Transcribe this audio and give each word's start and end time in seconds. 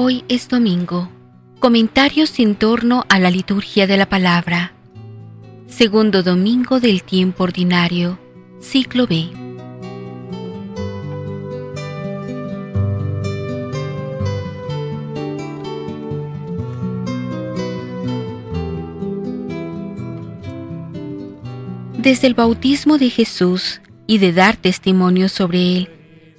Hoy 0.00 0.22
es 0.28 0.48
domingo. 0.48 1.10
Comentarios 1.58 2.38
en 2.38 2.54
torno 2.54 3.04
a 3.08 3.18
la 3.18 3.32
liturgia 3.32 3.88
de 3.88 3.96
la 3.96 4.08
palabra. 4.08 4.72
Segundo 5.66 6.22
domingo 6.22 6.78
del 6.78 7.02
tiempo 7.02 7.42
ordinario, 7.42 8.16
ciclo 8.60 9.08
B. 9.08 9.28
Desde 21.96 22.28
el 22.28 22.34
bautismo 22.34 22.98
de 22.98 23.10
Jesús 23.10 23.80
y 24.06 24.18
de 24.18 24.32
dar 24.32 24.56
testimonio 24.56 25.28
sobre 25.28 25.76
él, 25.76 25.97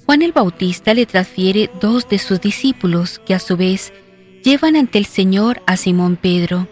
Juan 0.09 0.23
el 0.23 0.31
Bautista 0.31 0.95
le 0.95 1.05
transfiere 1.05 1.70
dos 1.80 2.09
de 2.09 2.18
sus 2.18 2.41
discípulos 2.41 3.22
que 3.27 3.36
a 3.36 3.40
su 3.40 3.55
vez 3.55 3.94
llevan 4.44 4.76
ante 4.76 4.98
el 4.98 5.05
Señor 5.05 5.62
a 5.68 5.77
Simón 5.77 6.16
Pedro. 6.16 6.68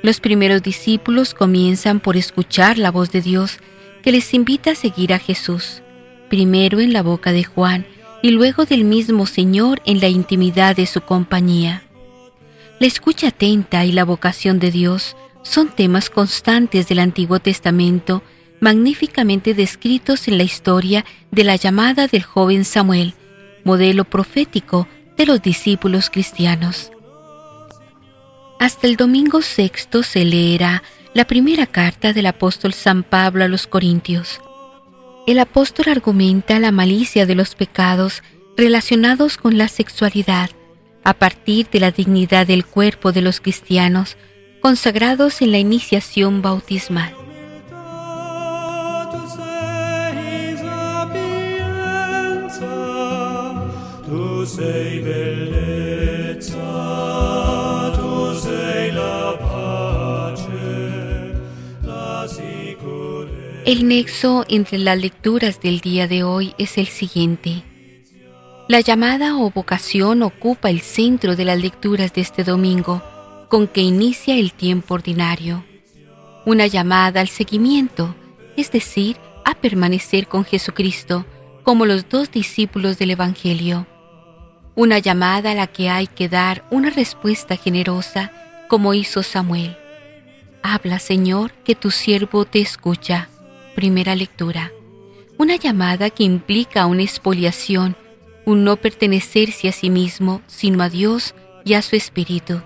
Los 0.00 0.20
primeros 0.20 0.62
discípulos 0.62 1.34
comienzan 1.34 1.98
por 1.98 2.16
escuchar 2.16 2.78
la 2.78 2.92
voz 2.92 3.10
de 3.10 3.20
Dios 3.20 3.58
que 4.04 4.12
les 4.12 4.32
invita 4.32 4.70
a 4.70 4.74
seguir 4.76 5.12
a 5.12 5.18
Jesús, 5.18 5.82
primero 6.30 6.78
en 6.78 6.92
la 6.92 7.02
boca 7.02 7.32
de 7.32 7.42
Juan 7.42 7.84
y 8.22 8.30
luego 8.30 8.64
del 8.64 8.84
mismo 8.84 9.26
Señor 9.26 9.82
en 9.84 10.00
la 10.00 10.06
intimidad 10.06 10.76
de 10.76 10.86
su 10.86 11.00
compañía. 11.00 11.82
La 12.78 12.86
escucha 12.86 13.30
atenta 13.30 13.84
y 13.84 13.90
la 13.90 14.04
vocación 14.04 14.60
de 14.60 14.70
Dios 14.70 15.16
son 15.42 15.74
temas 15.74 16.10
constantes 16.10 16.86
del 16.86 17.00
Antiguo 17.00 17.40
Testamento 17.40 18.22
magníficamente 18.62 19.54
descritos 19.54 20.28
en 20.28 20.38
la 20.38 20.44
historia 20.44 21.04
de 21.32 21.42
la 21.42 21.56
llamada 21.56 22.06
del 22.06 22.22
joven 22.22 22.64
Samuel, 22.64 23.12
modelo 23.64 24.04
profético 24.04 24.86
de 25.16 25.26
los 25.26 25.42
discípulos 25.42 26.10
cristianos. 26.10 26.92
Hasta 28.60 28.86
el 28.86 28.94
domingo 28.94 29.42
sexto 29.42 30.04
se 30.04 30.24
leerá 30.24 30.84
la 31.12 31.24
primera 31.24 31.66
carta 31.66 32.12
del 32.12 32.26
apóstol 32.26 32.72
San 32.72 33.02
Pablo 33.02 33.42
a 33.42 33.48
los 33.48 33.66
Corintios. 33.66 34.40
El 35.26 35.40
apóstol 35.40 35.86
argumenta 35.88 36.60
la 36.60 36.70
malicia 36.70 37.26
de 37.26 37.34
los 37.34 37.56
pecados 37.56 38.22
relacionados 38.56 39.38
con 39.38 39.58
la 39.58 39.66
sexualidad 39.66 40.50
a 41.02 41.14
partir 41.14 41.68
de 41.68 41.80
la 41.80 41.90
dignidad 41.90 42.46
del 42.46 42.64
cuerpo 42.64 43.10
de 43.10 43.22
los 43.22 43.40
cristianos 43.40 44.16
consagrados 44.60 45.42
en 45.42 45.50
la 45.50 45.58
iniciación 45.58 46.42
bautismal. 46.42 47.21
El 63.64 63.86
nexo 63.86 64.44
entre 64.48 64.78
las 64.78 64.98
lecturas 64.98 65.60
del 65.60 65.80
día 65.80 66.08
de 66.08 66.24
hoy 66.24 66.54
es 66.58 66.76
el 66.76 66.88
siguiente. 66.88 67.62
La 68.68 68.80
llamada 68.80 69.36
o 69.36 69.52
vocación 69.52 70.24
ocupa 70.24 70.70
el 70.70 70.80
centro 70.80 71.36
de 71.36 71.44
las 71.44 71.60
lecturas 71.60 72.12
de 72.12 72.22
este 72.22 72.42
domingo, 72.42 73.00
con 73.48 73.68
que 73.68 73.82
inicia 73.82 74.34
el 74.34 74.52
tiempo 74.52 74.94
ordinario. 74.94 75.64
Una 76.46 76.66
llamada 76.66 77.20
al 77.20 77.28
seguimiento, 77.28 78.16
es 78.56 78.72
decir, 78.72 79.18
a 79.44 79.54
permanecer 79.54 80.26
con 80.26 80.44
Jesucristo, 80.44 81.26
como 81.62 81.86
los 81.86 82.08
dos 82.08 82.32
discípulos 82.32 82.98
del 82.98 83.12
Evangelio 83.12 83.86
una 84.74 84.98
llamada 84.98 85.50
a 85.50 85.54
la 85.54 85.66
que 85.66 85.90
hay 85.90 86.06
que 86.06 86.28
dar 86.28 86.64
una 86.70 86.90
respuesta 86.90 87.56
generosa 87.56 88.32
como 88.68 88.94
hizo 88.94 89.22
Samuel. 89.22 89.76
Habla, 90.62 90.98
Señor, 90.98 91.52
que 91.64 91.74
tu 91.74 91.90
siervo 91.90 92.44
te 92.44 92.60
escucha. 92.60 93.28
Primera 93.74 94.14
lectura. 94.14 94.72
Una 95.36 95.56
llamada 95.56 96.08
que 96.10 96.24
implica 96.24 96.86
una 96.86 97.02
expoliación, 97.02 97.96
un 98.46 98.64
no 98.64 98.76
pertenecerse 98.76 99.68
a 99.68 99.72
sí 99.72 99.90
mismo, 99.90 100.40
sino 100.46 100.82
a 100.82 100.88
Dios 100.88 101.34
y 101.64 101.74
a 101.74 101.82
su 101.82 101.96
Espíritu. 101.96 102.62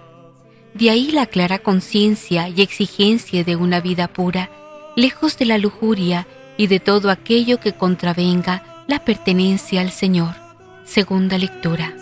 De 0.75 0.91
ahí 0.91 1.11
la 1.11 1.27
clara 1.27 1.59
conciencia 1.59 2.49
y 2.49 2.61
exigencia 2.61 3.45
de 3.45 3.57
una 3.57 3.81
vida 3.81 4.09
pura, 4.09 4.51
lejos 4.95 5.39
de 5.39 5.47
la 5.47 5.59
lujuria 5.59 6.27
y 6.57 6.67
de 6.67 6.81
todo 6.81 7.11
aquello 7.11 7.59
que 7.59 7.73
contravenga 7.73 8.85
la 8.87 9.05
pertenencia 9.05 9.81
al 9.81 9.91
Señor. 9.91 10.46
Segunda 10.87 11.37
lectura. 11.37 11.95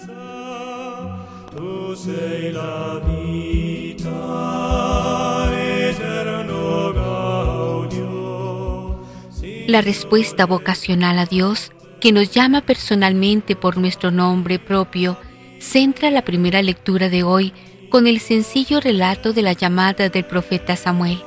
La 9.67 9.81
respuesta 9.81 10.45
vocacional 10.45 11.19
a 11.19 11.25
Dios, 11.25 11.73
que 12.01 12.13
nos 12.13 12.31
llama 12.31 12.61
personalmente 12.61 13.57
por 13.57 13.79
nuestro 13.79 14.11
nombre 14.11 14.59
propio, 14.59 15.19
centra 15.59 16.11
la 16.11 16.23
primera 16.23 16.63
lectura 16.63 17.09
de 17.09 17.23
hoy 17.23 17.55
con 17.89 18.07
el 18.07 18.21
sencillo 18.21 18.81
relato 18.81 19.33
de 19.33 19.43
la 19.43 19.55
llamada 19.55 20.11
del 20.11 20.25
profeta 20.27 20.77
Samuel, 20.77 21.23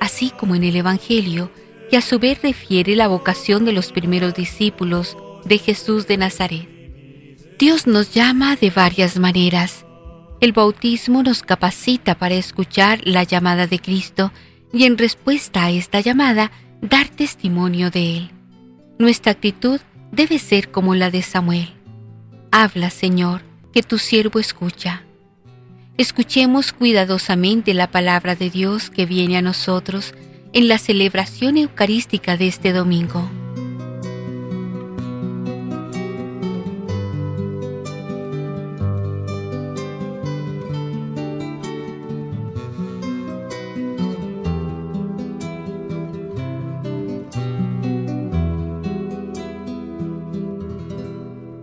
así 0.00 0.30
como 0.30 0.56
en 0.56 0.64
el 0.64 0.74
Evangelio, 0.74 1.52
que 1.88 1.96
a 1.96 2.02
su 2.02 2.18
vez 2.18 2.42
refiere 2.42 2.96
la 2.96 3.06
vocación 3.06 3.64
de 3.64 3.72
los 3.72 3.92
primeros 3.92 4.34
discípulos 4.34 5.16
de 5.44 5.58
Jesús 5.58 6.06
de 6.06 6.16
Nazaret. 6.16 6.79
Dios 7.60 7.86
nos 7.86 8.14
llama 8.14 8.56
de 8.56 8.70
varias 8.70 9.18
maneras. 9.18 9.84
El 10.40 10.52
bautismo 10.52 11.22
nos 11.22 11.42
capacita 11.42 12.14
para 12.14 12.34
escuchar 12.34 13.02
la 13.04 13.22
llamada 13.22 13.66
de 13.66 13.78
Cristo 13.78 14.32
y 14.72 14.84
en 14.84 14.96
respuesta 14.96 15.64
a 15.64 15.70
esta 15.70 16.00
llamada 16.00 16.52
dar 16.80 17.10
testimonio 17.10 17.90
de 17.90 18.16
Él. 18.16 18.30
Nuestra 18.98 19.32
actitud 19.32 19.78
debe 20.10 20.38
ser 20.38 20.70
como 20.70 20.94
la 20.94 21.10
de 21.10 21.20
Samuel. 21.20 21.68
Habla, 22.50 22.88
Señor, 22.88 23.42
que 23.74 23.82
tu 23.82 23.98
siervo 23.98 24.38
escucha. 24.38 25.02
Escuchemos 25.98 26.72
cuidadosamente 26.72 27.74
la 27.74 27.90
palabra 27.90 28.36
de 28.36 28.48
Dios 28.48 28.88
que 28.88 29.04
viene 29.04 29.36
a 29.36 29.42
nosotros 29.42 30.14
en 30.54 30.66
la 30.66 30.78
celebración 30.78 31.58
eucarística 31.58 32.38
de 32.38 32.48
este 32.48 32.72
domingo. 32.72 33.30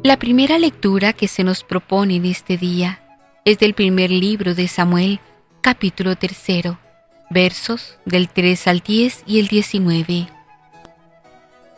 La 0.08 0.18
primera 0.18 0.58
lectura 0.58 1.12
que 1.12 1.28
se 1.28 1.44
nos 1.44 1.66
propone 1.66 2.16
en 2.16 2.24
este 2.24 2.56
día 2.56 3.02
es 3.44 3.60
del 3.60 3.74
primer 3.74 4.10
libro 4.10 4.56
de 4.56 4.70
Samuel, 4.70 5.20
capítulo 5.60 6.16
tercero, 6.16 6.80
versos 7.30 7.98
del 8.06 8.30
3 8.30 8.68
al 8.68 8.80
10 8.80 9.24
y 9.28 9.42
el 9.42 9.50
19. 9.50 10.30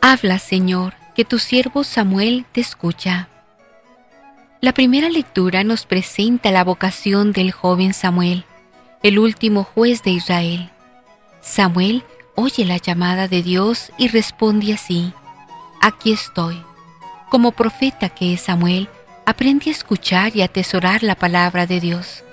Habla, 0.00 0.38
Señor, 0.38 0.94
que 1.16 1.24
tu 1.24 1.40
siervo 1.40 1.82
Samuel 1.82 2.46
te 2.52 2.60
escucha. 2.60 3.28
La 4.60 4.74
primera 4.74 5.10
lectura 5.10 5.64
nos 5.64 5.84
presenta 5.84 6.52
la 6.52 6.62
vocación 6.62 7.32
del 7.32 7.50
joven 7.50 7.92
Samuel, 7.92 8.44
el 9.02 9.18
último 9.18 9.64
juez 9.64 10.04
de 10.04 10.12
Israel. 10.12 10.70
Samuel 11.40 12.04
oye 12.36 12.64
la 12.64 12.76
llamada 12.76 13.26
de 13.26 13.42
Dios 13.42 13.90
y 13.98 14.06
responde 14.06 14.74
así, 14.74 15.12
aquí 15.80 16.12
estoy. 16.12 16.69
Como 17.30 17.52
profeta 17.52 18.08
que 18.08 18.34
es 18.34 18.40
Samuel, 18.40 18.88
aprende 19.24 19.70
a 19.70 19.72
escuchar 19.72 20.34
y 20.34 20.42
atesorar 20.42 21.04
la 21.04 21.14
palabra 21.14 21.64
de 21.64 21.78
Dios. 21.78 22.24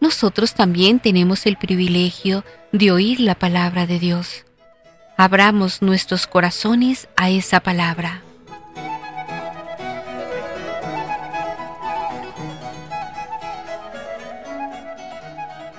Nosotros 0.00 0.52
también 0.52 1.00
tenemos 1.00 1.46
el 1.46 1.56
privilegio 1.56 2.44
de 2.70 2.92
oír 2.92 3.20
la 3.20 3.34
palabra 3.34 3.86
de 3.86 3.98
Dios. 3.98 4.44
Abramos 5.16 5.80
nuestros 5.80 6.26
corazones 6.26 7.08
a 7.16 7.30
esa 7.30 7.60
palabra. 7.60 8.22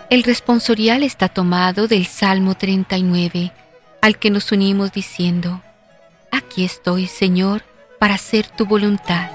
El 0.09 0.23
responsorial 0.23 1.03
está 1.03 1.29
tomado 1.29 1.87
del 1.87 2.07
Salmo 2.07 2.55
39, 2.55 3.51
al 4.01 4.17
que 4.17 4.31
nos 4.31 4.51
unimos 4.51 4.91
diciendo, 4.91 5.61
Aquí 6.31 6.65
estoy, 6.65 7.05
Señor, 7.05 7.69
para 7.99 8.15
hacer 8.15 8.47
tu 8.47 8.65
voluntad. 8.65 9.29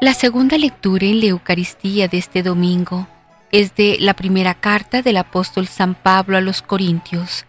La 0.00 0.12
segunda 0.12 0.58
lectura 0.58 1.06
en 1.06 1.20
la 1.20 1.26
Eucaristía 1.26 2.08
de 2.08 2.18
este 2.18 2.42
domingo 2.42 3.08
es 3.50 3.74
de 3.74 3.96
la 4.00 4.14
primera 4.14 4.54
carta 4.54 5.00
del 5.00 5.16
apóstol 5.16 5.66
San 5.66 5.94
Pablo 5.94 6.36
a 6.36 6.40
los 6.40 6.60
Corintios. 6.60 7.46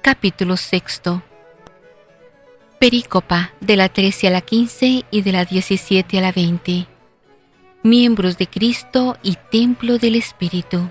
capítulo 0.00 0.56
sexto. 0.56 1.22
Perícopa 2.78 3.52
de 3.60 3.76
la 3.76 3.90
13 3.90 4.28
a 4.28 4.30
la 4.30 4.40
15 4.40 5.04
y 5.10 5.20
de 5.20 5.32
la 5.32 5.44
17 5.44 6.18
a 6.18 6.20
la 6.22 6.32
20. 6.32 6.86
Miembros 7.82 8.38
de 8.38 8.46
Cristo 8.46 9.18
y 9.22 9.36
Templo 9.50 9.98
del 9.98 10.14
Espíritu. 10.14 10.88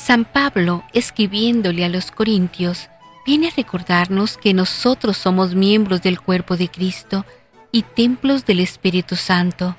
San 0.00 0.24
Pablo, 0.24 0.82
escribiéndole 0.94 1.84
a 1.84 1.90
los 1.90 2.10
Corintios, 2.10 2.88
viene 3.26 3.48
a 3.48 3.52
recordarnos 3.54 4.38
que 4.38 4.54
nosotros 4.54 5.18
somos 5.18 5.54
miembros 5.54 6.00
del 6.00 6.18
cuerpo 6.18 6.56
de 6.56 6.68
Cristo 6.68 7.26
y 7.70 7.82
templos 7.82 8.46
del 8.46 8.60
Espíritu 8.60 9.14
Santo. 9.14 9.76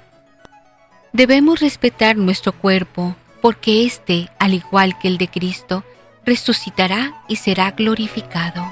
Debemos 1.11 1.59
respetar 1.59 2.17
nuestro 2.17 2.53
cuerpo, 2.53 3.15
porque 3.41 3.83
éste, 3.83 4.29
al 4.37 4.53
igual 4.53 4.99
que 4.99 5.07
el 5.07 5.17
de 5.17 5.27
Cristo, 5.27 5.83
resucitará 6.23 7.23
y 7.27 7.37
será 7.37 7.71
glorificado. 7.71 8.63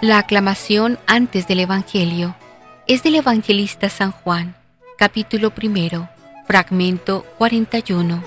La 0.00 0.16
aclamación 0.16 0.98
antes 1.06 1.46
del 1.46 1.60
Evangelio 1.60 2.34
es 2.88 3.02
del 3.02 3.16
evangelista 3.16 3.90
San 3.90 4.12
Juan, 4.12 4.56
capítulo 4.96 5.50
primero, 5.50 6.08
fragmento 6.46 7.22
41. 7.36 8.24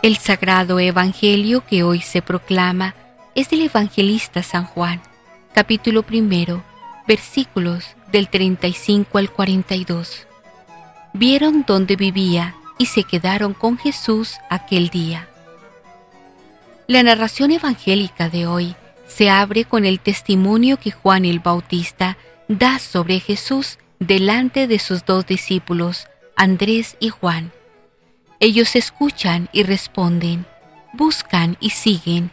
El 0.00 0.16
sagrado 0.18 0.78
Evangelio 0.78 1.66
que 1.66 1.82
hoy 1.82 2.00
se 2.00 2.22
proclama 2.22 2.94
es 3.34 3.50
del 3.50 3.62
evangelista 3.62 4.44
San 4.44 4.64
Juan, 4.66 5.02
capítulo 5.52 6.04
primero, 6.04 6.62
versículos 7.08 7.96
del 8.12 8.28
35 8.28 9.18
al 9.18 9.28
42. 9.28 10.28
Vieron 11.14 11.64
dónde 11.66 11.96
vivía 11.96 12.54
y 12.82 12.86
se 12.86 13.04
quedaron 13.04 13.54
con 13.54 13.78
Jesús 13.78 14.36
aquel 14.50 14.90
día. 14.90 15.28
La 16.86 17.02
narración 17.02 17.50
evangélica 17.50 18.28
de 18.28 18.46
hoy 18.46 18.76
se 19.06 19.30
abre 19.30 19.64
con 19.64 19.84
el 19.84 20.00
testimonio 20.00 20.76
que 20.76 20.90
Juan 20.90 21.24
el 21.24 21.40
Bautista 21.40 22.18
da 22.48 22.78
sobre 22.78 23.20
Jesús 23.20 23.78
delante 23.98 24.66
de 24.66 24.78
sus 24.78 25.04
dos 25.04 25.26
discípulos, 25.26 26.08
Andrés 26.36 26.96
y 27.00 27.08
Juan 27.08 27.52
ellos 28.42 28.74
escuchan 28.74 29.48
y 29.52 29.62
responden, 29.62 30.46
buscan 30.94 31.56
y 31.60 31.70
siguen. 31.70 32.32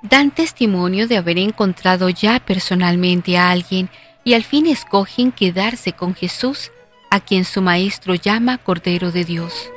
Dan 0.00 0.30
testimonio 0.30 1.06
de 1.06 1.18
haber 1.18 1.36
encontrado 1.36 2.08
ya 2.08 2.40
personalmente 2.40 3.36
a 3.36 3.50
alguien 3.50 3.90
y 4.24 4.32
al 4.32 4.42
fin 4.42 4.66
escogen 4.66 5.30
quedarse 5.30 5.92
con 5.92 6.14
Jesús, 6.14 6.72
a 7.10 7.20
quien 7.20 7.44
su 7.44 7.62
maestro 7.62 8.14
llama 8.14 8.58
Cordero 8.58 9.12
de 9.12 9.24
Dios. 9.24 9.70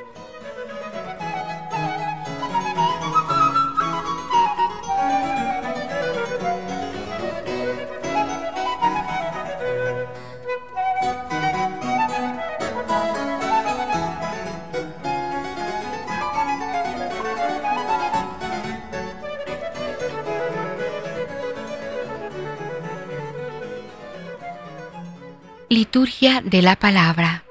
Liturgia 25.81 26.43
de 26.45 26.61
la 26.61 26.75
Palabra. 26.75 27.43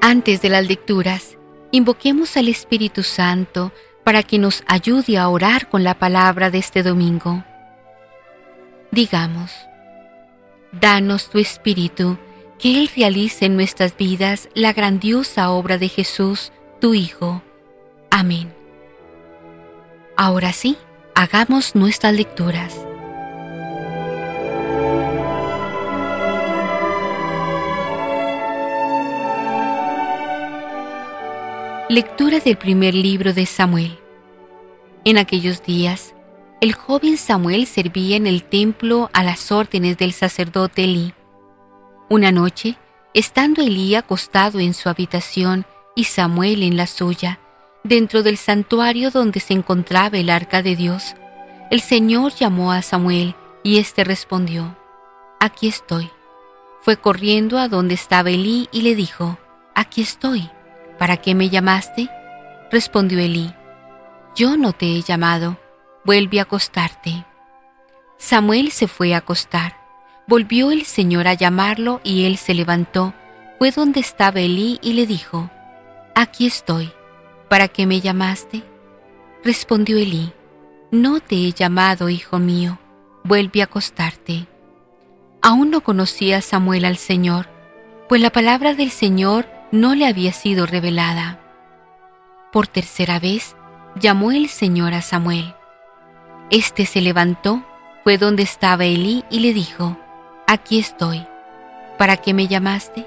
Antes 0.00 0.40
de 0.40 0.48
las 0.48 0.66
lecturas, 0.66 1.36
invoquemos 1.72 2.38
al 2.38 2.48
Espíritu 2.48 3.02
Santo 3.02 3.70
para 4.02 4.22
que 4.22 4.38
nos 4.38 4.64
ayude 4.66 5.18
a 5.18 5.28
orar 5.28 5.68
con 5.68 5.84
la 5.84 5.98
palabra 5.98 6.48
de 6.48 6.56
este 6.56 6.82
domingo. 6.82 7.44
Digamos, 8.90 9.52
danos 10.72 11.28
tu 11.28 11.40
Espíritu, 11.40 12.16
que 12.58 12.80
Él 12.80 12.90
realice 12.96 13.44
en 13.44 13.56
nuestras 13.56 13.94
vidas 13.94 14.48
la 14.54 14.72
grandiosa 14.72 15.50
obra 15.50 15.76
de 15.76 15.90
Jesús, 15.90 16.50
tu 16.80 16.94
Hijo. 16.94 17.42
Amén. 18.10 18.54
Ahora 20.16 20.54
sí 20.54 20.78
hagamos 21.14 21.76
nuestras 21.76 22.12
lecturas. 22.12 22.74
Lectura 31.88 32.40
del 32.40 32.56
primer 32.56 32.94
libro 32.94 33.32
de 33.32 33.46
Samuel. 33.46 33.98
En 35.04 35.18
aquellos 35.18 35.62
días, 35.62 36.14
el 36.60 36.72
joven 36.72 37.16
Samuel 37.16 37.66
servía 37.66 38.16
en 38.16 38.26
el 38.26 38.42
templo 38.42 39.08
a 39.12 39.22
las 39.22 39.52
órdenes 39.52 39.96
del 39.96 40.12
sacerdote 40.12 40.84
Elí. 40.84 41.14
Una 42.10 42.32
noche, 42.32 42.76
estando 43.12 43.62
Elí 43.62 43.94
acostado 43.94 44.58
en 44.58 44.74
su 44.74 44.88
habitación 44.88 45.64
y 45.94 46.04
Samuel 46.04 46.64
en 46.64 46.76
la 46.76 46.88
suya, 46.88 47.38
dentro 47.84 48.22
del 48.22 48.38
santuario 48.38 49.10
donde 49.10 49.40
se 49.40 49.52
encontraba 49.52 50.16
el 50.16 50.30
arca 50.30 50.62
de 50.62 50.74
Dios, 50.74 51.14
el 51.70 51.80
Señor 51.80 52.34
llamó 52.34 52.72
a 52.72 52.82
Samuel 52.82 53.36
y 53.62 53.78
éste 53.78 54.04
respondió, 54.04 54.76
Aquí 55.38 55.68
estoy. 55.68 56.10
Fue 56.80 56.96
corriendo 56.96 57.58
a 57.58 57.68
donde 57.68 57.94
estaba 57.94 58.30
Elí 58.30 58.68
y 58.72 58.82
le 58.82 58.94
dijo, 58.94 59.38
Aquí 59.74 60.02
estoy. 60.02 60.50
¿Para 60.98 61.18
qué 61.18 61.34
me 61.34 61.50
llamaste? 61.50 62.08
Respondió 62.70 63.18
Elí, 63.18 63.52
Yo 64.34 64.56
no 64.56 64.72
te 64.72 64.86
he 64.86 65.02
llamado, 65.02 65.58
vuelve 66.04 66.38
a 66.38 66.42
acostarte. 66.42 67.24
Samuel 68.16 68.70
se 68.70 68.88
fue 68.88 69.14
a 69.14 69.18
acostar. 69.18 69.76
Volvió 70.26 70.70
el 70.70 70.86
Señor 70.86 71.28
a 71.28 71.34
llamarlo 71.34 72.00
y 72.02 72.24
él 72.24 72.38
se 72.38 72.54
levantó, 72.54 73.12
fue 73.58 73.70
donde 73.70 74.00
estaba 74.00 74.40
Elí 74.40 74.78
y 74.82 74.94
le 74.94 75.06
dijo, 75.06 75.50
Aquí 76.14 76.46
estoy. 76.46 76.90
¿Para 77.54 77.68
qué 77.68 77.86
me 77.86 78.00
llamaste? 78.00 78.64
Respondió 79.44 79.96
Elí, 79.96 80.32
No 80.90 81.20
te 81.20 81.36
he 81.36 81.52
llamado, 81.52 82.08
hijo 82.08 82.40
mío, 82.40 82.80
vuelve 83.22 83.60
a 83.60 83.66
acostarte. 83.66 84.48
Aún 85.40 85.70
no 85.70 85.80
conocía 85.82 86.40
Samuel 86.40 86.84
al 86.84 86.96
Señor, 86.96 87.48
pues 88.08 88.20
la 88.20 88.30
palabra 88.30 88.74
del 88.74 88.90
Señor 88.90 89.46
no 89.70 89.94
le 89.94 90.08
había 90.08 90.32
sido 90.32 90.66
revelada. 90.66 91.38
Por 92.50 92.66
tercera 92.66 93.20
vez 93.20 93.54
llamó 94.00 94.32
el 94.32 94.48
Señor 94.48 94.92
a 94.92 95.00
Samuel. 95.00 95.54
Este 96.50 96.86
se 96.86 97.02
levantó, 97.02 97.62
fue 98.02 98.18
donde 98.18 98.42
estaba 98.42 98.84
Elí 98.84 99.24
y 99.30 99.38
le 99.38 99.54
dijo, 99.54 99.96
Aquí 100.48 100.80
estoy. 100.80 101.24
¿Para 101.98 102.16
qué 102.16 102.34
me 102.34 102.48
llamaste? 102.48 103.06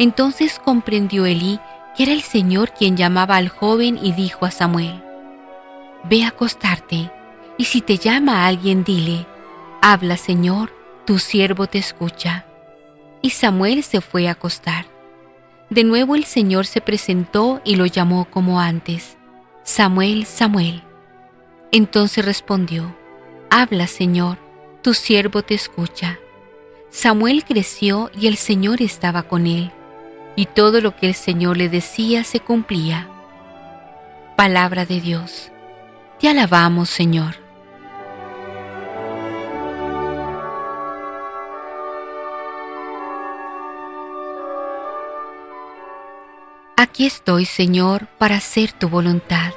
Entonces 0.00 0.58
comprendió 0.58 1.26
Elí 1.26 1.60
era 1.98 2.12
el 2.12 2.22
Señor 2.22 2.72
quien 2.72 2.96
llamaba 2.96 3.36
al 3.36 3.48
joven 3.48 3.98
y 4.00 4.12
dijo 4.12 4.46
a 4.46 4.50
Samuel, 4.52 5.02
Ve 6.04 6.22
a 6.22 6.28
acostarte, 6.28 7.10
y 7.56 7.64
si 7.64 7.80
te 7.80 7.98
llama 7.98 8.46
alguien, 8.46 8.84
dile, 8.84 9.26
Habla 9.82 10.16
Señor, 10.16 10.72
tu 11.04 11.18
siervo 11.18 11.66
te 11.66 11.78
escucha. 11.78 12.46
Y 13.20 13.30
Samuel 13.30 13.82
se 13.82 14.00
fue 14.00 14.28
a 14.28 14.32
acostar. 14.32 14.86
De 15.70 15.82
nuevo 15.82 16.14
el 16.14 16.24
Señor 16.24 16.66
se 16.66 16.80
presentó 16.80 17.60
y 17.64 17.74
lo 17.74 17.84
llamó 17.86 18.26
como 18.26 18.60
antes, 18.60 19.16
Samuel, 19.64 20.24
Samuel. 20.24 20.84
Entonces 21.72 22.24
respondió, 22.24 22.96
Habla 23.50 23.88
Señor, 23.88 24.38
tu 24.82 24.94
siervo 24.94 25.42
te 25.42 25.54
escucha. 25.54 26.18
Samuel 26.90 27.44
creció 27.44 28.10
y 28.18 28.28
el 28.28 28.36
Señor 28.36 28.82
estaba 28.82 29.24
con 29.24 29.46
él 29.46 29.72
y 30.38 30.46
todo 30.46 30.80
lo 30.80 30.94
que 30.94 31.08
el 31.08 31.14
Señor 31.16 31.56
le 31.56 31.68
decía 31.68 32.22
se 32.22 32.38
cumplía. 32.38 33.08
Palabra 34.36 34.86
de 34.86 35.00
Dios. 35.00 35.50
Te 36.20 36.28
alabamos, 36.28 36.88
Señor. 36.88 37.34
Aquí 46.76 47.04
estoy, 47.04 47.44
Señor, 47.44 48.06
para 48.18 48.36
hacer 48.36 48.70
tu 48.70 48.88
voluntad. 48.88 49.52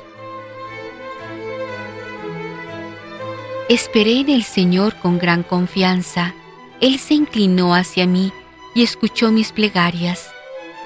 Esperé 3.69 4.21
en 4.21 4.29
el 4.29 4.41
Señor 4.41 4.95
con 4.95 5.19
gran 5.19 5.43
confianza. 5.43 6.33
Él 6.79 6.97
se 6.97 7.13
inclinó 7.13 7.75
hacia 7.75 8.07
mí 8.07 8.33
y 8.73 8.81
escuchó 8.81 9.29
mis 9.31 9.51
plegarias 9.51 10.31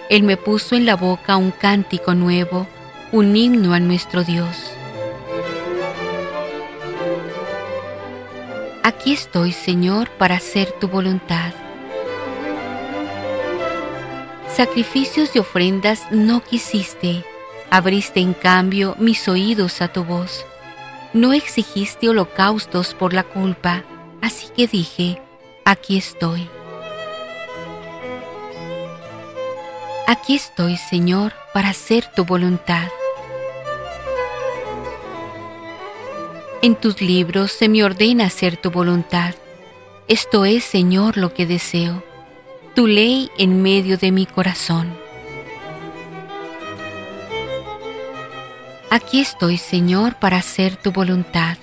Él 0.09 0.23
me 0.23 0.37
puso 0.37 0.75
en 0.75 0.85
la 0.85 0.95
boca 0.95 1.35
un 1.35 1.51
cántico 1.51 2.13
nuevo, 2.13 2.67
un 3.11 3.35
himno 3.35 3.73
a 3.73 3.79
nuestro 3.79 4.23
Dios. 4.23 4.71
Aquí 8.83 9.13
estoy, 9.13 9.51
Señor, 9.51 10.09
para 10.11 10.35
hacer 10.35 10.71
tu 10.73 10.87
voluntad. 10.87 11.53
Sacrificios 14.55 15.35
y 15.35 15.39
ofrendas 15.39 16.03
no 16.11 16.43
quisiste, 16.43 17.25
abriste 17.71 18.19
en 18.19 18.33
cambio 18.33 18.95
mis 18.99 19.27
oídos 19.27 19.81
a 19.81 19.87
tu 19.87 20.03
voz. 20.03 20.45
No 21.13 21.33
exigiste 21.33 22.09
holocaustos 22.09 22.93
por 22.93 23.13
la 23.13 23.23
culpa, 23.23 23.83
así 24.21 24.47
que 24.55 24.67
dije, 24.67 25.19
aquí 25.65 25.97
estoy. 25.97 26.47
Aquí 30.07 30.35
estoy, 30.35 30.77
Señor, 30.77 31.33
para 31.51 31.69
hacer 31.69 32.05
tu 32.05 32.25
voluntad. 32.25 32.89
En 36.61 36.75
tus 36.75 37.01
libros 37.01 37.51
se 37.51 37.67
me 37.67 37.83
ordena 37.83 38.25
hacer 38.25 38.55
tu 38.55 38.69
voluntad. 38.69 39.33
Esto 40.07 40.45
es, 40.45 40.63
Señor, 40.63 41.17
lo 41.17 41.33
que 41.33 41.47
deseo, 41.47 42.03
tu 42.75 42.85
ley 42.85 43.31
en 43.39 43.63
medio 43.63 43.97
de 43.97 44.11
mi 44.11 44.27
corazón. 44.27 44.95
Aquí 48.91 49.21
estoy, 49.21 49.57
Señor, 49.57 50.19
para 50.19 50.37
hacer 50.37 50.75
tu 50.75 50.91
voluntad. 50.91 51.57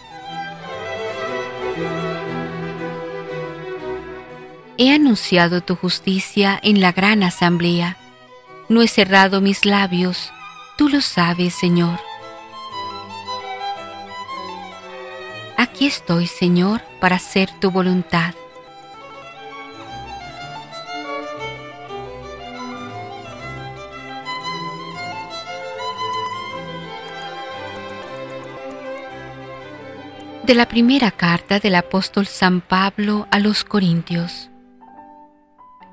He 4.79 4.93
anunciado 4.93 5.61
tu 5.61 5.77
justicia 5.77 6.59
en 6.61 6.81
la 6.81 6.91
gran 6.91 7.23
asamblea 7.23 7.99
no 8.73 8.83
he 8.83 8.89
cerrado 8.89 9.41
mis 9.41 9.65
labios, 9.65 10.33
tú 10.77 10.89
lo 10.89 11.01
sabes, 11.01 11.55
Señor. 11.55 12.01
Aquí 15.57 15.87
estoy, 15.87 16.27
Señor, 16.27 16.81
para 17.01 17.17
hacer 17.17 17.51
tu 17.61 17.71
voluntad. 17.71 18.35
De 30.45 30.55
la 30.55 30.67
primera 30.67 31.13
carta 31.13 31.61
del 31.61 31.77
apóstol 31.77 32.27
San 32.27 32.61
Pablo 32.61 33.29
a 33.31 33.39
los 33.39 33.63
Corintios. 33.63 34.51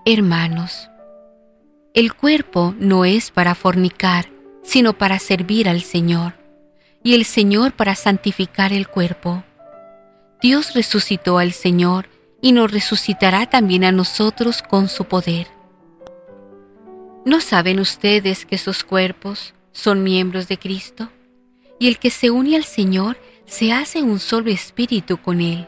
Hermanos, 0.05 0.89
el 1.99 2.13
cuerpo 2.13 2.73
no 2.79 3.03
es 3.03 3.29
para 3.29 3.55
fornicar, 3.55 4.29
sino 4.63 4.97
para 4.97 5.19
servir 5.19 5.67
al 5.67 5.81
Señor, 5.81 6.33
y 7.03 7.13
el 7.13 7.25
Señor 7.25 7.73
para 7.73 7.93
santificar 7.93 8.71
el 8.71 8.87
cuerpo. 8.87 9.43
Dios 10.41 10.73
resucitó 10.75 11.39
al 11.39 11.51
Señor 11.51 12.07
y 12.41 12.53
nos 12.53 12.71
resucitará 12.71 13.47
también 13.49 13.83
a 13.83 13.91
nosotros 13.91 14.61
con 14.61 14.87
su 14.87 15.03
poder. 15.05 15.47
¿No 17.25 17.41
saben 17.41 17.81
ustedes 17.81 18.45
que 18.45 18.57
sus 18.57 18.85
cuerpos 18.85 19.53
son 19.73 20.01
miembros 20.01 20.47
de 20.47 20.57
Cristo? 20.57 21.09
Y 21.79 21.89
el 21.89 21.99
que 21.99 22.11
se 22.11 22.29
une 22.29 22.55
al 22.55 22.63
Señor 22.63 23.19
se 23.45 23.73
hace 23.73 24.01
un 24.01 24.19
solo 24.19 24.49
espíritu 24.51 25.17
con 25.17 25.41
Él. 25.41 25.67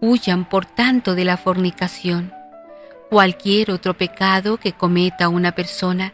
Huyan, 0.00 0.48
por 0.48 0.66
tanto, 0.66 1.16
de 1.16 1.24
la 1.24 1.36
fornicación. 1.36 2.37
Cualquier 3.10 3.70
otro 3.70 3.94
pecado 3.94 4.58
que 4.58 4.72
cometa 4.72 5.30
una 5.30 5.52
persona 5.52 6.12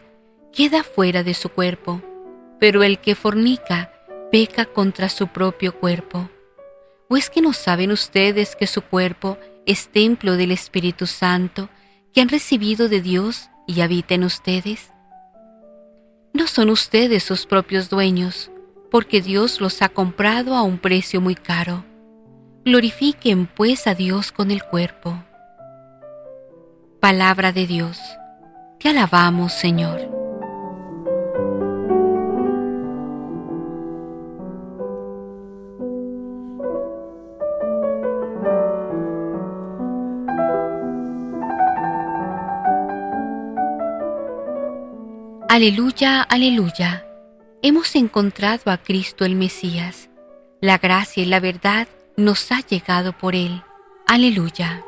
queda 0.53 0.81
fuera 0.81 1.23
de 1.23 1.33
su 1.33 1.49
cuerpo, 1.49 2.01
pero 2.57 2.83
el 2.83 2.99
que 2.99 3.15
fornica 3.15 3.91
peca 4.31 4.63
contra 4.63 5.09
su 5.09 5.27
propio 5.27 5.77
cuerpo. 5.77 6.29
¿O 7.09 7.17
es 7.17 7.29
que 7.29 7.41
no 7.41 7.51
saben 7.51 7.91
ustedes 7.91 8.55
que 8.55 8.65
su 8.65 8.81
cuerpo 8.81 9.37
es 9.65 9.89
templo 9.89 10.37
del 10.37 10.51
Espíritu 10.51 11.05
Santo 11.05 11.67
que 12.13 12.21
han 12.21 12.29
recibido 12.29 12.87
de 12.87 13.01
Dios 13.01 13.49
y 13.67 13.81
habita 13.81 14.15
en 14.15 14.23
ustedes? 14.23 14.93
No 16.33 16.47
son 16.47 16.69
ustedes 16.69 17.23
sus 17.23 17.45
propios 17.45 17.89
dueños, 17.89 18.51
porque 18.89 19.21
Dios 19.21 19.59
los 19.59 19.81
ha 19.81 19.89
comprado 19.89 20.55
a 20.55 20.63
un 20.63 20.77
precio 20.77 21.19
muy 21.19 21.35
caro. 21.35 21.83
Glorifiquen 22.63 23.47
pues 23.47 23.85
a 23.85 23.95
Dios 23.95 24.31
con 24.31 24.49
el 24.49 24.63
cuerpo. 24.63 25.21
Palabra 27.05 27.51
de 27.51 27.67
Dios. 27.67 27.99
Te 28.79 28.89
alabamos, 28.89 29.53
Señor. 29.53 29.99
Aleluya, 45.47 46.23
aleluya. 46.23 47.05
Hemos 47.61 47.95
encontrado 47.95 48.71
a 48.71 48.77
Cristo 48.77 49.25
el 49.25 49.35
Mesías. 49.35 50.09
La 50.59 50.79
gracia 50.79 51.21
y 51.21 51.27
la 51.27 51.39
verdad 51.39 51.87
nos 52.17 52.51
ha 52.51 52.61
llegado 52.61 53.15
por 53.15 53.35
Él. 53.35 53.61
Aleluya. 54.07 54.83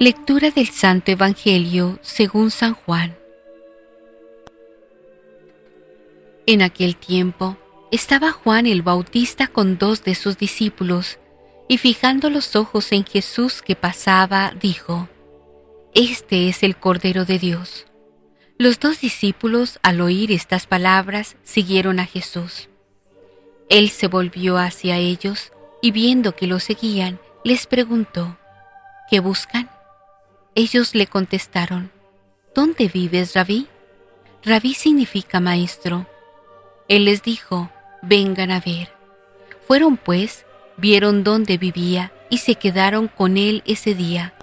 Lectura 0.00 0.52
del 0.52 0.68
Santo 0.68 1.10
Evangelio 1.10 1.98
según 2.02 2.52
San 2.52 2.74
Juan. 2.74 3.18
En 6.46 6.62
aquel 6.62 6.94
tiempo 6.94 7.56
estaba 7.90 8.30
Juan 8.30 8.66
el 8.66 8.82
Bautista 8.82 9.48
con 9.48 9.76
dos 9.76 10.04
de 10.04 10.14
sus 10.14 10.38
discípulos, 10.38 11.18
y 11.66 11.78
fijando 11.78 12.30
los 12.30 12.54
ojos 12.54 12.92
en 12.92 13.04
Jesús 13.04 13.60
que 13.60 13.74
pasaba, 13.74 14.52
dijo, 14.60 15.08
Este 15.96 16.48
es 16.48 16.62
el 16.62 16.76
Cordero 16.76 17.24
de 17.24 17.40
Dios. 17.40 17.86
Los 18.56 18.78
dos 18.78 19.00
discípulos, 19.00 19.80
al 19.82 20.00
oír 20.00 20.30
estas 20.30 20.68
palabras, 20.68 21.34
siguieron 21.42 21.98
a 21.98 22.06
Jesús. 22.06 22.68
Él 23.68 23.88
se 23.88 24.06
volvió 24.06 24.58
hacia 24.58 24.96
ellos 24.96 25.50
y 25.82 25.90
viendo 25.90 26.36
que 26.36 26.46
lo 26.46 26.60
seguían, 26.60 27.18
les 27.42 27.66
preguntó, 27.66 28.38
¿qué 29.10 29.18
buscan? 29.18 29.68
Ellos 30.58 30.96
le 30.96 31.06
contestaron, 31.06 31.92
¿Dónde 32.52 32.88
vives, 32.88 33.32
rabí? 33.34 33.68
Rabí 34.42 34.74
significa 34.74 35.38
maestro. 35.38 36.08
Él 36.88 37.04
les 37.04 37.22
dijo, 37.22 37.70
vengan 38.02 38.50
a 38.50 38.58
ver. 38.58 38.92
Fueron 39.68 39.96
pues, 39.96 40.46
vieron 40.76 41.22
dónde 41.22 41.58
vivía 41.58 42.10
y 42.28 42.38
se 42.38 42.56
quedaron 42.56 43.06
con 43.06 43.36
él 43.36 43.62
ese 43.66 43.94
día. 43.94 44.34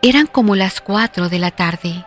Eran 0.00 0.26
como 0.26 0.56
las 0.56 0.80
cuatro 0.80 1.28
de 1.28 1.38
la 1.38 1.50
tarde. 1.50 2.06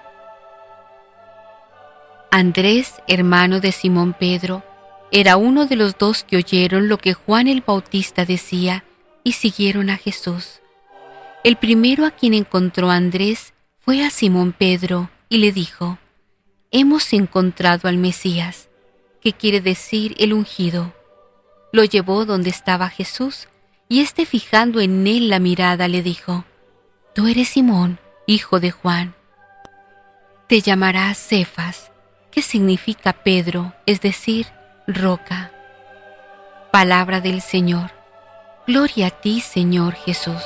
Andrés, 2.32 2.96
hermano 3.08 3.60
de 3.60 3.72
Simón 3.74 4.16
Pedro, 4.20 4.64
era 5.12 5.38
uno 5.38 5.68
de 5.68 5.76
los 5.76 6.00
dos 6.00 6.24
que 6.24 6.38
oyeron 6.38 6.88
lo 6.88 6.98
que 6.98 7.14
Juan 7.14 7.48
el 7.48 7.62
Bautista 7.62 8.26
decía 8.26 8.86
y 9.24 9.34
siguieron 9.34 9.92
a 9.92 9.98
Jesús. 9.98 10.62
El 11.46 11.58
primero 11.58 12.08
a 12.08 12.10
quien 12.10 12.34
encontró 12.34 12.90
Andrés 12.90 13.54
fue 13.78 14.04
a 14.04 14.10
Simón 14.10 14.52
Pedro 14.52 15.12
y 15.30 15.38
le 15.38 15.52
dijo, 15.52 16.00
Hemos 16.72 17.14
encontrado 17.14 17.88
al 17.88 18.00
Mesías, 18.00 18.68
que 19.22 19.32
quiere 19.32 19.62
decir 19.62 20.16
el 20.18 20.34
ungido. 20.34 20.96
Lo 21.72 21.84
llevó 21.84 22.26
donde 22.26 22.50
estaba 22.50 22.90
Jesús, 22.90 23.48
y 23.88 24.02
éste 24.02 24.26
fijando 24.26 24.80
en 24.80 25.06
él 25.06 25.30
la 25.30 25.38
mirada 25.38 25.88
le 25.88 26.02
dijo, 26.02 26.46
Tú 27.14 27.28
eres 27.28 27.50
Simón, 27.50 28.00
hijo 28.26 28.60
de 28.60 28.72
Juan. 28.72 29.14
Te 30.48 30.62
llamarás 30.62 31.20
Cefas, 31.20 31.92
que 32.32 32.42
significa 32.42 33.14
Pedro, 33.14 33.72
es 33.86 34.02
decir, 34.02 34.48
roca. 34.88 35.52
Palabra 36.72 37.22
del 37.22 37.40
Señor. 37.42 37.92
Gloria 38.66 39.08
a 39.08 39.12
ti, 39.12 39.42
Señor 39.42 39.94
Jesús. 39.94 40.42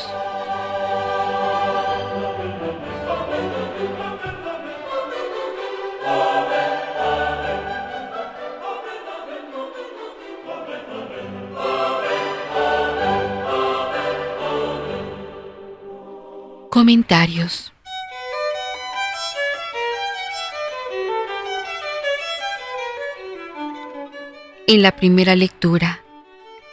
En 24.66 24.82
la 24.82 24.96
primera 24.96 25.36
lectura, 25.36 26.02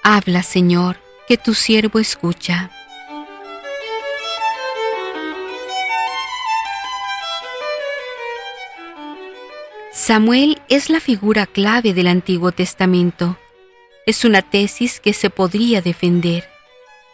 habla 0.02 0.42
Señor, 0.42 0.96
que 1.28 1.36
tu 1.36 1.52
siervo 1.52 1.98
escucha. 1.98 2.70
Samuel 9.92 10.62
es 10.70 10.88
la 10.88 11.00
figura 11.00 11.44
clave 11.44 11.92
del 11.92 12.06
Antiguo 12.06 12.52
Testamento. 12.52 13.36
Es 14.06 14.24
una 14.24 14.40
tesis 14.40 14.98
que 14.98 15.12
se 15.12 15.28
podría 15.28 15.82
defender. 15.82 16.48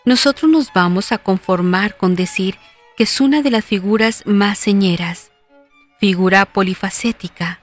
Nosotros 0.04 0.49
nos 0.49 0.73
vamos 0.73 1.11
a 1.11 1.18
conformar 1.18 1.97
con 1.97 2.14
decir 2.14 2.56
que 2.97 3.05
es 3.05 3.21
una 3.21 3.43
de 3.43 3.51
las 3.51 3.65
figuras 3.65 4.23
más 4.27 4.59
señeras, 4.59 5.33
figura 5.99 6.47
polifacética, 6.47 7.61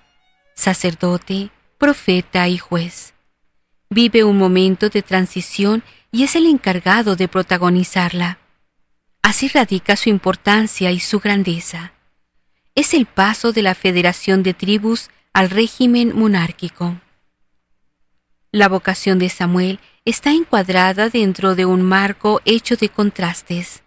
sacerdote, 0.56 1.52
profeta 1.78 2.48
y 2.48 2.58
juez. 2.58 3.14
Vive 3.90 4.24
un 4.24 4.38
momento 4.38 4.90
de 4.90 5.02
transición 5.02 5.84
y 6.12 6.24
es 6.24 6.36
el 6.36 6.46
encargado 6.46 7.16
de 7.16 7.28
protagonizarla. 7.28 8.40
Así 9.22 9.48
radica 9.48 9.96
su 9.96 10.10
importancia 10.10 10.92
y 10.92 11.00
su 11.00 11.20
grandeza 11.20 11.94
es 12.80 12.94
el 12.94 13.08
paso 13.08 13.52
de 13.52 13.62
la 13.62 13.76
federación 13.76 14.42
de 14.42 14.54
tribus 14.54 15.10
al 15.34 15.50
régimen 15.50 16.16
monárquico. 16.16 17.02
La 18.54 18.70
vocación 18.70 19.20
de 19.20 19.28
Samuel 19.28 19.82
está 20.06 20.32
encuadrada 20.32 21.10
dentro 21.10 21.56
de 21.56 21.66
un 21.66 21.82
marco 21.82 22.40
hecho 22.46 22.78
de 22.78 22.88
contrastes, 22.88 23.84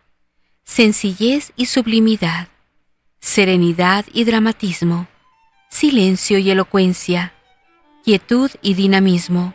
sencillez 0.73 1.53
y 1.55 1.67
sublimidad, 1.67 2.49
serenidad 3.21 4.07
y 4.15 4.25
dramatismo, 4.25 5.07
silencio 5.69 6.39
y 6.39 6.51
elocuencia, 6.51 7.35
quietud 8.03 8.51
y 8.63 8.73
dinamismo. 8.73 9.53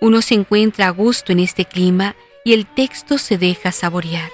Uno 0.00 0.20
se 0.20 0.34
encuentra 0.34 0.88
a 0.88 0.90
gusto 0.90 1.30
en 1.30 1.38
este 1.38 1.66
clima 1.66 2.16
y 2.44 2.52
el 2.52 2.66
texto 2.66 3.16
se 3.16 3.38
deja 3.38 3.70
saborear. 3.70 4.28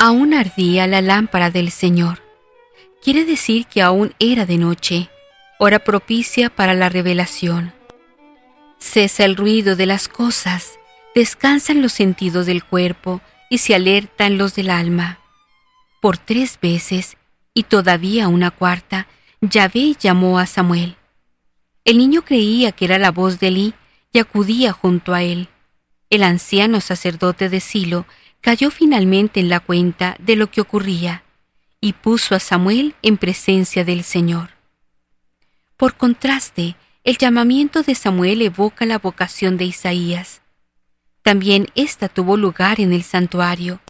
Aún 0.00 0.34
ardía 0.34 0.88
la 0.88 1.00
lámpara 1.00 1.52
del 1.52 1.70
Señor. 1.70 2.22
Quiere 3.00 3.24
decir 3.24 3.66
que 3.66 3.82
aún 3.82 4.14
era 4.18 4.46
de 4.46 4.58
noche, 4.58 5.10
hora 5.58 5.80
propicia 5.80 6.50
para 6.50 6.74
la 6.74 6.88
revelación. 6.88 7.72
Cesa 8.78 9.24
el 9.24 9.36
ruido 9.36 9.74
de 9.74 9.86
las 9.86 10.08
cosas, 10.08 10.78
descansan 11.14 11.82
los 11.82 11.92
sentidos 11.92 12.46
del 12.46 12.64
cuerpo 12.64 13.20
y 13.50 13.58
se 13.58 13.74
alertan 13.74 14.38
los 14.38 14.54
del 14.54 14.70
alma. 14.70 15.18
Por 16.00 16.16
tres 16.16 16.58
veces, 16.62 17.16
y 17.54 17.64
todavía 17.64 18.28
una 18.28 18.52
cuarta, 18.52 19.08
Yahvé 19.40 19.96
llamó 19.98 20.38
a 20.38 20.46
Samuel. 20.46 20.96
El 21.84 21.98
niño 21.98 22.22
creía 22.22 22.70
que 22.70 22.84
era 22.84 22.98
la 22.98 23.10
voz 23.10 23.40
de 23.40 23.48
Elí 23.48 23.74
y 24.12 24.20
acudía 24.20 24.72
junto 24.72 25.12
a 25.12 25.22
él. 25.22 25.48
El 26.08 26.22
anciano 26.22 26.80
sacerdote 26.80 27.48
de 27.48 27.60
Silo 27.60 28.06
cayó 28.40 28.70
finalmente 28.70 29.40
en 29.40 29.48
la 29.48 29.58
cuenta 29.58 30.14
de 30.20 30.36
lo 30.36 30.50
que 30.50 30.60
ocurría 30.60 31.24
y 31.80 31.94
puso 31.94 32.34
a 32.34 32.40
Samuel 32.40 32.94
en 33.02 33.16
presencia 33.16 33.84
del 33.84 34.04
Señor. 34.04 34.57
Por 35.78 35.94
contraste, 35.94 36.74
el 37.04 37.18
llamamiento 37.18 37.84
de 37.84 37.94
Samuel 37.94 38.42
evoca 38.42 38.84
la 38.84 38.98
vocación 38.98 39.56
de 39.56 39.64
Isaías. 39.64 40.42
También 41.22 41.68
ésta 41.76 42.08
tuvo 42.08 42.36
lugar 42.36 42.80
en 42.80 42.92
el 42.92 43.04
santuario, 43.04 43.80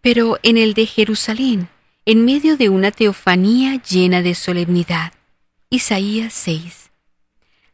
pero 0.00 0.38
en 0.42 0.56
el 0.56 0.72
de 0.72 0.86
Jerusalén, 0.86 1.68
en 2.06 2.24
medio 2.24 2.56
de 2.56 2.70
una 2.70 2.92
teofanía 2.92 3.74
llena 3.82 4.22
de 4.22 4.34
solemnidad. 4.34 5.12
Isaías 5.68 6.32
6. 6.32 6.90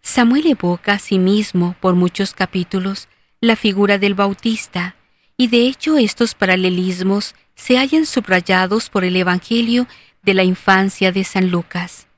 Samuel 0.01 0.49
evoca 0.49 0.95
a 0.95 0.99
sí 0.99 1.21
mismo 1.21 1.77
por 1.79 1.95
muchos 1.95 2.35
capítulos 2.35 3.07
la 3.41 3.55
figura 3.55 3.99
del 3.99 4.15
Bautista, 4.15 4.97
y 5.37 5.47
de 5.47 5.69
hecho 5.69 5.97
estos 5.97 6.35
paralelismos 6.35 7.37
se 7.55 7.79
hallan 7.79 8.05
subrayados 8.05 8.91
por 8.91 9.05
el 9.05 9.15
Evangelio 9.15 9.87
de 10.25 10.35
la 10.35 10.43
infancia 10.43 11.13
de 11.13 11.23
San 11.23 11.53
Lucas. 11.53 12.09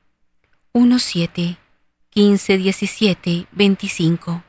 1.7, 0.77 1.57
15, 2.11 2.59
17, 2.59 3.47
25. 3.53 4.43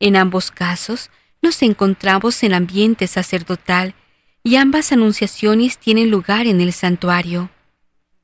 En 0.00 0.16
ambos 0.16 0.50
casos 0.50 1.10
nos 1.42 1.60
encontramos 1.60 2.42
en 2.42 2.54
ambiente 2.54 3.06
sacerdotal 3.06 3.94
y 4.42 4.56
ambas 4.56 4.90
anunciaciones 4.90 5.76
tienen 5.76 6.10
lugar 6.10 6.46
en 6.46 6.62
el 6.62 6.72
santuario. 6.72 7.50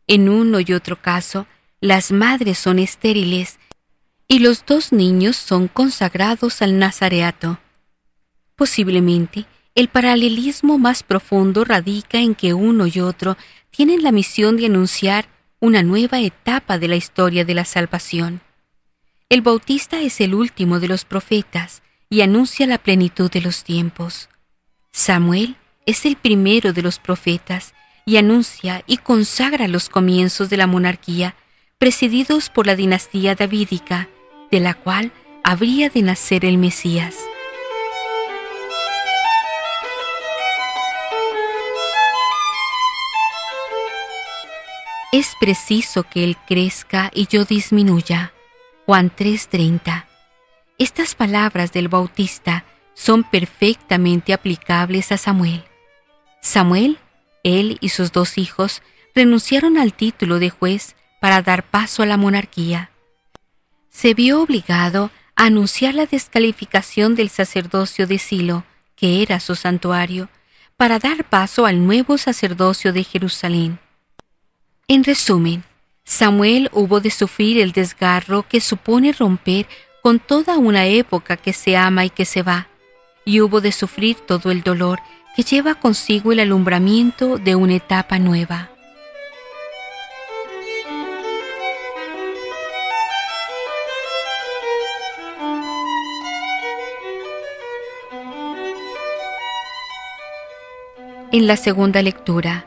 En 0.06 0.30
uno 0.30 0.60
y 0.60 0.72
otro 0.72 0.96
caso, 0.96 1.46
las 1.78 2.10
madres 2.10 2.56
son 2.56 2.78
estériles 2.78 3.58
y 4.26 4.38
los 4.38 4.64
dos 4.64 4.90
niños 4.90 5.36
son 5.36 5.68
consagrados 5.68 6.62
al 6.62 6.78
nazareato. 6.78 7.58
Posiblemente, 8.56 9.44
el 9.74 9.88
paralelismo 9.88 10.78
más 10.78 11.02
profundo 11.02 11.66
radica 11.66 12.16
en 12.16 12.34
que 12.34 12.54
uno 12.54 12.86
y 12.86 13.00
otro 13.00 13.36
tienen 13.70 14.02
la 14.02 14.10
misión 14.10 14.56
de 14.56 14.66
anunciar 14.66 15.33
una 15.64 15.82
nueva 15.82 16.20
etapa 16.20 16.76
de 16.76 16.88
la 16.88 16.96
historia 16.96 17.46
de 17.46 17.54
la 17.54 17.64
salvación. 17.64 18.42
El 19.30 19.40
Bautista 19.40 19.98
es 20.02 20.20
el 20.20 20.34
último 20.34 20.78
de 20.78 20.88
los 20.88 21.06
profetas 21.06 21.82
y 22.10 22.20
anuncia 22.20 22.66
la 22.66 22.76
plenitud 22.76 23.30
de 23.30 23.40
los 23.40 23.64
tiempos. 23.64 24.28
Samuel 24.92 25.56
es 25.86 26.04
el 26.04 26.16
primero 26.16 26.74
de 26.74 26.82
los 26.82 26.98
profetas 26.98 27.72
y 28.04 28.18
anuncia 28.18 28.84
y 28.86 28.98
consagra 28.98 29.66
los 29.66 29.88
comienzos 29.88 30.50
de 30.50 30.58
la 30.58 30.66
monarquía 30.66 31.34
presididos 31.78 32.50
por 32.50 32.66
la 32.66 32.76
dinastía 32.76 33.34
davídica, 33.34 34.10
de 34.50 34.60
la 34.60 34.74
cual 34.74 35.12
habría 35.44 35.88
de 35.88 36.02
nacer 36.02 36.44
el 36.44 36.58
Mesías. 36.58 37.16
Es 45.18 45.36
preciso 45.38 46.02
que 46.02 46.24
Él 46.24 46.36
crezca 46.44 47.08
y 47.14 47.28
yo 47.28 47.44
disminuya. 47.44 48.32
Juan 48.84 49.12
3:30. 49.14 50.06
Estas 50.76 51.14
palabras 51.14 51.70
del 51.70 51.86
Bautista 51.86 52.64
son 52.94 53.22
perfectamente 53.22 54.32
aplicables 54.32 55.12
a 55.12 55.16
Samuel. 55.16 55.62
Samuel, 56.40 56.98
él 57.44 57.78
y 57.80 57.90
sus 57.90 58.10
dos 58.10 58.38
hijos 58.38 58.82
renunciaron 59.14 59.78
al 59.78 59.94
título 59.94 60.40
de 60.40 60.50
juez 60.50 60.96
para 61.20 61.42
dar 61.42 61.62
paso 61.62 62.02
a 62.02 62.06
la 62.06 62.16
monarquía. 62.16 62.90
Se 63.90 64.14
vio 64.14 64.42
obligado 64.42 65.12
a 65.36 65.44
anunciar 65.44 65.94
la 65.94 66.06
descalificación 66.06 67.14
del 67.14 67.30
sacerdocio 67.30 68.08
de 68.08 68.18
Silo, 68.18 68.64
que 68.96 69.22
era 69.22 69.38
su 69.38 69.54
santuario, 69.54 70.28
para 70.76 70.98
dar 70.98 71.22
paso 71.22 71.66
al 71.66 71.86
nuevo 71.86 72.18
sacerdocio 72.18 72.92
de 72.92 73.04
Jerusalén. 73.04 73.78
En 74.86 75.02
resumen, 75.02 75.64
Samuel 76.04 76.68
hubo 76.74 77.00
de 77.00 77.10
sufrir 77.10 77.58
el 77.58 77.72
desgarro 77.72 78.42
que 78.46 78.60
supone 78.60 79.14
romper 79.14 79.66
con 80.02 80.18
toda 80.18 80.58
una 80.58 80.84
época 80.84 81.38
que 81.38 81.54
se 81.54 81.74
ama 81.74 82.04
y 82.04 82.10
que 82.10 82.26
se 82.26 82.42
va, 82.42 82.68
y 83.24 83.40
hubo 83.40 83.62
de 83.62 83.72
sufrir 83.72 84.16
todo 84.16 84.50
el 84.50 84.62
dolor 84.62 85.00
que 85.34 85.42
lleva 85.42 85.74
consigo 85.74 86.32
el 86.32 86.40
alumbramiento 86.40 87.38
de 87.38 87.54
una 87.54 87.76
etapa 87.76 88.18
nueva. 88.18 88.70
En 101.32 101.46
la 101.46 101.56
segunda 101.56 102.02
lectura, 102.02 102.66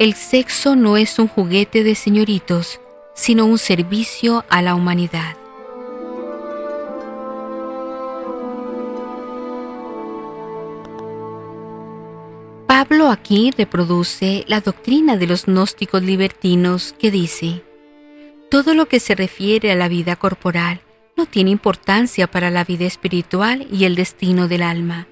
el 0.00 0.14
sexo 0.14 0.76
no 0.76 0.96
es 0.96 1.18
un 1.18 1.28
juguete 1.28 1.84
de 1.84 1.94
señoritos, 1.94 2.80
sino 3.14 3.44
un 3.44 3.58
servicio 3.58 4.46
a 4.48 4.62
la 4.62 4.74
humanidad. 4.74 5.36
Pablo 12.66 13.10
aquí 13.10 13.50
reproduce 13.50 14.46
la 14.48 14.62
doctrina 14.62 15.18
de 15.18 15.26
los 15.26 15.44
gnósticos 15.44 16.02
libertinos 16.02 16.94
que 16.98 17.10
dice, 17.10 17.62
todo 18.50 18.72
lo 18.72 18.86
que 18.86 19.00
se 19.00 19.14
refiere 19.14 19.70
a 19.70 19.76
la 19.76 19.88
vida 19.88 20.16
corporal 20.16 20.80
no 21.14 21.26
tiene 21.26 21.50
importancia 21.50 22.26
para 22.26 22.50
la 22.50 22.64
vida 22.64 22.86
espiritual 22.86 23.66
y 23.70 23.84
el 23.84 23.96
destino 23.96 24.48
del 24.48 24.62
alma. 24.62 25.08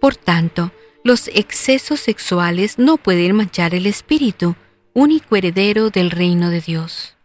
Por 0.00 0.16
tanto, 0.16 0.72
los 1.08 1.28
excesos 1.28 2.00
sexuales 2.00 2.78
no 2.78 2.98
pueden 2.98 3.34
manchar 3.34 3.74
el 3.74 3.86
espíritu, 3.86 4.56
único 4.92 5.36
heredero 5.36 5.88
del 5.88 6.10
reino 6.10 6.50
de 6.50 6.60
Dios. 6.60 7.16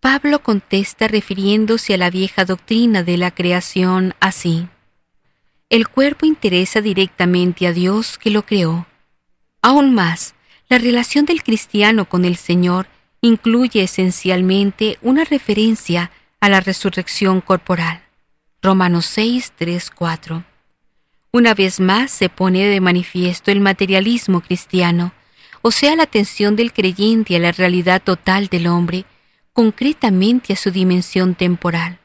Pablo 0.00 0.42
contesta 0.42 1.08
refiriéndose 1.08 1.94
a 1.94 1.96
la 1.96 2.10
vieja 2.10 2.44
doctrina 2.44 3.02
de 3.02 3.16
la 3.16 3.30
creación 3.30 4.14
así. 4.20 4.68
El 5.70 5.88
cuerpo 5.88 6.26
interesa 6.26 6.82
directamente 6.82 7.66
a 7.66 7.72
Dios 7.72 8.18
que 8.18 8.28
lo 8.28 8.44
creó. 8.44 8.86
Aún 9.62 9.94
más, 9.94 10.34
la 10.68 10.76
relación 10.76 11.24
del 11.24 11.42
cristiano 11.42 12.06
con 12.06 12.26
el 12.26 12.36
Señor 12.36 12.86
incluye 13.22 13.82
esencialmente 13.82 14.98
una 15.00 15.24
referencia 15.24 16.10
a 16.38 16.50
la 16.50 16.60
resurrección 16.60 17.40
corporal. 17.40 18.02
Romanos 18.60 19.06
6, 19.06 19.54
3, 19.56 19.90
4. 19.90 20.49
Una 21.32 21.54
vez 21.54 21.78
más 21.78 22.10
se 22.10 22.28
pone 22.28 22.66
de 22.66 22.80
manifiesto 22.80 23.52
el 23.52 23.60
materialismo 23.60 24.40
cristiano, 24.40 25.12
o 25.62 25.70
sea, 25.70 25.94
la 25.94 26.02
atención 26.02 26.56
del 26.56 26.72
creyente 26.72 27.36
a 27.36 27.38
la 27.38 27.52
realidad 27.52 28.02
total 28.02 28.48
del 28.48 28.66
hombre, 28.66 29.04
concretamente 29.52 30.52
a 30.52 30.56
su 30.56 30.72
dimensión 30.72 31.36
temporal. 31.36 31.98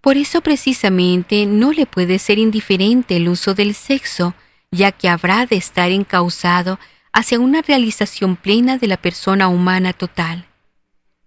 Por 0.00 0.16
eso 0.16 0.40
precisamente 0.40 1.44
no 1.44 1.72
le 1.72 1.84
puede 1.84 2.18
ser 2.18 2.38
indiferente 2.38 3.16
el 3.16 3.28
uso 3.28 3.54
del 3.54 3.74
sexo, 3.74 4.34
ya 4.70 4.92
que 4.92 5.08
habrá 5.08 5.44
de 5.44 5.56
estar 5.56 5.90
encausado 5.90 6.78
hacia 7.12 7.38
una 7.40 7.60
realización 7.60 8.36
plena 8.36 8.78
de 8.78 8.86
la 8.86 8.96
persona 8.96 9.48
humana 9.48 9.92
total. 9.92 10.46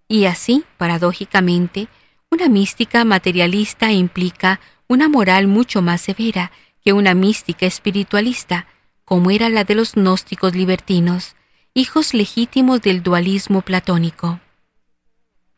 Y 0.07 0.25
así, 0.25 0.63
paradójicamente, 0.77 1.87
una 2.31 2.47
mística 2.47 3.05
materialista 3.05 3.91
implica 3.91 4.59
una 4.87 5.07
moral 5.07 5.47
mucho 5.47 5.81
más 5.81 6.01
severa 6.01 6.51
una 6.93 7.13
mística 7.13 7.65
espiritualista, 7.65 8.67
como 9.05 9.31
era 9.31 9.49
la 9.49 9.63
de 9.63 9.75
los 9.75 9.95
gnósticos 9.95 10.55
libertinos, 10.55 11.35
hijos 11.73 12.13
legítimos 12.13 12.81
del 12.81 13.03
dualismo 13.03 13.61
platónico. 13.61 14.39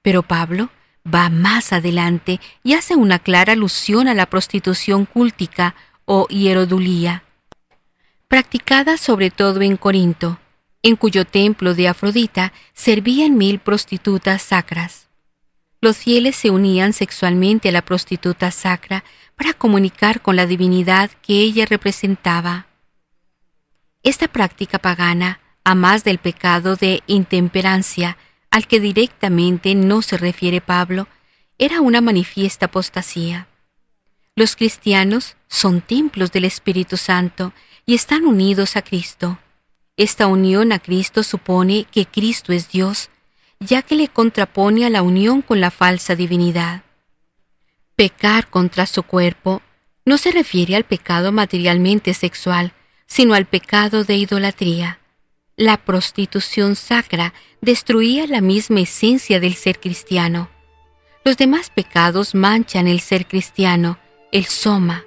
Pero 0.02 0.24
Pablo 0.24 0.70
va 1.06 1.30
más 1.30 1.74
adelante 1.74 2.40
y 2.64 2.74
hace 2.74 2.96
una 2.96 3.20
clara 3.20 3.54
alusión 3.54 4.08
a 4.08 4.14
la 4.14 4.26
prostitución 4.26 5.06
cúltica 5.06 5.76
o 6.06 6.28
hierodulía, 6.28 7.24
practicada 8.28 8.98
sobre 8.98 9.32
todo 9.32 9.62
en 9.62 9.78
Corinto, 9.78 10.40
en 10.84 10.96
cuyo 10.96 11.26
templo 11.26 11.74
de 11.74 11.88
Afrodita 11.88 12.54
servían 12.74 13.38
mil 13.38 13.60
prostitutas 13.60 14.42
sacras. 14.42 15.11
Los 15.82 15.98
fieles 15.98 16.36
se 16.36 16.52
unían 16.52 16.94
sexualmente 16.94 17.70
a 17.70 17.72
la 17.72 17.82
prostituta 17.82 18.52
sacra 18.52 19.04
para 19.36 19.54
comunicar 19.54 20.22
con 20.22 20.36
la 20.36 20.46
divinidad 20.46 21.10
que 21.24 21.42
ella 21.42 21.66
representaba. 21.66 22.68
Esta 24.04 24.28
práctica 24.28 24.78
pagana, 24.78 25.40
a 25.64 25.74
más 25.74 26.04
del 26.04 26.20
pecado 26.20 26.76
de 26.76 27.02
intemperancia, 27.08 28.18
al 28.52 28.68
que 28.68 28.80
directamente 28.80 29.74
no 29.74 30.04
se 30.04 30.18
refiere 30.18 30.62
Pablo, 30.62 31.08
era 31.58 31.82
una 31.82 32.02
manifiesta 32.02 32.68
apostasía. 32.68 33.48
Los 34.36 34.56
cristianos 34.56 35.36
son 35.48 35.82
templos 35.82 36.32
del 36.32 36.46
Espíritu 36.46 36.98
Santo 36.98 37.54
y 37.88 37.96
están 37.96 38.26
unidos 38.26 38.76
a 38.76 38.84
Cristo. 38.84 39.40
Esta 39.98 40.28
unión 40.28 40.72
a 40.72 40.80
Cristo 40.80 41.24
supone 41.24 41.86
que 41.92 42.06
Cristo 42.06 42.54
es 42.54 42.70
Dios, 42.70 43.10
ya 43.62 43.84
que 43.84 43.96
le 43.96 44.08
contrapone 44.08 44.86
a 44.86 44.90
la 44.90 45.04
unión 45.04 45.42
con 45.42 45.62
la 45.62 45.72
falsa 45.72 46.16
divinidad. 46.16 46.82
Pecar 47.96 48.50
contra 48.50 48.88
su 48.88 49.04
cuerpo 49.04 49.62
no 50.04 50.18
se 50.18 50.32
refiere 50.32 50.76
al 50.76 50.84
pecado 50.84 51.32
materialmente 51.32 52.14
sexual, 52.16 52.74
sino 53.06 53.36
al 53.36 53.46
pecado 53.46 54.04
de 54.04 54.16
idolatría. 54.16 55.00
La 55.56 55.78
prostitución 55.78 56.76
sacra 56.76 57.34
destruía 57.62 58.26
la 58.26 58.42
misma 58.42 58.82
esencia 58.82 59.40
del 59.40 59.54
ser 59.54 59.80
cristiano. 59.80 60.50
Los 61.24 61.38
demás 61.38 61.70
pecados 61.70 62.34
manchan 62.34 62.88
el 62.88 63.00
ser 63.00 63.28
cristiano, 63.28 64.00
el 64.32 64.46
soma, 64.46 65.04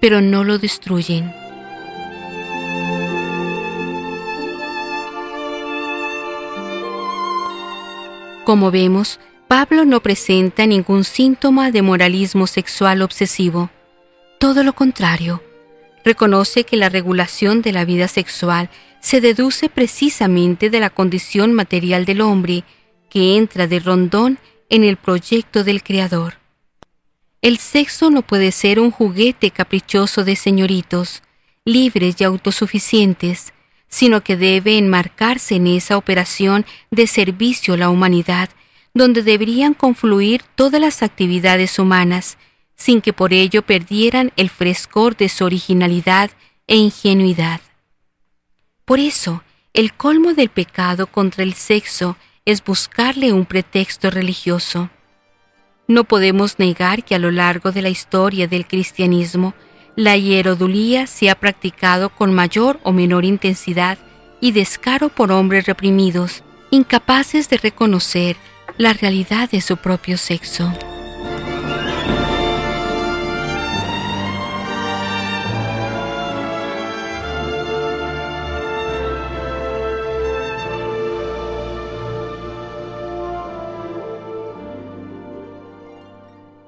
pero 0.00 0.20
no 0.20 0.42
lo 0.42 0.58
destruyen. 0.58 1.41
Como 8.44 8.72
vemos, 8.72 9.20
Pablo 9.46 9.84
no 9.84 10.00
presenta 10.00 10.66
ningún 10.66 11.04
síntoma 11.04 11.70
de 11.70 11.80
moralismo 11.80 12.48
sexual 12.48 13.02
obsesivo. 13.02 13.70
Todo 14.40 14.64
lo 14.64 14.72
contrario, 14.72 15.42
reconoce 16.04 16.64
que 16.64 16.76
la 16.76 16.88
regulación 16.88 17.62
de 17.62 17.70
la 17.70 17.84
vida 17.84 18.08
sexual 18.08 18.68
se 19.00 19.20
deduce 19.20 19.68
precisamente 19.68 20.70
de 20.70 20.80
la 20.80 20.90
condición 20.90 21.52
material 21.52 22.04
del 22.04 22.20
hombre 22.20 22.64
que 23.10 23.36
entra 23.36 23.68
de 23.68 23.78
rondón 23.78 24.38
en 24.70 24.82
el 24.82 24.96
proyecto 24.96 25.62
del 25.62 25.84
Creador. 25.84 26.38
El 27.42 27.58
sexo 27.58 28.10
no 28.10 28.22
puede 28.22 28.50
ser 28.50 28.80
un 28.80 28.90
juguete 28.90 29.52
caprichoso 29.52 30.24
de 30.24 30.34
señoritos, 30.34 31.22
libres 31.64 32.16
y 32.18 32.24
autosuficientes, 32.24 33.52
sino 33.92 34.24
que 34.24 34.38
debe 34.38 34.78
enmarcarse 34.78 35.56
en 35.56 35.66
esa 35.66 35.98
operación 35.98 36.64
de 36.90 37.06
servicio 37.06 37.74
a 37.74 37.76
la 37.76 37.90
humanidad, 37.90 38.48
donde 38.94 39.22
deberían 39.22 39.74
confluir 39.74 40.42
todas 40.54 40.80
las 40.80 41.02
actividades 41.02 41.78
humanas, 41.78 42.38
sin 42.74 43.02
que 43.02 43.12
por 43.12 43.34
ello 43.34 43.60
perdieran 43.60 44.32
el 44.36 44.48
frescor 44.48 45.14
de 45.14 45.28
su 45.28 45.44
originalidad 45.44 46.30
e 46.66 46.76
ingenuidad. 46.76 47.60
Por 48.86 48.98
eso, 48.98 49.44
el 49.74 49.92
colmo 49.92 50.32
del 50.32 50.48
pecado 50.48 51.06
contra 51.06 51.44
el 51.44 51.52
sexo 51.52 52.16
es 52.46 52.64
buscarle 52.64 53.34
un 53.34 53.44
pretexto 53.44 54.10
religioso. 54.10 54.88
No 55.86 56.04
podemos 56.04 56.58
negar 56.58 57.04
que 57.04 57.14
a 57.14 57.18
lo 57.18 57.30
largo 57.30 57.72
de 57.72 57.82
la 57.82 57.90
historia 57.90 58.48
del 58.48 58.66
cristianismo, 58.66 59.52
la 59.96 60.16
hierodulía 60.16 61.06
se 61.06 61.30
ha 61.30 61.34
practicado 61.34 62.08
con 62.08 62.32
mayor 62.32 62.80
o 62.82 62.92
menor 62.92 63.24
intensidad 63.24 63.98
y 64.40 64.52
descaro 64.52 65.08
por 65.08 65.30
hombres 65.30 65.66
reprimidos, 65.66 66.42
incapaces 66.70 67.48
de 67.48 67.58
reconocer 67.58 68.36
la 68.78 68.92
realidad 68.92 69.50
de 69.50 69.60
su 69.60 69.76
propio 69.76 70.16
sexo. 70.16 70.72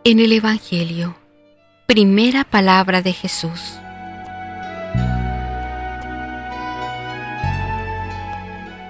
En 0.06 0.20
el 0.20 0.32
Evangelio, 0.32 1.16
primera 1.86 2.44
palabra 2.44 3.02
de 3.02 3.12
Jesús. 3.12 3.78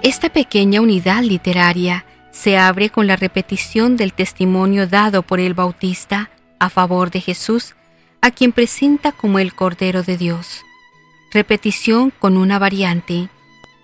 Esta 0.01 0.29
pequeña 0.29 0.79
unidad 0.79 1.21
literaria 1.21 2.05
se 2.31 2.57
abre 2.57 2.89
con 2.89 3.07
la 3.07 3.17
repetición 3.17 3.97
del 3.97 4.13
testimonio 4.13 4.87
dado 4.87 5.23
por 5.23 5.39
el 5.39 5.53
Bautista 5.53 6.29
a 6.57 6.69
favor 6.69 7.11
de 7.11 7.19
Jesús, 7.19 7.75
a 8.21 8.31
quien 8.31 8.53
presenta 8.53 9.11
como 9.11 9.39
el 9.39 9.53
Cordero 9.53 10.01
de 10.01 10.15
Dios. 10.15 10.61
Repetición 11.31 12.11
con 12.17 12.37
una 12.37 12.59
variante. 12.59 13.27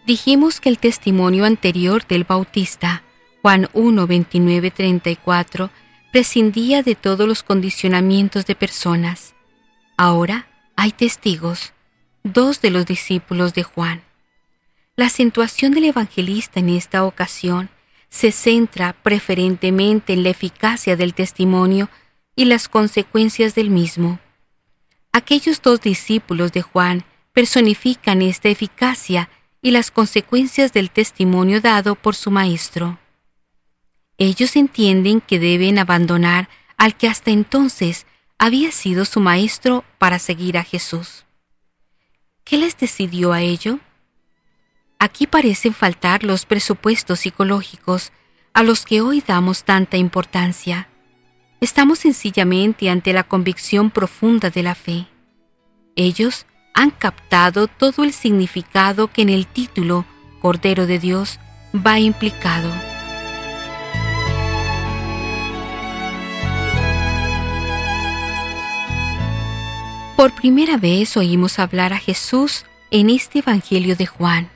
Dijimos 0.06 0.62
que 0.62 0.69
el 0.69 0.78
testimonio 0.78 1.43
anterior 1.43 2.08
del 2.08 2.24
Bautista, 2.24 3.04
Juan 3.41 3.67
1, 3.74 4.08
29, 4.08 4.71
34, 4.71 5.69
prescindía 6.12 6.84
de 6.84 6.95
todos 6.95 7.28
los 7.28 7.41
condicionamientos 7.41 8.45
de 8.45 8.56
personas. 8.56 9.34
Ahora 9.97 10.47
hay 10.76 10.91
testigos, 10.91 11.74
dos 12.24 12.62
de 12.62 12.69
los 12.69 12.86
discípulos 12.86 13.54
de 13.54 13.63
Juan. 13.63 14.04
La 14.97 15.06
acentuación 15.06 15.71
del 15.71 15.86
evangelista 15.86 16.60
en 16.60 16.69
esta 16.69 17.06
ocasión 17.06 17.69
se 18.10 18.34
centra 18.34 18.91
preferentemente 18.91 20.12
en 20.12 20.24
la 20.24 20.30
eficacia 20.30 20.97
del 20.97 21.13
testimonio 21.13 21.89
y 22.36 22.45
las 22.45 22.67
consecuencias 22.67 23.56
del 23.56 23.69
mismo. 23.69 24.19
Aquellos 25.13 25.62
dos 25.62 25.80
discípulos 25.80 26.52
de 26.52 26.62
Juan 26.62 27.06
personifican 27.32 28.21
esta 28.21 28.50
eficacia 28.50 29.30
y 29.62 29.71
las 29.71 29.91
consecuencias 29.91 30.74
del 30.74 30.91
testimonio 30.91 31.62
dado 31.62 31.95
por 31.95 32.15
su 32.15 32.32
maestro 32.32 33.00
ellos 34.24 34.56
entienden 34.56 35.20
que 35.20 35.40
deben 35.40 35.80
abandonar 35.80 36.48
al 36.78 36.96
que 36.96 37.08
hasta 37.08 37.32
entonces 37.32 38.06
había 38.38 38.72
sido 38.72 39.04
su 39.06 39.20
maestro 39.20 39.84
para 39.98 40.20
seguir 40.20 40.60
a 40.60 40.64
Jesús. 40.64 41.26
¿Qué 42.44 42.58
les 42.60 42.78
decidió 42.78 43.34
a 43.34 43.42
ello? 43.42 43.80
Aquí 45.00 45.26
parecen 45.26 45.74
faltar 45.74 46.24
los 46.24 46.46
presupuestos 46.46 47.22
psicológicos 47.22 48.12
a 48.54 48.62
los 48.62 48.86
que 48.86 49.02
hoy 49.02 49.24
damos 49.26 49.64
tanta 49.64 49.98
importancia. 49.98 50.88
Estamos 51.60 51.98
sencillamente 51.98 52.92
ante 52.92 53.14
la 53.14 53.24
convicción 53.24 53.90
profunda 53.90 54.52
de 54.52 54.62
la 54.62 54.76
fe. 54.76 55.08
Ellos 55.96 56.46
han 56.76 56.92
captado 56.92 57.66
todo 57.66 58.04
el 58.04 58.14
significado 58.14 59.08
que 59.08 59.24
en 59.24 59.30
el 59.30 59.48
título 59.48 60.06
Cordero 60.42 60.86
de 60.86 61.00
Dios 61.00 61.40
va 61.74 62.00
implicado. 62.00 62.91
Por 70.22 70.36
primera 70.36 70.78
vez 70.78 71.18
oímos 71.18 71.58
hablar 71.58 71.94
a 71.94 71.98
Jesús 71.98 72.64
en 72.92 73.10
este 73.10 73.40
Evangelio 73.40 73.96
de 73.96 74.06
Juan. 74.06 74.52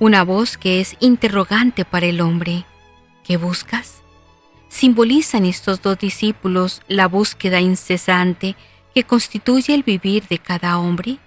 Una 0.00 0.24
voz 0.24 0.56
que 0.56 0.80
es 0.80 0.96
interrogante 0.98 1.84
para 1.84 2.06
el 2.06 2.22
hombre. 2.22 2.64
¿Qué 3.22 3.36
buscas? 3.36 4.00
Simbolizan 4.70 5.44
estos 5.44 5.82
dos 5.82 5.98
discípulos 5.98 6.80
la 6.88 7.06
búsqueda 7.06 7.60
incesante 7.60 8.56
que 8.94 9.04
constituye 9.04 9.74
el 9.74 9.82
vivir 9.82 10.26
de 10.28 10.38
cada 10.38 10.78
hombre. 10.78 11.18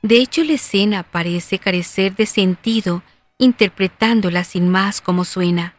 De 0.00 0.16
hecho, 0.16 0.42
la 0.42 0.54
escena 0.54 1.02
parece 1.02 1.58
carecer 1.58 2.16
de 2.16 2.24
sentido 2.24 3.02
interpretándola 3.36 4.42
sin 4.42 4.70
más 4.70 5.02
como 5.02 5.26
suena. 5.26 5.74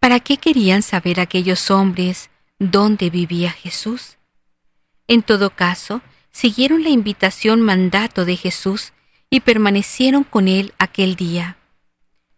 ¿Para 0.00 0.20
qué 0.20 0.38
querían 0.38 0.80
saber 0.80 1.20
aquellos 1.20 1.70
hombres 1.70 2.30
dónde 2.58 3.10
vivía 3.10 3.50
Jesús? 3.50 4.15
En 5.08 5.22
todo 5.22 5.50
caso, 5.50 6.02
siguieron 6.32 6.82
la 6.82 6.90
invitación 6.90 7.62
mandato 7.62 8.24
de 8.24 8.36
Jesús 8.36 8.92
y 9.30 9.40
permanecieron 9.40 10.24
con 10.24 10.48
él 10.48 10.72
aquel 10.78 11.16
día. 11.16 11.56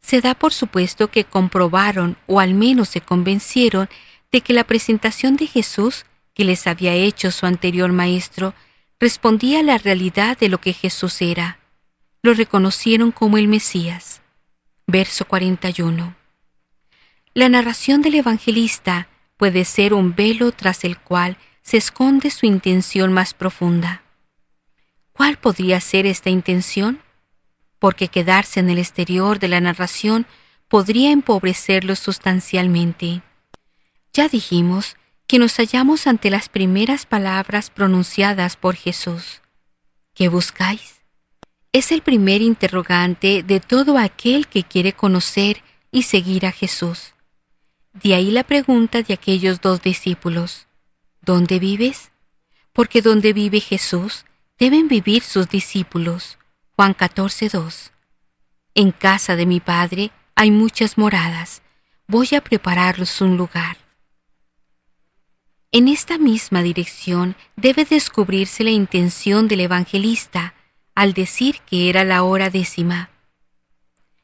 Se 0.01 0.21
da 0.21 0.35
por 0.35 0.53
supuesto 0.53 1.09
que 1.09 1.25
comprobaron 1.25 2.17
o 2.27 2.41
al 2.41 2.55
menos 2.55 2.89
se 2.89 3.01
convencieron 3.01 3.89
de 4.31 4.41
que 4.41 4.53
la 4.53 4.65
presentación 4.65 5.37
de 5.37 5.47
Jesús 5.47 6.05
que 6.35 6.45
les 6.45 6.67
había 6.67 6.95
hecho 6.95 7.31
su 7.31 7.47
anterior 7.47 7.93
maestro 7.93 8.55
respondía 9.01 9.61
a 9.61 9.63
la 9.63 9.79
realidad 9.79 10.39
de 10.39 10.49
lo 10.49 10.61
que 10.61 10.73
Jesús 10.73 11.21
era. 11.21 11.59
Lo 12.23 12.35
reconocieron 12.35 13.13
como 13.13 13.39
el 13.39 13.49
Mesías. 13.49 14.23
Verso 14.87 15.25
41. 15.27 16.15
La 17.35 17.49
narración 17.49 18.03
del 18.03 18.17
evangelista 18.17 19.09
puede 19.37 19.65
ser 19.65 19.95
un 19.95 20.15
velo 20.15 20.53
tras 20.53 20.85
el 20.85 20.99
cual 20.99 21.37
se 21.69 21.77
esconde 21.77 22.31
su 22.31 22.47
intención 22.47 23.13
más 23.13 23.35
profunda. 23.35 24.03
¿Cuál 25.13 25.37
podría 25.37 25.83
ser 25.83 26.07
esta 26.07 26.31
intención? 26.31 27.03
Porque 27.79 28.09
quedarse 28.09 28.61
en 28.61 28.71
el 28.71 28.79
exterior 28.79 29.39
de 29.39 29.49
la 29.49 29.61
narración 29.61 30.25
podría 30.69 31.11
empobrecerlo 31.11 31.95
sustancialmente. 31.95 33.21
Ya 34.15 34.31
dijimos 34.31 34.97
que 35.27 35.39
nos 35.39 35.59
hallamos 35.59 36.07
ante 36.07 36.31
las 36.31 36.49
primeras 36.49 37.05
palabras 37.05 37.69
pronunciadas 37.69 38.57
por 38.57 38.75
Jesús. 38.75 39.43
¿Qué 40.15 40.31
buscáis? 40.31 41.03
Es 41.75 41.93
el 41.93 42.01
primer 42.01 42.41
interrogante 42.41 43.43
de 43.43 43.61
todo 43.61 43.99
aquel 43.99 44.47
que 44.49 44.63
quiere 44.63 44.95
conocer 44.95 45.63
y 45.93 46.05
seguir 46.05 46.47
a 46.47 46.51
Jesús. 46.51 47.13
De 47.93 48.15
ahí 48.15 48.31
la 48.31 48.45
pregunta 48.45 49.03
de 49.03 49.13
aquellos 49.13 49.61
dos 49.61 49.83
discípulos. 49.83 50.68
¿Dónde 51.29 51.59
vives? 51.59 52.11
Porque 52.73 53.03
donde 53.03 53.35
vive 53.35 53.61
Jesús, 53.61 54.25
deben 54.59 54.89
vivir 54.89 55.23
sus 55.23 55.47
discípulos. 55.47 56.39
Juan 56.75 56.95
14, 56.95 57.51
2. 57.51 57.93
En 58.75 58.93
casa 58.93 59.37
de 59.37 59.45
mi 59.45 59.61
Padre 59.61 60.11
hay 60.35 60.51
muchas 60.51 60.97
moradas. 60.97 61.61
Voy 62.07 62.31
a 62.35 62.41
prepararlos 62.41 63.21
un 63.21 63.37
lugar. 63.37 63.77
En 65.71 65.89
esta 65.89 66.17
misma 66.17 66.63
dirección 66.63 67.37
debe 67.57 67.85
descubrirse 67.85 68.65
la 68.65 68.71
intención 68.71 69.49
del 69.49 69.61
evangelista 69.61 70.55
al 70.95 71.13
decir 71.13 71.61
que 71.67 71.91
era 71.91 72.05
la 72.05 72.23
hora 72.23 72.49
décima. 72.49 73.11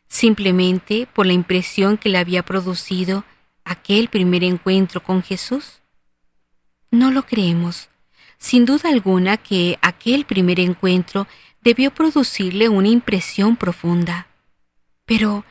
Simplemente 0.09 1.07
por 1.13 1.27
la 1.27 1.35
impresión 1.35 1.99
que 1.99 2.09
le 2.09 2.17
había 2.17 2.43
producido 2.47 3.27
aquel 3.63 4.09
primer 4.09 4.43
encuentro 4.43 5.03
con 5.03 5.23
Jesús. 5.23 5.84
No 6.95 7.11
lo 7.11 7.27
creemos. 7.27 7.89
Sin 8.39 8.67
duda 8.67 8.89
alguna 8.89 9.37
que 9.37 9.81
aquel 9.83 10.25
primer 10.27 10.61
encuentro 10.61 11.27
debió 11.61 11.93
producirle 11.93 12.69
una 12.69 12.87
impresión 12.87 13.57
profunda. 13.57 14.29
Pero, 15.05 15.45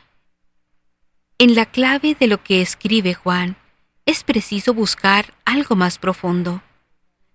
en 1.38 1.54
la 1.54 1.66
clave 1.66 2.16
de 2.18 2.28
lo 2.28 2.42
que 2.42 2.62
escribe 2.62 3.14
Juan, 3.14 3.58
es 4.06 4.24
preciso 4.24 4.74
buscar 4.74 5.34
algo 5.44 5.76
más 5.76 5.98
profundo. 5.98 6.64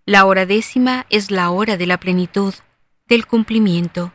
La 0.06 0.24
hora 0.24 0.46
décima 0.46 1.04
es 1.10 1.30
la 1.30 1.50
hora 1.50 1.76
de 1.76 1.86
la 1.86 2.00
plenitud, 2.00 2.54
del 3.08 3.26
cumplimiento. 3.26 4.14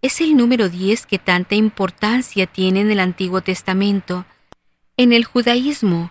Es 0.00 0.20
el 0.20 0.36
número 0.36 0.68
diez 0.68 1.06
que 1.06 1.20
tanta 1.20 1.54
importancia 1.54 2.48
tiene 2.48 2.80
en 2.80 2.90
el 2.90 2.98
Antiguo 2.98 3.40
Testamento, 3.40 4.26
en 4.96 5.12
el 5.12 5.24
judaísmo, 5.24 6.10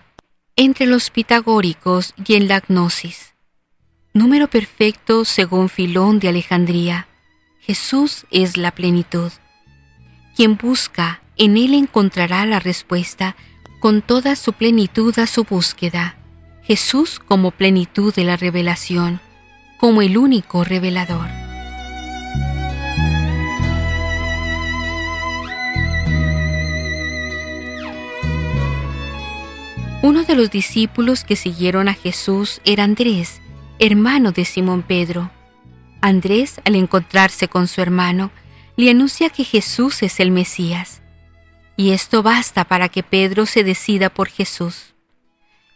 entre 0.56 0.86
los 0.86 1.10
pitagóricos 1.10 2.14
y 2.26 2.36
en 2.36 2.48
la 2.48 2.60
gnosis. 2.60 3.34
Número 4.14 4.50
perfecto 4.50 5.26
según 5.26 5.70
Filón 5.70 6.20
de 6.20 6.30
Alejandría. 6.30 7.08
Jesús 7.62 8.26
es 8.32 8.58
la 8.58 8.72
plenitud. 8.72 9.32
Quien 10.36 10.58
busca, 10.58 11.22
en 11.38 11.58
él 11.58 11.74
encontrará 11.74 12.46
la 12.46 12.60
respuesta 12.60 13.36
con 13.80 14.02
toda 14.02 14.36
su 14.36 14.54
plenitud 14.54 15.18
a 15.18 15.28
su 15.28 15.44
búsqueda. 15.44 16.18
Jesús 16.64 17.20
como 17.20 17.52
plenitud 17.52 18.14
de 18.14 18.24
la 18.24 18.38
revelación, 18.38 19.20
como 19.80 20.02
el 20.02 20.18
único 20.18 20.64
revelador. 20.64 21.41
Uno 30.02 30.24
de 30.24 30.36
los 30.36 30.50
discípulos 30.50 31.24
que 31.24 31.36
siguieron 31.36 31.88
a 31.88 31.94
Jesús 31.94 32.62
era 32.66 32.84
Andrés, 32.84 33.42
hermano 33.80 34.32
de 34.32 34.46
Simón 34.46 34.82
Pedro. 34.82 35.32
Andrés, 36.02 36.60
al 36.66 36.76
encontrarse 36.76 37.48
con 37.48 37.68
su 37.68 37.82
hermano, 37.82 38.32
le 38.78 38.90
anuncia 38.90 39.30
que 39.30 39.44
Jesús 39.44 40.02
es 40.02 40.20
el 40.20 40.32
Mesías 40.32 41.02
y 41.82 41.92
esto 41.92 42.22
basta 42.22 42.66
para 42.66 42.90
que 42.90 43.02
Pedro 43.02 43.48
se 43.48 43.64
decida 43.64 44.12
por 44.12 44.30
Jesús. 44.30 44.94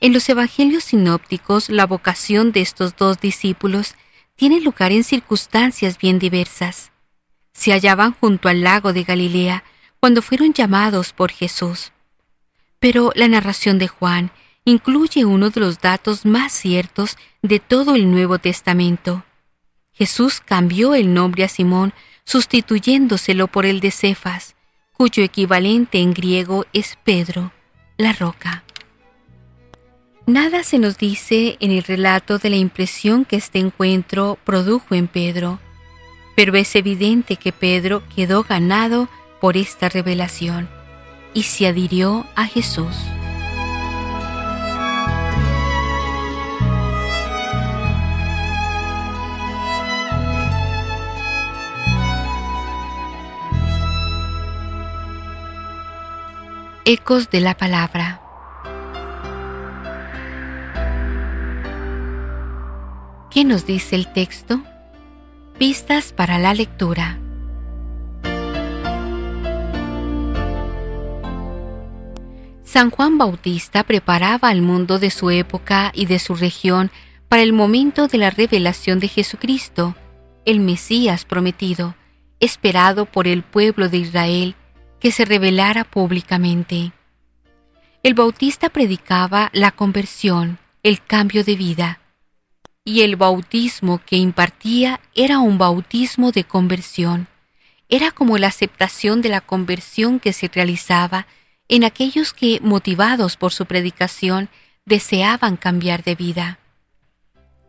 En 0.01 0.13
los 0.13 0.29
Evangelios 0.29 0.83
sinópticos, 0.83 1.67
la 1.67 1.87
vocación 1.87 2.51
de 2.51 2.61
estos 2.61 2.95
dos 2.95 3.19
discípulos 3.19 3.95
tiene 4.35 4.61
lugar 4.61 4.91
en 4.91 5.03
circunstancias 5.03 5.97
bien 5.97 6.19
diversas. 6.19 6.91
Se 7.53 7.71
hallaban 7.71 8.13
junto 8.13 8.49
al 8.49 8.61
lago 8.61 8.93
de 8.93 9.03
Galilea 9.03 9.63
cuando 9.99 10.21
fueron 10.21 10.53
llamados 10.53 11.11
por 11.11 11.31
Jesús. 11.31 11.91
Pero 12.85 13.11
la 13.15 13.27
narración 13.27 13.79
de 13.79 13.87
Juan 13.87 14.29
incluye 14.63 15.25
uno 15.25 15.49
de 15.49 15.59
los 15.59 15.81
datos 15.81 16.23
más 16.23 16.53
ciertos 16.53 17.17
de 17.41 17.59
todo 17.59 17.95
el 17.95 18.11
Nuevo 18.11 18.37
Testamento. 18.37 19.25
Jesús 19.91 20.39
cambió 20.39 20.93
el 20.93 21.11
nombre 21.11 21.43
a 21.43 21.47
Simón 21.47 21.93
sustituyéndoselo 22.25 23.47
por 23.47 23.65
el 23.65 23.79
de 23.79 23.89
Cefas, 23.89 24.55
cuyo 24.93 25.23
equivalente 25.23 25.97
en 25.97 26.13
griego 26.13 26.67
es 26.73 26.95
Pedro, 27.03 27.51
la 27.97 28.13
roca. 28.13 28.63
Nada 30.27 30.61
se 30.61 30.77
nos 30.77 30.99
dice 30.99 31.57
en 31.61 31.71
el 31.71 31.81
relato 31.81 32.37
de 32.37 32.51
la 32.51 32.57
impresión 32.57 33.25
que 33.25 33.37
este 33.37 33.57
encuentro 33.57 34.37
produjo 34.43 34.93
en 34.93 35.07
Pedro, 35.07 35.57
pero 36.35 36.55
es 36.55 36.75
evidente 36.75 37.37
que 37.37 37.51
Pedro 37.51 38.03
quedó 38.15 38.43
ganado 38.43 39.09
por 39.41 39.57
esta 39.57 39.89
revelación 39.89 40.74
y 41.35 41.43
se 41.43 41.67
adhirió 41.67 42.25
a 42.33 42.45
Jesús. 42.47 42.95
Ecos 56.85 57.29
de 57.29 57.41
la 57.41 57.57
Palabra. 57.57 58.21
¿Qué 63.29 63.43
nos 63.43 63.65
dice 63.65 63.97
el 63.97 64.13
texto? 64.13 64.61
Pistas 65.57 66.13
para 66.13 66.39
la 66.39 66.53
lectura. 66.53 67.19
San 72.75 72.91
Juan 72.91 73.17
Bautista 73.17 73.85
preparaba 73.85 74.49
al 74.49 74.61
mundo 74.61 74.99
de 74.99 75.09
su 75.09 75.29
época 75.31 75.93
y 75.95 76.07
de 76.07 76.19
su 76.19 76.35
región 76.35 76.91
para 77.29 77.41
el 77.41 77.53
momento 77.53 78.09
de 78.09 78.17
la 78.17 78.31
revelación 78.31 78.99
de 78.99 79.07
Jesucristo, 79.07 79.95
el 80.43 80.59
Mesías 80.59 81.23
prometido, 81.23 81.95
esperado 82.41 83.05
por 83.05 83.29
el 83.29 83.43
pueblo 83.43 83.87
de 83.87 83.99
Israel 83.99 84.55
que 84.99 85.13
se 85.13 85.23
revelara 85.23 85.85
públicamente. 85.85 86.91
El 88.03 88.13
bautista 88.13 88.67
predicaba 88.67 89.51
la 89.53 89.71
conversión, 89.71 90.59
el 90.83 91.01
cambio 91.01 91.45
de 91.45 91.55
vida, 91.55 92.01
y 92.83 93.03
el 93.03 93.15
bautismo 93.15 94.01
que 94.05 94.17
impartía 94.17 94.99
era 95.13 95.39
un 95.39 95.57
bautismo 95.57 96.33
de 96.33 96.43
conversión. 96.43 97.29
Era 97.87 98.11
como 98.11 98.37
la 98.37 98.47
aceptación 98.47 99.21
de 99.21 99.29
la 99.29 99.39
conversión 99.39 100.19
que 100.19 100.33
se 100.33 100.49
realizaba 100.53 101.25
en 101.67 101.83
aquellos 101.83 102.33
que, 102.33 102.59
motivados 102.61 103.37
por 103.37 103.51
su 103.51 103.65
predicación, 103.65 104.49
deseaban 104.85 105.57
cambiar 105.57 106.03
de 106.03 106.15
vida. 106.15 106.59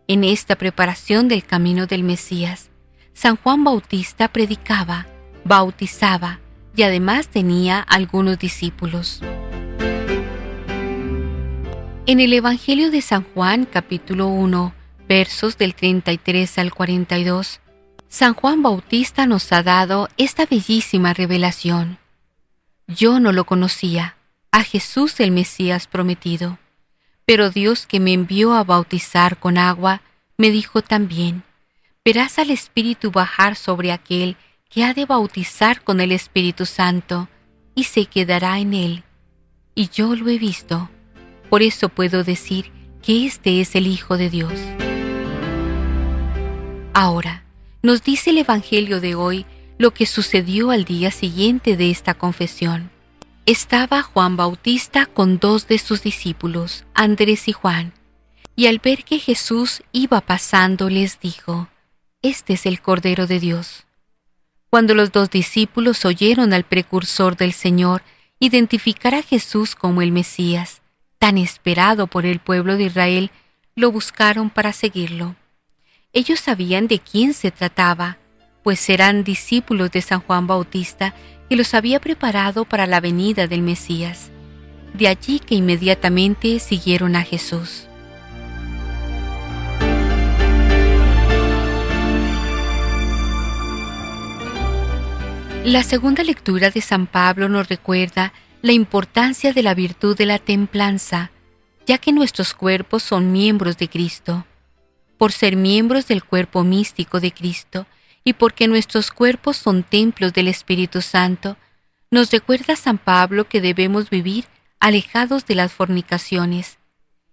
En 0.06 0.22
esta 0.22 0.56
preparación 0.56 1.28
del 1.28 1.44
camino 1.44 1.86
del 1.86 2.02
Mesías, 2.02 2.70
San 3.14 3.36
Juan 3.36 3.64
Bautista 3.64 4.28
predicaba, 4.28 5.06
bautizaba 5.44 6.40
y 6.76 6.82
además 6.82 7.28
tenía 7.28 7.80
algunos 7.80 8.38
discípulos. 8.38 9.22
En 12.08 12.20
el 12.20 12.32
Evangelio 12.34 12.90
de 12.90 13.00
San 13.00 13.24
Juan 13.34 13.64
capítulo 13.64 14.28
1, 14.28 14.74
versos 15.08 15.58
del 15.58 15.74
33 15.74 16.58
al 16.58 16.72
42, 16.72 17.60
San 18.08 18.34
Juan 18.34 18.62
Bautista 18.62 19.26
nos 19.26 19.50
ha 19.52 19.62
dado 19.62 20.08
esta 20.16 20.46
bellísima 20.46 21.14
revelación. 21.14 21.98
Yo 22.88 23.18
no 23.18 23.32
lo 23.32 23.44
conocía, 23.44 24.16
a 24.52 24.62
Jesús 24.62 25.18
el 25.18 25.32
Mesías 25.32 25.88
prometido, 25.88 26.58
pero 27.24 27.50
Dios 27.50 27.84
que 27.84 27.98
me 27.98 28.12
envió 28.12 28.54
a 28.54 28.62
bautizar 28.62 29.38
con 29.38 29.58
agua, 29.58 30.02
me 30.38 30.50
dijo 30.50 30.82
también, 30.82 31.42
verás 32.04 32.38
al 32.38 32.50
Espíritu 32.50 33.10
bajar 33.10 33.56
sobre 33.56 33.90
aquel 33.90 34.36
que 34.70 34.84
ha 34.84 34.94
de 34.94 35.04
bautizar 35.04 35.82
con 35.82 36.00
el 36.00 36.12
Espíritu 36.12 36.64
Santo, 36.64 37.28
y 37.74 37.84
se 37.84 38.06
quedará 38.06 38.60
en 38.60 38.72
él. 38.72 39.02
Y 39.74 39.88
yo 39.88 40.14
lo 40.14 40.28
he 40.28 40.38
visto, 40.38 40.88
por 41.50 41.62
eso 41.62 41.88
puedo 41.88 42.22
decir 42.22 42.70
que 43.02 43.26
este 43.26 43.60
es 43.60 43.74
el 43.74 43.88
Hijo 43.88 44.16
de 44.16 44.30
Dios. 44.30 44.52
Ahora, 46.94 47.44
nos 47.82 48.02
dice 48.04 48.30
el 48.30 48.38
Evangelio 48.38 49.00
de 49.00 49.16
hoy 49.16 49.44
lo 49.78 49.92
que 49.92 50.06
sucedió 50.06 50.70
al 50.70 50.84
día 50.84 51.10
siguiente 51.10 51.76
de 51.76 51.90
esta 51.90 52.14
confesión. 52.14 52.90
Estaba 53.44 54.02
Juan 54.02 54.36
Bautista 54.36 55.06
con 55.06 55.38
dos 55.38 55.68
de 55.68 55.78
sus 55.78 56.02
discípulos, 56.02 56.84
Andrés 56.94 57.46
y 57.48 57.52
Juan, 57.52 57.92
y 58.56 58.66
al 58.66 58.78
ver 58.78 59.04
que 59.04 59.18
Jesús 59.18 59.82
iba 59.92 60.20
pasando 60.20 60.88
les 60.88 61.20
dijo, 61.20 61.68
Este 62.22 62.54
es 62.54 62.66
el 62.66 62.80
Cordero 62.80 63.26
de 63.26 63.38
Dios. 63.38 63.86
Cuando 64.70 64.94
los 64.94 65.12
dos 65.12 65.30
discípulos 65.30 66.04
oyeron 66.04 66.52
al 66.52 66.64
precursor 66.64 67.36
del 67.36 67.52
Señor 67.52 68.02
identificar 68.40 69.14
a 69.14 69.22
Jesús 69.22 69.74
como 69.74 70.02
el 70.02 70.10
Mesías, 70.10 70.82
tan 71.18 71.38
esperado 71.38 72.06
por 72.06 72.26
el 72.26 72.40
pueblo 72.40 72.76
de 72.76 72.84
Israel, 72.84 73.30
lo 73.74 73.92
buscaron 73.92 74.50
para 74.50 74.72
seguirlo. 74.72 75.36
Ellos 76.12 76.40
sabían 76.40 76.88
de 76.88 76.98
quién 76.98 77.34
se 77.34 77.50
trataba, 77.50 78.18
pues 78.66 78.90
eran 78.90 79.22
discípulos 79.22 79.92
de 79.92 80.02
San 80.02 80.18
Juan 80.18 80.48
Bautista 80.48 81.14
que 81.48 81.54
los 81.54 81.72
había 81.72 82.00
preparado 82.00 82.64
para 82.64 82.88
la 82.88 82.98
venida 83.00 83.46
del 83.46 83.62
Mesías. 83.62 84.32
De 84.92 85.06
allí 85.06 85.38
que 85.38 85.54
inmediatamente 85.54 86.58
siguieron 86.58 87.14
a 87.14 87.22
Jesús. 87.22 87.86
La 95.64 95.84
segunda 95.84 96.24
lectura 96.24 96.70
de 96.70 96.80
San 96.80 97.06
Pablo 97.06 97.48
nos 97.48 97.68
recuerda 97.68 98.32
la 98.62 98.72
importancia 98.72 99.52
de 99.52 99.62
la 99.62 99.74
virtud 99.74 100.16
de 100.16 100.26
la 100.26 100.40
templanza, 100.40 101.30
ya 101.86 101.98
que 101.98 102.10
nuestros 102.10 102.52
cuerpos 102.52 103.04
son 103.04 103.30
miembros 103.30 103.78
de 103.78 103.88
Cristo 103.88 104.44
por 105.18 105.30
ser 105.30 105.54
miembros 105.54 106.08
del 106.08 106.24
cuerpo 106.24 106.64
místico 106.64 107.20
de 107.20 107.32
Cristo 107.32 107.86
y 108.26 108.32
porque 108.32 108.66
nuestros 108.66 109.12
cuerpos 109.12 109.56
son 109.56 109.84
templos 109.84 110.32
del 110.32 110.48
Espíritu 110.48 111.00
Santo, 111.00 111.56
nos 112.10 112.32
recuerda 112.32 112.74
San 112.74 112.98
Pablo 112.98 113.48
que 113.48 113.60
debemos 113.60 114.10
vivir 114.10 114.46
alejados 114.80 115.46
de 115.46 115.54
las 115.54 115.72
fornicaciones, 115.72 116.78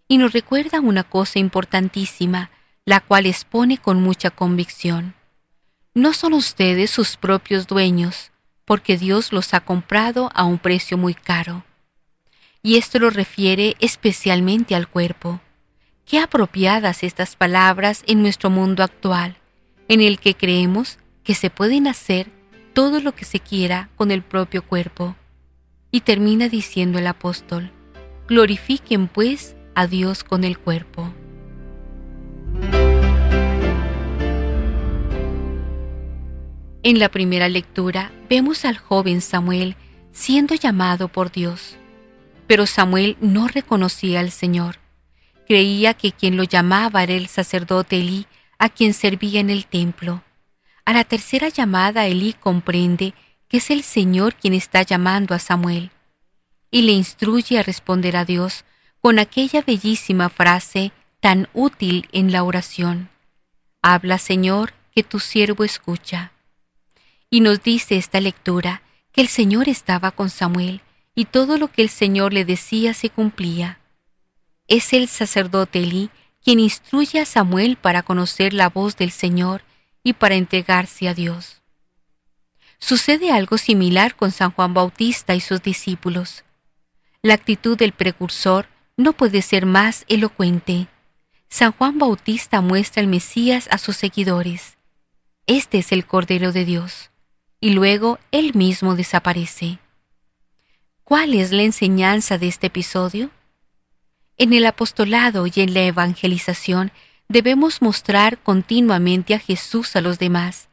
y 0.07 0.19
nos 0.19 0.33
recuerda 0.33 0.81
una 0.81 1.03
cosa 1.03 1.39
importantísima, 1.39 2.51
la 2.85 2.99
cual 2.99 3.25
expone 3.25 3.79
con 3.79 4.03
mucha 4.03 4.29
convicción. 4.29 5.15
No 5.95 6.13
son 6.13 6.33
ustedes 6.33 6.91
sus 6.91 7.17
propios 7.17 7.65
dueños, 7.65 8.31
porque 8.63 8.95
Dios 8.95 9.33
los 9.33 9.55
ha 9.55 9.61
comprado 9.61 10.29
a 10.35 10.43
un 10.43 10.59
precio 10.59 10.95
muy 10.95 11.15
caro. 11.15 11.65
Y 12.61 12.77
esto 12.77 12.99
lo 12.99 13.09
refiere 13.09 13.75
especialmente 13.79 14.75
al 14.75 14.87
cuerpo. 14.87 15.41
Qué 16.05 16.19
apropiadas 16.19 17.01
estas 17.01 17.35
palabras 17.35 18.03
en 18.05 18.21
nuestro 18.21 18.51
mundo 18.51 18.83
actual, 18.83 19.37
en 19.93 20.01
el 20.01 20.19
que 20.19 20.33
creemos 20.33 20.97
que 21.23 21.35
se 21.35 21.49
pueden 21.49 21.87
hacer 21.87 22.27
todo 22.73 22.99
lo 22.99 23.13
que 23.13 23.25
se 23.25 23.39
quiera 23.39 23.89
con 23.95 24.11
el 24.11 24.23
propio 24.23 24.63
cuerpo. 24.63 25.15
Y 25.91 26.01
termina 26.01 26.49
diciendo 26.49 26.97
el 26.97 27.05
apóstol, 27.05 27.71
glorifiquen 28.27 29.07
pues 29.07 29.55
a 29.75 29.85
Dios 29.85 30.23
con 30.23 30.43
el 30.43 30.57
cuerpo. 30.57 31.13
En 36.81 36.99
la 36.99 37.09
primera 37.09 37.47
lectura 37.47 38.11
vemos 38.29 38.65
al 38.65 38.77
joven 38.77 39.21
Samuel 39.21 39.75
siendo 40.11 40.55
llamado 40.55 41.07
por 41.07 41.31
Dios, 41.31 41.77
pero 42.47 42.65
Samuel 42.65 43.15
no 43.21 43.47
reconocía 43.47 44.19
al 44.19 44.31
Señor 44.31 44.83
Creía 45.47 45.93
que 45.93 46.11
quien 46.11 46.37
lo 46.37 46.43
llamaba 46.43 47.03
era 47.03 47.13
el 47.13 47.27
sacerdote 47.27 47.97
Elí, 47.97 48.25
a 48.63 48.69
quien 48.69 48.93
servía 48.93 49.41
en 49.41 49.49
el 49.49 49.65
templo. 49.65 50.23
A 50.85 50.93
la 50.93 51.03
tercera 51.03 51.49
llamada 51.49 52.07
Elí 52.07 52.31
comprende 52.31 53.13
que 53.49 53.57
es 53.57 53.69
el 53.69 53.83
Señor 53.83 54.35
quien 54.35 54.53
está 54.53 54.83
llamando 54.83 55.35
a 55.35 55.39
Samuel, 55.39 55.91
y 56.71 56.83
le 56.83 56.93
instruye 56.93 57.59
a 57.59 57.63
responder 57.63 58.15
a 58.15 58.23
Dios 58.23 58.63
con 59.01 59.19
aquella 59.19 59.61
bellísima 59.63 60.29
frase 60.29 60.93
tan 61.19 61.49
útil 61.53 62.07
en 62.13 62.31
la 62.31 62.43
oración. 62.43 63.09
Habla, 63.81 64.17
Señor, 64.17 64.73
que 64.95 65.03
tu 65.03 65.19
siervo 65.19 65.65
escucha. 65.65 66.31
Y 67.29 67.41
nos 67.41 67.63
dice 67.63 67.97
esta 67.97 68.21
lectura 68.21 68.81
que 69.11 69.19
el 69.19 69.27
Señor 69.27 69.67
estaba 69.67 70.11
con 70.11 70.29
Samuel, 70.29 70.79
y 71.15 71.25
todo 71.25 71.57
lo 71.57 71.69
que 71.69 71.81
el 71.81 71.89
Señor 71.89 72.31
le 72.31 72.45
decía 72.45 72.93
se 72.93 73.09
cumplía 73.09 73.79
es 74.67 74.93
el 74.93 75.07
sacerdote 75.07 75.79
Elí 75.79 76.09
quien 76.43 76.59
instruye 76.59 77.19
a 77.19 77.25
Samuel 77.25 77.77
para 77.77 78.03
conocer 78.03 78.53
la 78.53 78.69
voz 78.69 78.97
del 78.97 79.11
Señor 79.11 79.63
y 80.03 80.13
para 80.13 80.35
entregarse 80.35 81.07
a 81.07 81.13
Dios. 81.13 81.61
Sucede 82.79 83.31
algo 83.31 83.57
similar 83.57 84.15
con 84.15 84.31
San 84.31 84.51
Juan 84.51 84.73
Bautista 84.73 85.35
y 85.35 85.39
sus 85.39 85.63
discípulos. 85.63 86.43
La 87.21 87.33
actitud 87.33 87.77
del 87.77 87.93
precursor 87.93 88.67
no 88.97 89.13
puede 89.13 89.41
ser 89.41 89.65
más 89.65 90.03
elocuente. 90.09 90.87
San 91.47 91.71
Juan 91.71 91.97
Bautista 91.97 92.59
muestra 92.59 93.01
el 93.01 93.07
Mesías 93.07 93.69
a 93.71 93.77
sus 93.77 93.95
seguidores. 93.95 94.77
Este 95.47 95.77
es 95.77 95.91
el 95.93 96.05
Cordero 96.05 96.51
de 96.51 96.65
Dios. 96.65 97.11
Y 97.61 97.69
luego 97.69 98.19
él 98.31 98.53
mismo 98.53 98.95
desaparece. 98.95 99.79
¿Cuál 101.05 101.33
es 101.33 101.53
la 101.53 101.63
enseñanza 101.63 102.37
de 102.37 102.49
este 102.49 102.67
episodio? 102.67 103.29
En 104.37 104.53
el 104.53 104.65
apostolado 104.65 105.45
y 105.47 105.53
en 105.55 105.73
la 105.73 105.81
evangelización 105.81 106.91
debemos 107.29 107.81
mostrar 107.81 108.39
continuamente 108.39 109.33
a 109.33 109.39
Jesús 109.39 109.95
a 109.95 110.01
los 110.01 110.19
demás, 110.19 110.69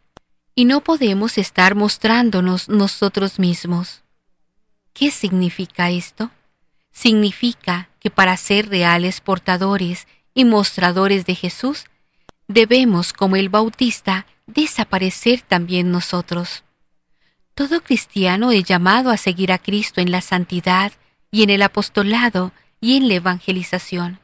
y 0.55 0.65
no 0.65 0.81
podemos 0.81 1.39
estar 1.39 1.75
mostrándonos 1.75 2.69
nosotros 2.69 3.39
mismos. 3.39 4.03
¿Qué 4.93 5.11
significa 5.11 5.91
esto? 5.91 6.31
Significa 6.91 7.89
que 8.01 8.11
para 8.11 8.37
ser 8.37 8.69
reales 8.69 9.21
portadores 9.21 10.07
y 10.35 10.45
mostradores 10.45 11.27
de 11.27 11.35
Jesús, 11.35 11.85
debemos, 12.49 13.13
como 13.13 13.37
el 13.37 13.49
Bautista, 13.49 14.27
desaparecer 14.47 15.43
también 15.43 15.91
nosotros. 15.91 16.65
Todo 17.55 17.83
cristiano 17.83 18.53
es 18.53 18.65
llamado 18.65 19.11
a 19.11 19.17
seguir 19.17 19.53
a 19.53 19.59
Cristo 19.59 20.01
en 20.01 20.11
la 20.11 20.21
santidad 20.21 20.93
y 21.31 21.43
en 21.43 21.51
el 21.51 21.63
apostolado 21.63 22.53
y 22.81 22.97
en 22.97 23.09
la 23.09 23.15
evangelización, 23.15 24.21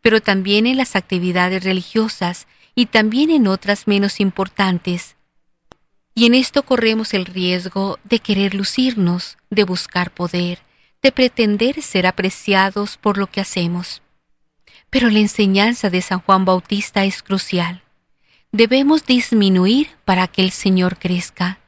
pero 0.00 0.20
también 0.20 0.66
en 0.66 0.76
las 0.76 0.96
actividades 0.96 1.64
religiosas 1.64 2.46
y 2.74 2.86
también 2.86 3.30
en 3.30 3.46
otras 3.46 3.86
menos 3.86 4.20
importantes. 4.20 5.16
Y 6.14 6.26
en 6.26 6.34
esto 6.34 6.64
corremos 6.64 7.14
el 7.14 7.26
riesgo 7.26 7.98
de 8.04 8.18
querer 8.18 8.54
lucirnos, 8.54 9.38
de 9.50 9.64
buscar 9.64 10.12
poder, 10.12 10.60
de 11.02 11.12
pretender 11.12 11.82
ser 11.82 12.06
apreciados 12.06 12.96
por 12.96 13.16
lo 13.18 13.26
que 13.26 13.40
hacemos. 13.40 14.02
Pero 14.90 15.08
la 15.08 15.20
enseñanza 15.20 15.88
de 15.88 16.02
San 16.02 16.20
Juan 16.20 16.44
Bautista 16.44 17.04
es 17.04 17.22
crucial. 17.22 17.82
Debemos 18.52 19.06
disminuir 19.06 19.88
para 20.04 20.26
que 20.26 20.42
el 20.42 20.50
Señor 20.50 20.98
crezca. 20.98 21.60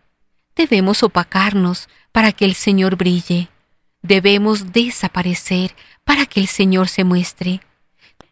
Debemos 0.57 1.03
opacarnos 1.03 1.89
para 2.11 2.33
que 2.33 2.45
el 2.45 2.55
Señor 2.55 2.97
brille. 2.97 3.49
Debemos 4.03 4.73
desaparecer 4.73 5.77
para 6.05 6.27
que 6.27 6.41
el 6.41 6.47
Señor 6.47 6.89
se 6.89 7.05
muestre. 7.05 7.61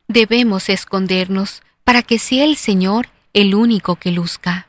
Debemos 0.08 0.68
escondernos 0.68 1.62
para 1.84 2.02
que 2.02 2.18
sea 2.18 2.44
el 2.44 2.56
Señor 2.56 3.08
el 3.32 3.54
único 3.54 3.96
que 3.96 4.10
luzca. 4.10 4.68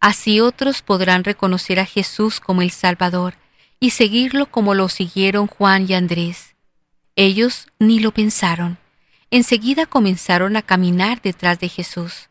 Así 0.00 0.40
otros 0.40 0.82
podrán 0.82 1.24
reconocer 1.24 1.78
a 1.78 1.86
Jesús 1.86 2.40
como 2.40 2.62
el 2.62 2.70
Salvador 2.70 3.34
y 3.78 3.90
seguirlo 3.90 4.50
como 4.50 4.74
lo 4.74 4.88
siguieron 4.88 5.46
Juan 5.46 5.86
y 5.88 5.94
Andrés. 5.94 6.54
Ellos 7.14 7.68
ni 7.78 8.00
lo 8.00 8.12
pensaron. 8.12 8.78
Enseguida 9.30 9.86
comenzaron 9.86 10.56
a 10.56 10.62
caminar 10.62 11.22
detrás 11.22 11.60
de 11.60 11.68
Jesús. 11.68 12.28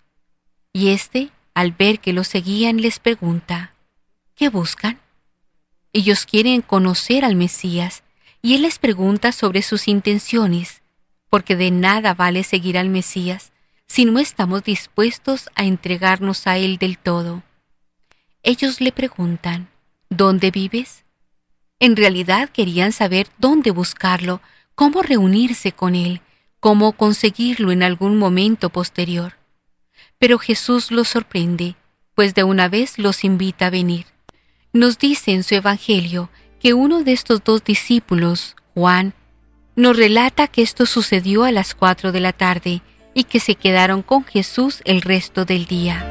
Y 0.73 0.89
éste 0.89 1.29
al 1.53 1.71
ver 1.71 1.99
que 1.99 2.13
lo 2.13 2.23
seguían, 2.23 2.77
les 2.81 2.99
pregunta, 2.99 3.73
¿qué 4.35 4.49
buscan? 4.49 4.99
Ellos 5.93 6.25
quieren 6.25 6.61
conocer 6.61 7.25
al 7.25 7.35
Mesías 7.35 8.03
y 8.41 8.55
él 8.55 8.63
les 8.63 8.79
pregunta 8.79 9.31
sobre 9.31 9.61
sus 9.61 9.87
intenciones, 9.87 10.81
porque 11.29 11.55
de 11.55 11.71
nada 11.71 12.13
vale 12.13 12.43
seguir 12.43 12.77
al 12.77 12.89
Mesías 12.89 13.51
si 13.87 14.05
no 14.05 14.19
estamos 14.19 14.63
dispuestos 14.63 15.49
a 15.55 15.65
entregarnos 15.65 16.47
a 16.47 16.57
él 16.57 16.77
del 16.77 16.97
todo. 16.97 17.43
Ellos 18.43 18.81
le 18.81 18.91
preguntan, 18.91 19.69
¿dónde 20.09 20.49
vives? 20.49 21.03
En 21.79 21.95
realidad 21.95 22.49
querían 22.49 22.91
saber 22.91 23.27
dónde 23.37 23.71
buscarlo, 23.71 24.41
cómo 24.75 25.01
reunirse 25.01 25.71
con 25.71 25.95
él, 25.95 26.21
cómo 26.59 26.93
conseguirlo 26.93 27.71
en 27.71 27.83
algún 27.83 28.17
momento 28.17 28.69
posterior. 28.69 29.33
Pero 30.19 30.37
Jesús 30.37 30.91
los 30.91 31.09
sorprende, 31.09 31.75
pues 32.15 32.33
de 32.33 32.43
una 32.43 32.69
vez 32.69 32.97
los 32.97 33.23
invita 33.23 33.67
a 33.67 33.71
venir. 33.71 34.05
Nos 34.73 34.99
dice 34.99 35.33
en 35.33 35.43
su 35.43 35.55
Evangelio 35.55 36.29
que 36.61 36.75
uno 36.75 37.03
de 37.03 37.11
estos 37.11 37.43
dos 37.43 37.63
discípulos, 37.63 38.55
Juan, 38.75 39.13
nos 39.75 39.97
relata 39.97 40.47
que 40.47 40.61
esto 40.61 40.85
sucedió 40.85 41.43
a 41.43 41.51
las 41.51 41.73
cuatro 41.73 42.11
de 42.11 42.19
la 42.19 42.33
tarde 42.33 42.83
y 43.15 43.23
que 43.23 43.39
se 43.39 43.55
quedaron 43.55 44.03
con 44.03 44.23
Jesús 44.23 44.81
el 44.85 45.01
resto 45.01 45.43
del 45.43 45.65
día. 45.65 46.05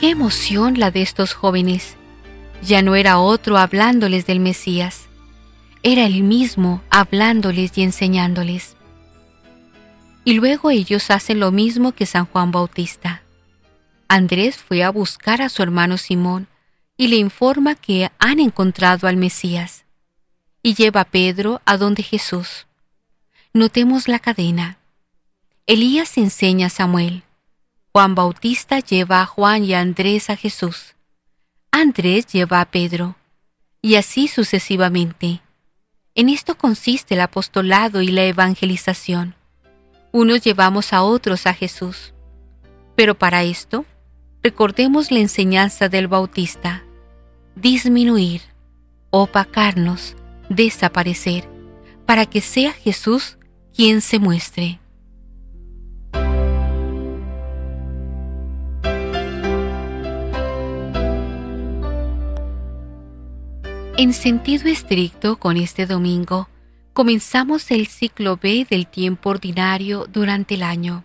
Qué 0.00 0.10
emoción 0.10 0.78
la 0.78 0.90
de 0.90 1.00
estos 1.00 1.32
jóvenes. 1.32 1.96
Ya 2.62 2.82
no 2.82 2.94
era 2.94 3.18
otro 3.18 3.56
hablándoles 3.56 4.26
del 4.26 4.40
Mesías, 4.40 5.06
era 5.82 6.04
el 6.04 6.22
mismo 6.22 6.82
hablándoles 6.90 7.78
y 7.78 7.82
enseñándoles. 7.82 8.76
Y 10.24 10.34
luego 10.34 10.70
ellos 10.70 11.10
hacen 11.10 11.40
lo 11.40 11.52
mismo 11.52 11.92
que 11.92 12.04
San 12.04 12.26
Juan 12.26 12.50
Bautista. 12.50 13.22
Andrés 14.08 14.56
fue 14.56 14.82
a 14.82 14.90
buscar 14.90 15.42
a 15.42 15.48
su 15.48 15.62
hermano 15.62 15.98
Simón 15.98 16.48
y 16.96 17.08
le 17.08 17.16
informa 17.16 17.74
que 17.74 18.10
han 18.18 18.40
encontrado 18.40 19.08
al 19.08 19.16
Mesías. 19.16 19.84
Y 20.62 20.74
lleva 20.74 21.02
a 21.02 21.04
Pedro 21.04 21.60
a 21.64 21.76
donde 21.76 22.02
Jesús. 22.02 22.66
Notemos 23.52 24.08
la 24.08 24.18
cadena. 24.18 24.78
Elías 25.66 26.16
enseña 26.18 26.66
a 26.66 26.70
Samuel. 26.70 27.24
Juan 27.92 28.14
Bautista 28.14 28.80
lleva 28.80 29.22
a 29.22 29.26
Juan 29.26 29.64
y 29.64 29.74
a 29.74 29.80
Andrés 29.80 30.30
a 30.30 30.36
Jesús. 30.36 30.94
Andrés 31.70 32.26
lleva 32.26 32.60
a 32.60 32.70
Pedro. 32.70 33.16
Y 33.82 33.96
así 33.96 34.28
sucesivamente. 34.28 35.40
En 36.14 36.28
esto 36.28 36.56
consiste 36.56 37.14
el 37.14 37.20
apostolado 37.20 38.02
y 38.02 38.08
la 38.08 38.24
evangelización. 38.24 39.34
Unos 40.12 40.42
llevamos 40.42 40.92
a 40.92 41.02
otros 41.02 41.46
a 41.46 41.54
Jesús. 41.54 42.12
Pero 42.94 43.16
para 43.16 43.42
esto 43.42 43.84
recordemos 44.46 45.10
la 45.10 45.18
enseñanza 45.18 45.88
del 45.88 46.06
Bautista, 46.06 46.84
disminuir, 47.56 48.42
opacarnos, 49.10 50.14
desaparecer, 50.48 51.48
para 52.06 52.26
que 52.26 52.40
sea 52.40 52.72
Jesús 52.72 53.38
quien 53.74 54.00
se 54.00 54.20
muestre. 54.20 54.78
En 63.96 64.12
sentido 64.12 64.68
estricto, 64.68 65.40
con 65.40 65.56
este 65.56 65.86
domingo, 65.86 66.48
comenzamos 66.92 67.72
el 67.72 67.88
ciclo 67.88 68.38
B 68.40 68.64
del 68.70 68.86
tiempo 68.86 69.30
ordinario 69.30 70.06
durante 70.08 70.54
el 70.54 70.62
año. 70.62 71.02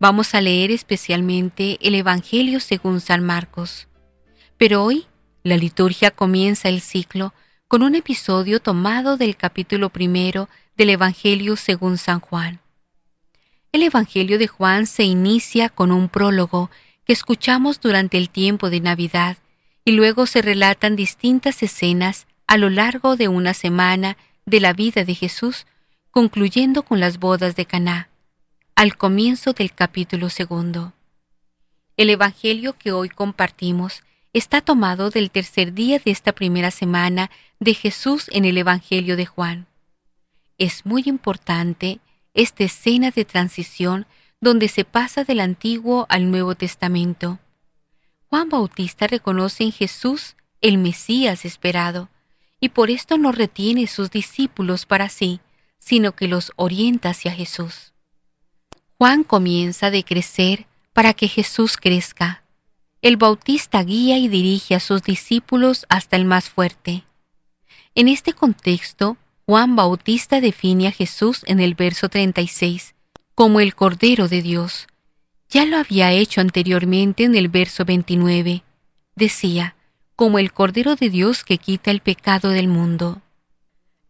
Vamos 0.00 0.34
a 0.34 0.40
leer 0.40 0.70
especialmente 0.70 1.76
el 1.82 1.94
Evangelio 1.94 2.58
según 2.60 3.02
San 3.02 3.22
Marcos. 3.22 3.86
Pero 4.56 4.82
hoy 4.82 5.06
la 5.42 5.58
liturgia 5.58 6.10
comienza 6.10 6.70
el 6.70 6.80
ciclo 6.80 7.34
con 7.68 7.82
un 7.82 7.94
episodio 7.94 8.60
tomado 8.60 9.18
del 9.18 9.36
capítulo 9.36 9.90
primero 9.90 10.48
del 10.74 10.88
Evangelio 10.88 11.54
según 11.56 11.98
San 11.98 12.20
Juan. 12.20 12.60
El 13.72 13.82
Evangelio 13.82 14.38
de 14.38 14.46
Juan 14.46 14.86
se 14.86 15.04
inicia 15.04 15.68
con 15.68 15.92
un 15.92 16.08
prólogo 16.08 16.70
que 17.04 17.12
escuchamos 17.12 17.78
durante 17.78 18.16
el 18.16 18.30
tiempo 18.30 18.70
de 18.70 18.80
Navidad 18.80 19.36
y 19.84 19.92
luego 19.92 20.24
se 20.24 20.40
relatan 20.40 20.96
distintas 20.96 21.62
escenas 21.62 22.26
a 22.46 22.56
lo 22.56 22.70
largo 22.70 23.16
de 23.16 23.28
una 23.28 23.52
semana 23.52 24.16
de 24.46 24.60
la 24.60 24.72
vida 24.72 25.04
de 25.04 25.14
Jesús, 25.14 25.66
concluyendo 26.10 26.84
con 26.84 27.00
las 27.00 27.18
bodas 27.18 27.54
de 27.54 27.66
Caná 27.66 28.09
al 28.80 28.96
comienzo 28.96 29.52
del 29.52 29.74
capítulo 29.74 30.30
segundo. 30.30 30.94
El 31.98 32.08
Evangelio 32.08 32.78
que 32.78 32.92
hoy 32.92 33.10
compartimos 33.10 34.02
está 34.32 34.62
tomado 34.62 35.10
del 35.10 35.30
tercer 35.30 35.74
día 35.74 35.98
de 35.98 36.10
esta 36.10 36.32
primera 36.32 36.70
semana 36.70 37.30
de 37.58 37.74
Jesús 37.74 38.30
en 38.32 38.46
el 38.46 38.56
Evangelio 38.56 39.18
de 39.18 39.26
Juan. 39.26 39.66
Es 40.56 40.86
muy 40.86 41.02
importante 41.04 42.00
esta 42.32 42.64
escena 42.64 43.10
de 43.10 43.26
transición 43.26 44.06
donde 44.40 44.66
se 44.68 44.86
pasa 44.86 45.24
del 45.24 45.40
Antiguo 45.40 46.06
al 46.08 46.30
Nuevo 46.30 46.54
Testamento. 46.54 47.38
Juan 48.28 48.48
Bautista 48.48 49.06
reconoce 49.06 49.62
en 49.62 49.72
Jesús 49.72 50.36
el 50.62 50.78
Mesías 50.78 51.44
esperado, 51.44 52.08
y 52.60 52.70
por 52.70 52.88
esto 52.88 53.18
no 53.18 53.30
retiene 53.30 53.86
sus 53.86 54.10
discípulos 54.10 54.86
para 54.86 55.10
sí, 55.10 55.40
sino 55.78 56.12
que 56.12 56.28
los 56.28 56.50
orienta 56.56 57.10
hacia 57.10 57.30
Jesús. 57.32 57.89
Juan 59.00 59.24
comienza 59.24 59.86
a 59.86 59.90
decrecer 59.90 60.66
para 60.92 61.14
que 61.14 61.26
Jesús 61.26 61.78
crezca. 61.78 62.42
El 63.00 63.16
Bautista 63.16 63.82
guía 63.82 64.18
y 64.18 64.28
dirige 64.28 64.74
a 64.74 64.80
sus 64.80 65.02
discípulos 65.02 65.86
hasta 65.88 66.16
el 66.16 66.26
más 66.26 66.50
fuerte. 66.50 67.04
En 67.94 68.08
este 68.08 68.34
contexto, 68.34 69.16
Juan 69.46 69.74
Bautista 69.74 70.42
define 70.42 70.88
a 70.88 70.92
Jesús 70.92 71.40
en 71.46 71.60
el 71.60 71.76
verso 71.76 72.10
36 72.10 72.94
como 73.34 73.60
el 73.60 73.74
Cordero 73.74 74.28
de 74.28 74.42
Dios. 74.42 74.86
Ya 75.48 75.64
lo 75.64 75.78
había 75.78 76.12
hecho 76.12 76.42
anteriormente 76.42 77.24
en 77.24 77.34
el 77.36 77.48
verso 77.48 77.86
29. 77.86 78.64
Decía, 79.16 79.76
como 80.14 80.38
el 80.38 80.52
Cordero 80.52 80.94
de 80.94 81.08
Dios 81.08 81.42
que 81.42 81.56
quita 81.56 81.90
el 81.90 82.00
pecado 82.00 82.50
del 82.50 82.68
mundo. 82.68 83.22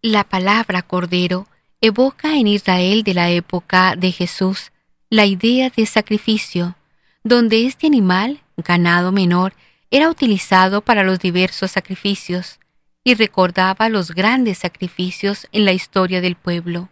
La 0.02 0.24
palabra 0.24 0.82
Cordero 0.82 1.46
evoca 1.80 2.36
en 2.36 2.48
Israel 2.48 3.04
de 3.04 3.14
la 3.14 3.30
época 3.30 3.94
de 3.94 4.10
Jesús 4.10 4.72
la 5.12 5.26
idea 5.26 5.70
de 5.70 5.86
sacrificio, 5.86 6.76
donde 7.24 7.66
este 7.66 7.88
animal, 7.88 8.40
ganado 8.56 9.10
menor, 9.10 9.54
era 9.90 10.08
utilizado 10.08 10.82
para 10.82 11.02
los 11.02 11.18
diversos 11.18 11.72
sacrificios 11.72 12.60
y 13.02 13.14
recordaba 13.14 13.88
los 13.88 14.12
grandes 14.12 14.58
sacrificios 14.58 15.48
en 15.50 15.64
la 15.64 15.72
historia 15.72 16.20
del 16.20 16.36
pueblo. 16.36 16.90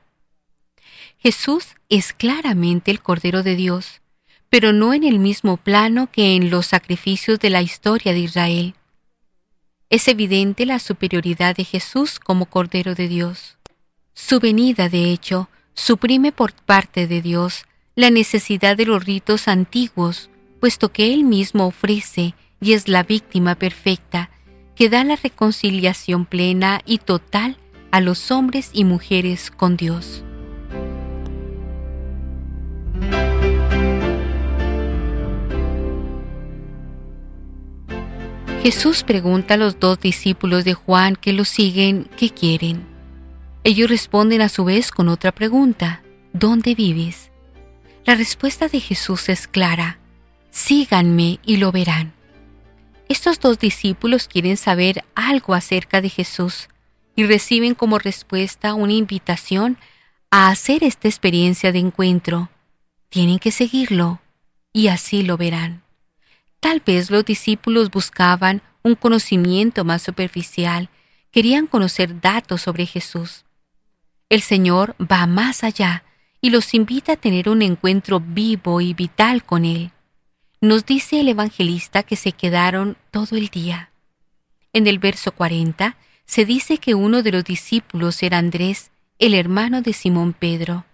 Jesús 1.18 1.76
es 1.88 2.12
claramente 2.12 2.90
el 2.90 3.00
Cordero 3.00 3.44
de 3.44 3.54
Dios, 3.54 4.00
pero 4.50 4.72
no 4.72 4.94
en 4.94 5.04
el 5.04 5.20
mismo 5.20 5.56
plano 5.56 6.10
que 6.10 6.34
en 6.34 6.50
los 6.50 6.66
sacrificios 6.66 7.38
de 7.38 7.50
la 7.50 7.62
historia 7.62 8.12
de 8.12 8.18
Israel. 8.18 8.74
Es 9.90 10.08
evidente 10.08 10.66
la 10.66 10.80
superioridad 10.80 11.54
de 11.54 11.62
Jesús 11.62 12.18
como 12.18 12.46
Cordero 12.46 12.96
de 12.96 13.06
Dios. 13.06 13.58
Su 14.12 14.40
venida, 14.40 14.88
de 14.88 15.12
hecho, 15.12 15.48
suprime 15.74 16.32
por 16.32 16.52
parte 16.52 17.06
de 17.06 17.22
Dios 17.22 17.67
la 17.98 18.10
necesidad 18.10 18.76
de 18.76 18.86
los 18.86 19.04
ritos 19.04 19.48
antiguos, 19.48 20.30
puesto 20.60 20.92
que 20.92 21.12
Él 21.12 21.24
mismo 21.24 21.66
ofrece 21.66 22.36
y 22.60 22.74
es 22.74 22.86
la 22.86 23.02
víctima 23.02 23.56
perfecta 23.56 24.30
que 24.76 24.88
da 24.88 25.02
la 25.02 25.16
reconciliación 25.16 26.24
plena 26.24 26.80
y 26.86 26.98
total 26.98 27.56
a 27.90 28.00
los 28.00 28.30
hombres 28.30 28.70
y 28.72 28.84
mujeres 28.84 29.50
con 29.50 29.76
Dios. 29.76 30.22
Jesús 38.62 39.02
pregunta 39.02 39.54
a 39.54 39.56
los 39.56 39.80
dos 39.80 39.98
discípulos 39.98 40.64
de 40.64 40.74
Juan 40.74 41.16
que 41.16 41.32
lo 41.32 41.44
siguen 41.44 42.08
qué 42.16 42.30
quieren. 42.30 42.86
Ellos 43.64 43.90
responden 43.90 44.40
a 44.40 44.48
su 44.48 44.64
vez 44.64 44.92
con 44.92 45.08
otra 45.08 45.32
pregunta, 45.32 46.04
¿dónde 46.32 46.76
vives? 46.76 47.27
La 48.04 48.14
respuesta 48.14 48.68
de 48.68 48.80
Jesús 48.80 49.28
es 49.28 49.46
clara, 49.46 49.98
síganme 50.50 51.40
y 51.44 51.56
lo 51.58 51.72
verán. 51.72 52.14
Estos 53.08 53.40
dos 53.40 53.58
discípulos 53.58 54.28
quieren 54.28 54.56
saber 54.56 55.04
algo 55.14 55.54
acerca 55.54 56.00
de 56.00 56.08
Jesús 56.08 56.68
y 57.16 57.24
reciben 57.24 57.74
como 57.74 57.98
respuesta 57.98 58.74
una 58.74 58.92
invitación 58.92 59.78
a 60.30 60.48
hacer 60.48 60.84
esta 60.84 61.08
experiencia 61.08 61.72
de 61.72 61.78
encuentro. 61.78 62.50
Tienen 63.08 63.38
que 63.38 63.50
seguirlo 63.50 64.20
y 64.72 64.88
así 64.88 65.22
lo 65.22 65.36
verán. 65.36 65.82
Tal 66.60 66.82
vez 66.84 67.10
los 67.10 67.24
discípulos 67.24 67.90
buscaban 67.90 68.62
un 68.82 68.94
conocimiento 68.94 69.84
más 69.84 70.02
superficial, 70.02 70.88
querían 71.30 71.66
conocer 71.66 72.20
datos 72.20 72.62
sobre 72.62 72.86
Jesús. 72.86 73.44
El 74.28 74.42
Señor 74.42 74.94
va 75.00 75.26
más 75.26 75.64
allá 75.64 76.04
y 76.40 76.50
los 76.50 76.74
invita 76.74 77.12
a 77.12 77.16
tener 77.16 77.48
un 77.48 77.62
encuentro 77.62 78.20
vivo 78.20 78.80
y 78.80 78.94
vital 78.94 79.44
con 79.44 79.64
Él. 79.64 79.90
Nos 80.60 80.86
dice 80.86 81.20
el 81.20 81.28
evangelista 81.28 82.02
que 82.02 82.16
se 82.16 82.32
quedaron 82.32 82.96
todo 83.10 83.36
el 83.36 83.48
día. 83.48 83.90
En 84.72 84.86
el 84.86 84.98
verso 84.98 85.32
40 85.32 85.96
se 86.24 86.44
dice 86.44 86.78
que 86.78 86.94
uno 86.94 87.22
de 87.22 87.32
los 87.32 87.44
discípulos 87.44 88.22
era 88.22 88.38
Andrés, 88.38 88.90
el 89.18 89.34
hermano 89.34 89.82
de 89.82 89.92
Simón 89.92 90.32
Pedro. 90.32 90.84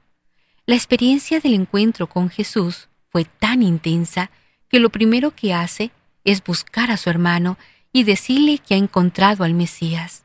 La 0.67 0.75
experiencia 0.75 1.41
del 1.41 1.55
encuentro 1.55 2.07
con 2.07 2.31
Jesús 2.31 2.89
fue 3.11 3.25
tan 3.25 3.63
intensa 3.63 4.31
que 4.69 4.81
lo 4.81 4.91
primero 4.91 5.31
que 5.31 5.53
hace 5.53 5.91
es 6.25 6.43
buscar 6.43 6.91
a 6.91 6.97
su 6.97 7.11
hermano 7.11 7.59
y 7.93 8.05
decirle 8.05 8.59
que 8.59 8.75
ha 8.75 8.79
encontrado 8.79 9.45
al 9.45 9.55
Mesías. 9.55 10.25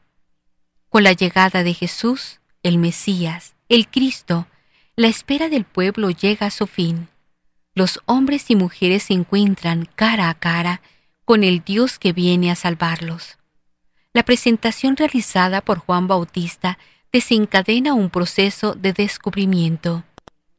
Con 0.90 1.04
la 1.04 1.14
llegada 1.14 1.64
de 1.64 1.74
Jesús, 1.74 2.40
el 2.64 2.78
Mesías, 2.78 3.56
el 3.68 3.88
Cristo, 3.88 4.48
la 5.00 5.08
espera 5.08 5.48
del 5.48 5.64
pueblo 5.64 6.10
llega 6.10 6.48
a 6.48 6.52
su 6.52 6.68
fin. 6.68 7.08
Los 7.74 8.02
hombres 8.06 8.52
y 8.52 8.58
mujeres 8.58 9.04
se 9.04 9.14
encuentran 9.14 9.88
cara 9.96 10.30
a 10.30 10.34
cara 10.34 10.82
con 11.24 11.46
el 11.46 11.64
Dios 11.64 11.98
que 11.98 12.12
viene 12.12 12.52
a 12.52 12.56
salvarlos. 12.56 13.38
La 14.12 14.24
presentación 14.24 14.98
realizada 14.98 15.62
por 15.62 15.78
Juan 15.78 16.10
Bautista 16.10 16.78
desencadena 17.14 17.94
un 17.94 18.10
proceso 18.10 18.74
de 18.74 18.92
descubrimiento. 18.92 20.04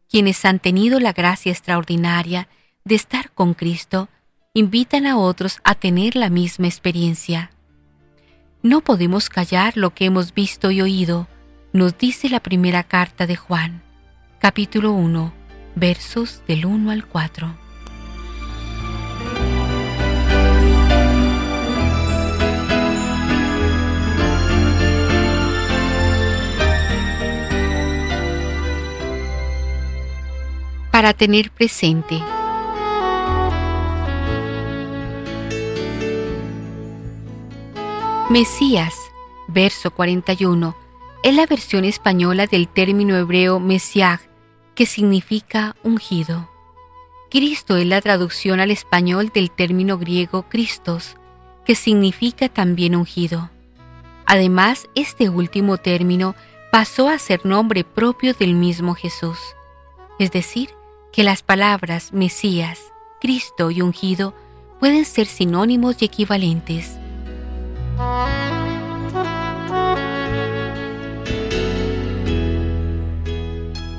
Quienes 0.08 0.42
han 0.46 0.58
tenido 0.58 1.00
la 1.00 1.12
gracia 1.12 1.52
extraordinaria 1.52 2.48
de 2.82 2.94
estar 2.94 3.32
con 3.32 3.52
Cristo, 3.52 4.08
invitan 4.54 5.06
a 5.06 5.18
otros 5.18 5.60
a 5.64 5.74
tener 5.74 6.16
la 6.16 6.30
misma 6.30 6.66
experiencia. 6.66 7.50
No 8.62 8.80
podemos 8.80 9.28
callar 9.28 9.76
lo 9.76 9.90
que 9.90 10.06
hemos 10.06 10.32
visto 10.32 10.70
y 10.70 10.80
oído, 10.80 11.28
nos 11.74 11.98
dice 11.98 12.30
la 12.30 12.40
primera 12.40 12.84
carta 12.84 13.26
de 13.26 13.36
Juan, 13.36 13.82
capítulo 14.40 14.92
1, 14.92 15.34
versos 15.74 16.42
del 16.48 16.64
1 16.64 16.90
al 16.90 17.06
4. 17.06 17.54
Para 30.90 31.12
tener 31.12 31.50
presente. 31.50 32.18
Mesías, 38.30 38.94
verso 39.48 39.90
41, 39.90 40.74
es 41.22 41.34
la 41.34 41.44
versión 41.44 41.84
española 41.84 42.46
del 42.46 42.68
término 42.68 43.18
hebreo 43.18 43.60
Mesiah, 43.60 44.29
que 44.74 44.86
significa 44.86 45.76
ungido. 45.82 46.48
Cristo 47.30 47.76
es 47.76 47.86
la 47.86 48.00
traducción 48.00 48.60
al 48.60 48.70
español 48.70 49.30
del 49.32 49.50
término 49.50 49.98
griego 49.98 50.42
Christos, 50.48 51.16
que 51.64 51.74
significa 51.74 52.48
también 52.48 52.96
ungido. 52.96 53.50
Además, 54.26 54.88
este 54.94 55.28
último 55.28 55.76
término 55.76 56.34
pasó 56.72 57.08
a 57.08 57.18
ser 57.18 57.44
nombre 57.44 57.84
propio 57.84 58.34
del 58.34 58.54
mismo 58.54 58.94
Jesús, 58.94 59.38
es 60.18 60.30
decir, 60.30 60.70
que 61.12 61.24
las 61.24 61.42
palabras 61.42 62.12
Mesías, 62.12 62.92
Cristo 63.20 63.70
y 63.70 63.82
ungido 63.82 64.34
pueden 64.78 65.04
ser 65.04 65.26
sinónimos 65.26 66.00
y 66.00 66.06
equivalentes. 66.06 66.96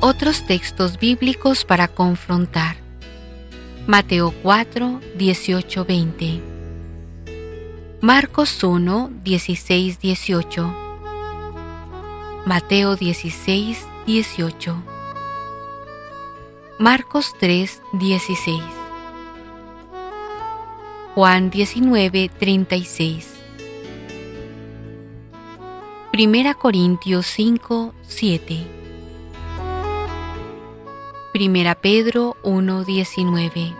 Otros 0.04 0.48
textos 0.48 0.98
bíblicos 0.98 1.64
para 1.64 1.88
confrontar. 1.88 2.76
Mateo 3.86 4.34
4, 4.42 5.00
18, 5.16 5.86
20. 5.86 6.42
Marcos 8.02 8.64
1, 8.64 9.12
16, 9.24 10.00
18. 10.00 10.76
Mateo 12.48 12.96
16, 12.96 13.86
18. 14.08 14.84
Marcos 16.80 17.36
3, 17.40 17.80
16. 17.94 18.60
Juan 21.14 21.52
19, 21.52 22.32
36. 22.40 23.30
Primera 26.12 26.56
Corintios 26.56 27.28
5, 27.28 27.94
7. 28.08 28.81
Primera 31.32 31.76
Pedro 31.76 32.36
1:19. 32.44 33.74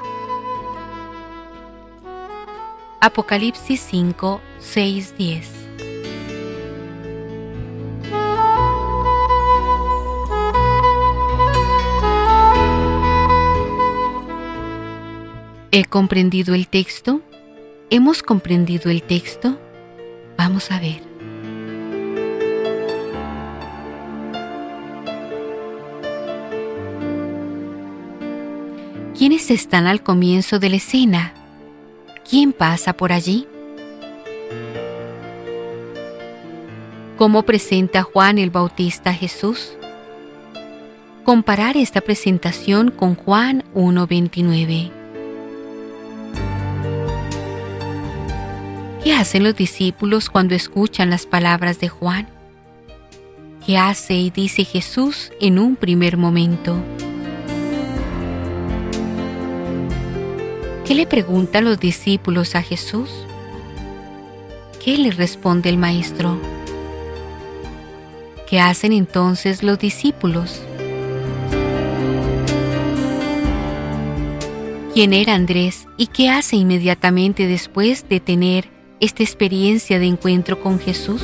Apocalipsis 3.02 3.82
5, 3.82 4.40
6, 4.60 5.16
10. 5.18 5.50
¿He 15.74 15.84
comprendido 15.84 16.56
el 16.56 16.70
texto? 16.70 17.20
¿Hemos 17.90 18.24
comprendido 18.24 18.90
el 18.90 19.04
texto? 19.04 19.60
Vamos 20.38 20.72
a 20.72 20.80
ver. 20.80 21.11
¿Quiénes 29.22 29.52
están 29.52 29.86
al 29.86 30.02
comienzo 30.02 30.58
de 30.58 30.70
la 30.70 30.78
escena? 30.78 31.36
¿Quién 32.28 32.54
pasa 32.54 32.94
por 32.94 33.14
allí? 33.14 33.48
¿Cómo 37.20 37.44
presenta 37.44 38.02
Juan 38.02 38.40
el 38.40 38.50
Bautista 38.50 39.12
a 39.12 39.14
Jesús? 39.14 39.74
Comparar 41.24 41.78
esta 41.78 42.02
presentación 42.02 42.90
con 42.90 43.14
Juan 43.14 43.64
1.29. 43.76 44.90
¿Qué 49.04 49.14
hacen 49.14 49.44
los 49.44 49.56
discípulos 49.56 50.32
cuando 50.32 50.56
escuchan 50.56 51.12
las 51.12 51.28
palabras 51.28 51.80
de 51.80 51.90
Juan? 51.90 52.28
¿Qué 53.64 53.78
hace 53.78 54.16
y 54.16 54.32
dice 54.32 54.64
Jesús 54.64 55.32
en 55.40 55.60
un 55.60 55.76
primer 55.76 56.18
momento? 56.18 56.82
¿Qué 60.86 60.96
le 60.96 61.06
preguntan 61.06 61.66
los 61.66 61.80
discípulos 61.80 62.56
a 62.56 62.64
Jesús? 62.64 63.10
¿Qué 64.84 64.98
le 64.98 65.12
responde 65.12 65.70
el 65.70 65.78
Maestro? 65.78 66.40
¿Qué 68.50 68.60
hacen 68.60 68.92
entonces 68.92 69.64
los 69.64 69.78
discípulos? 69.78 70.62
¿Quién 74.94 75.14
era 75.14 75.36
Andrés 75.36 75.88
y 75.98 76.08
qué 76.08 76.30
hace 76.30 76.58
inmediatamente 76.58 77.48
después 77.48 78.10
de 78.10 78.20
tener 78.20 78.70
esta 79.00 79.24
experiencia 79.24 80.00
de 80.00 80.08
encuentro 80.08 80.60
con 80.60 80.80
Jesús? 80.80 81.24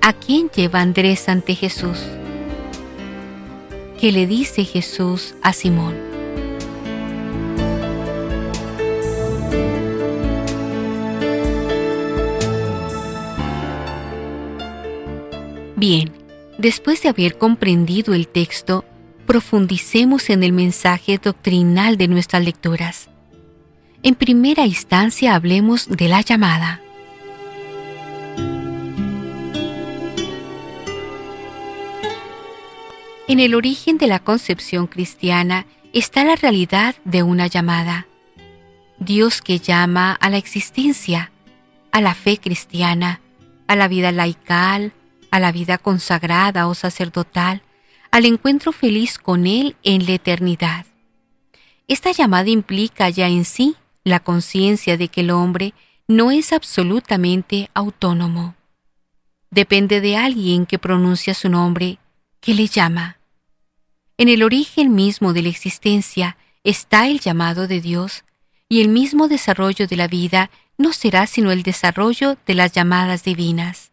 ¿A 0.00 0.12
quién 0.14 0.50
lleva 0.50 0.80
Andrés 0.80 1.28
ante 1.28 1.54
Jesús? 1.54 2.00
¿Qué 4.00 4.10
le 4.10 4.26
dice 4.26 4.64
Jesús 4.64 5.36
a 5.42 5.52
Simón? 5.52 6.11
Después 16.62 17.02
de 17.02 17.08
haber 17.08 17.38
comprendido 17.38 18.14
el 18.14 18.28
texto, 18.28 18.84
profundicemos 19.26 20.30
en 20.30 20.44
el 20.44 20.52
mensaje 20.52 21.18
doctrinal 21.18 21.96
de 21.96 22.06
nuestras 22.06 22.44
lecturas. 22.44 23.10
En 24.04 24.14
primera 24.14 24.64
instancia 24.64 25.34
hablemos 25.34 25.88
de 25.88 26.08
la 26.08 26.20
llamada. 26.20 26.80
En 33.26 33.40
el 33.40 33.56
origen 33.56 33.98
de 33.98 34.06
la 34.06 34.20
concepción 34.20 34.86
cristiana 34.86 35.66
está 35.92 36.24
la 36.24 36.36
realidad 36.36 36.94
de 37.04 37.24
una 37.24 37.48
llamada. 37.48 38.06
Dios 39.00 39.42
que 39.42 39.58
llama 39.58 40.12
a 40.12 40.30
la 40.30 40.36
existencia, 40.36 41.32
a 41.90 42.00
la 42.00 42.14
fe 42.14 42.38
cristiana, 42.38 43.20
a 43.66 43.74
la 43.74 43.88
vida 43.88 44.12
laical, 44.12 44.92
a 45.32 45.40
la 45.40 45.50
vida 45.50 45.78
consagrada 45.78 46.68
o 46.68 46.74
sacerdotal, 46.74 47.62
al 48.12 48.26
encuentro 48.26 48.70
feliz 48.70 49.18
con 49.18 49.46
Él 49.46 49.74
en 49.82 50.06
la 50.06 50.12
eternidad. 50.12 50.86
Esta 51.88 52.12
llamada 52.12 52.50
implica 52.50 53.08
ya 53.10 53.28
en 53.28 53.44
sí 53.44 53.74
la 54.04 54.20
conciencia 54.20 54.96
de 54.96 55.08
que 55.08 55.22
el 55.22 55.30
hombre 55.30 55.74
no 56.06 56.30
es 56.30 56.52
absolutamente 56.52 57.70
autónomo. 57.74 58.54
depende 59.50 60.00
de 60.00 60.16
alguien 60.16 60.64
que 60.64 60.78
pronuncia 60.78 61.34
su 61.34 61.48
nombre, 61.50 61.98
que 62.40 62.54
le 62.54 62.66
llama. 62.66 63.18
En 64.16 64.28
el 64.28 64.42
origen 64.42 64.94
mismo 64.94 65.34
de 65.34 65.42
la 65.42 65.50
existencia 65.50 66.36
está 66.64 67.06
el 67.08 67.20
llamado 67.20 67.68
de 67.68 67.80
Dios, 67.80 68.24
y 68.68 68.80
el 68.80 68.88
mismo 68.88 69.28
desarrollo 69.28 69.86
de 69.86 69.96
la 69.96 70.08
vida 70.08 70.50
no 70.78 70.94
será 70.94 71.26
sino 71.26 71.52
el 71.52 71.62
desarrollo 71.62 72.38
de 72.46 72.54
las 72.54 72.72
llamadas 72.72 73.24
divinas. 73.24 73.91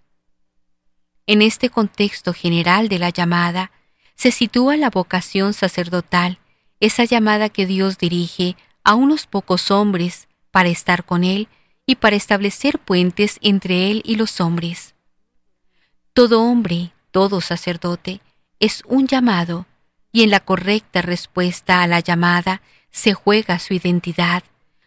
En 1.32 1.44
este 1.44 1.70
contexto 1.70 2.34
general 2.34 2.90
de 2.90 2.98
la 2.98 3.12
llamada, 3.12 3.70
se 4.16 4.32
sitúa 4.32 4.78
la 4.78 4.90
vocación 4.90 5.54
sacerdotal, 5.54 6.40
esa 6.80 7.04
llamada 7.04 7.50
que 7.50 7.68
Dios 7.68 8.00
dirige 8.00 8.56
a 8.84 8.96
unos 8.96 9.28
pocos 9.28 9.70
hombres 9.70 10.28
para 10.50 10.70
estar 10.70 11.06
con 11.06 11.24
Él 11.24 11.48
y 11.86 11.98
para 11.98 12.16
establecer 12.16 12.80
puentes 12.80 13.38
entre 13.44 13.92
Él 13.92 14.02
y 14.06 14.16
los 14.16 14.42
hombres. 14.42 14.96
Todo 16.14 16.42
hombre, 16.42 16.94
todo 17.12 17.42
sacerdote, 17.42 18.22
es 18.60 18.82
un 18.88 19.06
llamado, 19.06 19.68
y 20.12 20.24
en 20.24 20.32
la 20.32 20.40
correcta 20.40 21.04
respuesta 21.04 21.84
a 21.84 21.88
la 21.88 22.00
llamada 22.00 22.64
se 22.90 23.14
juega 23.14 23.60
su 23.60 23.76
identidad, 23.76 24.42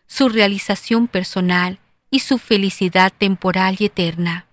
su 0.09 0.29
realización 0.29 1.07
personal 1.07 1.79
y 2.11 2.19
su 2.19 2.39
felicidad 2.39 3.13
temporal 3.17 3.77
y 3.79 3.85
eterna. 3.85 4.49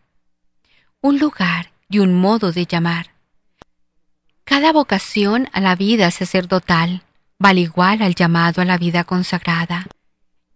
Un 1.01 1.17
lugar 1.17 1.71
y 1.89 1.99
un 1.99 2.13
modo 2.13 2.51
de 2.51 2.65
llamar. 2.65 3.11
Cada 4.43 4.71
vocación 4.71 5.49
a 5.51 5.59
la 5.59 5.75
vida 5.75 6.11
sacerdotal 6.11 7.03
vale 7.37 7.61
igual 7.61 8.01
al 8.01 8.15
llamado 8.15 8.61
a 8.61 8.65
la 8.65 8.77
vida 8.77 9.03
consagrada. 9.03 9.87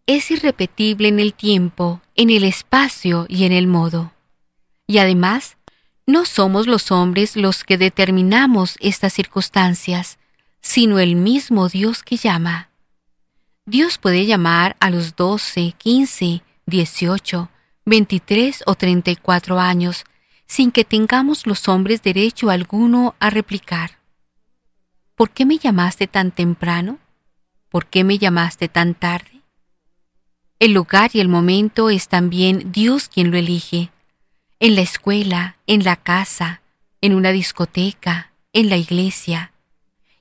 Es 0.05 0.31
irrepetible 0.31 1.07
en 1.07 1.19
el 1.19 1.34
tiempo, 1.34 2.01
en 2.15 2.29
el 2.29 2.43
espacio 2.43 3.25
y 3.29 3.45
en 3.45 3.51
el 3.51 3.67
modo. 3.67 4.11
Y 4.86 4.97
además, 4.97 5.57
no 6.05 6.25
somos 6.25 6.67
los 6.67 6.91
hombres 6.91 7.38
los 7.38 7.63
que 7.63 7.77
determinamos 7.77 8.75
estas 8.81 9.13
circunstancias, 9.13 10.19
sino 10.61 10.99
el 10.99 11.15
mismo 11.15 11.69
Dios 11.69 12.03
que 12.03 12.17
llama. 12.17 12.69
Dios 13.65 13.97
puede 13.97 14.25
llamar 14.25 14.75
a 14.81 14.89
los 14.89 15.15
12, 15.15 15.73
15, 15.77 16.41
18, 16.65 17.49
23 17.86 18.63
o 18.65 18.75
34 18.75 19.59
años 19.59 20.03
sin 20.53 20.71
que 20.71 20.85
tengamos 20.85 21.47
los 21.47 21.67
hombres 21.67 22.03
derecho 22.03 22.51
alguno 22.51 23.15
a 23.19 23.31
replicar. 23.31 23.97
¿Por 25.15 25.31
qué 25.31 25.47
me 25.47 25.57
llamaste 25.57 26.05
tan 26.05 26.29
temprano? 26.29 26.99
¿Por 27.69 27.87
qué 27.87 28.03
me 28.03 28.19
llamaste 28.19 28.67
tan 28.67 28.93
tarde? 28.93 29.41
El 30.59 30.73
lugar 30.73 31.09
y 31.13 31.21
el 31.21 31.27
momento 31.27 31.89
es 31.89 32.07
también 32.07 32.71
Dios 32.71 33.09
quien 33.09 33.31
lo 33.31 33.37
elige. 33.37 33.89
En 34.59 34.75
la 34.75 34.81
escuela, 34.81 35.57
en 35.65 35.83
la 35.83 35.95
casa, 35.95 36.61
en 37.01 37.15
una 37.15 37.31
discoteca, 37.31 38.31
en 38.53 38.69
la 38.69 38.77
iglesia. 38.77 39.53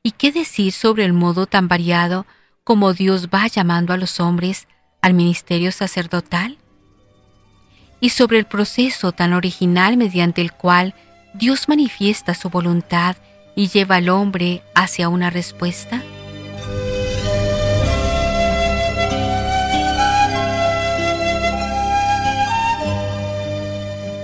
¿Y 0.03 0.13
qué 0.13 0.33
decir 0.33 0.73
sobre 0.73 1.05
el 1.05 1.13
modo 1.13 1.45
tan 1.45 1.69
variado 1.69 2.25
como 2.65 2.95
Dios 2.95 3.29
va 3.29 3.49
llamando 3.49 3.93
a 3.93 3.99
los 3.99 4.19
hombres 4.19 4.67
al 5.03 5.13
ministerio 5.13 5.73
sacerdotal? 5.73 6.57
Y 8.03 8.11
sobre 8.11 8.41
el 8.41 8.47
proceso 8.47 9.13
tan 9.13 9.33
original 9.33 9.97
mediante 9.97 10.41
el 10.43 10.53
cual 10.53 10.93
Dios 11.35 11.69
manifiesta 11.69 12.35
su 12.35 12.51
voluntad 12.51 13.15
y 13.55 13.69
lleva 13.69 13.97
al 13.97 14.09
hombre 14.09 14.63
hacia 14.75 15.09
una 15.09 15.31
respuesta? 15.31 16.03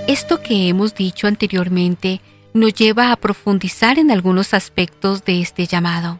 Esto 0.09 0.41
que 0.41 0.69
hemos 0.69 0.97
dicho 0.97 1.29
anteriormente 1.29 2.21
nos 2.55 2.75
lleva 2.75 3.13
a 3.13 3.17
profundizar 3.17 4.01
en 4.01 4.11
algunos 4.11 4.55
aspectos 4.55 5.25
de 5.25 5.41
este 5.41 5.67
llamado. 5.67 6.19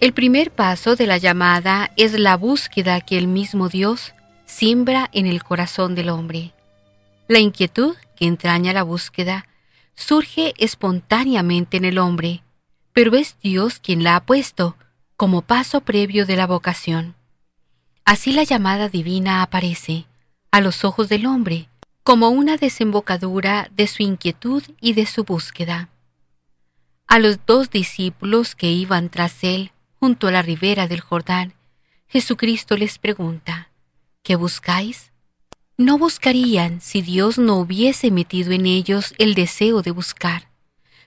El 0.00 0.14
primer 0.14 0.50
paso 0.50 0.96
de 0.96 1.06
la 1.06 1.18
llamada 1.18 1.90
es 1.98 2.18
la 2.18 2.38
búsqueda 2.38 3.02
que 3.02 3.18
el 3.18 3.26
mismo 3.26 3.68
Dios 3.68 4.14
siembra 4.50 5.08
en 5.12 5.26
el 5.26 5.42
corazón 5.42 5.94
del 5.94 6.10
hombre. 6.10 6.52
La 7.28 7.38
inquietud 7.38 7.96
que 8.16 8.26
entraña 8.26 8.72
la 8.72 8.82
búsqueda 8.82 9.46
surge 9.94 10.52
espontáneamente 10.58 11.76
en 11.76 11.84
el 11.84 11.98
hombre, 11.98 12.42
pero 12.92 13.14
es 13.14 13.36
Dios 13.42 13.78
quien 13.78 14.02
la 14.02 14.16
ha 14.16 14.26
puesto 14.26 14.76
como 15.16 15.42
paso 15.42 15.80
previo 15.80 16.26
de 16.26 16.36
la 16.36 16.46
vocación. 16.46 17.14
Así 18.04 18.32
la 18.32 18.42
llamada 18.42 18.88
divina 18.88 19.42
aparece, 19.42 20.06
a 20.50 20.60
los 20.60 20.84
ojos 20.84 21.08
del 21.08 21.26
hombre, 21.26 21.68
como 22.02 22.30
una 22.30 22.56
desembocadura 22.56 23.70
de 23.76 23.86
su 23.86 24.02
inquietud 24.02 24.64
y 24.80 24.94
de 24.94 25.06
su 25.06 25.24
búsqueda. 25.24 25.90
A 27.06 27.18
los 27.18 27.38
dos 27.46 27.70
discípulos 27.70 28.54
que 28.54 28.70
iban 28.70 29.10
tras 29.10 29.44
él 29.44 29.70
junto 30.00 30.26
a 30.26 30.32
la 30.32 30.42
ribera 30.42 30.88
del 30.88 31.00
Jordán, 31.00 31.54
Jesucristo 32.08 32.76
les 32.76 32.98
pregunta, 32.98 33.69
¿Qué 34.22 34.36
buscáis? 34.36 35.12
No 35.78 35.96
buscarían 35.96 36.82
si 36.82 37.00
Dios 37.00 37.38
no 37.38 37.56
hubiese 37.56 38.10
metido 38.10 38.52
en 38.52 38.66
ellos 38.66 39.14
el 39.16 39.34
deseo 39.34 39.80
de 39.80 39.92
buscar, 39.92 40.48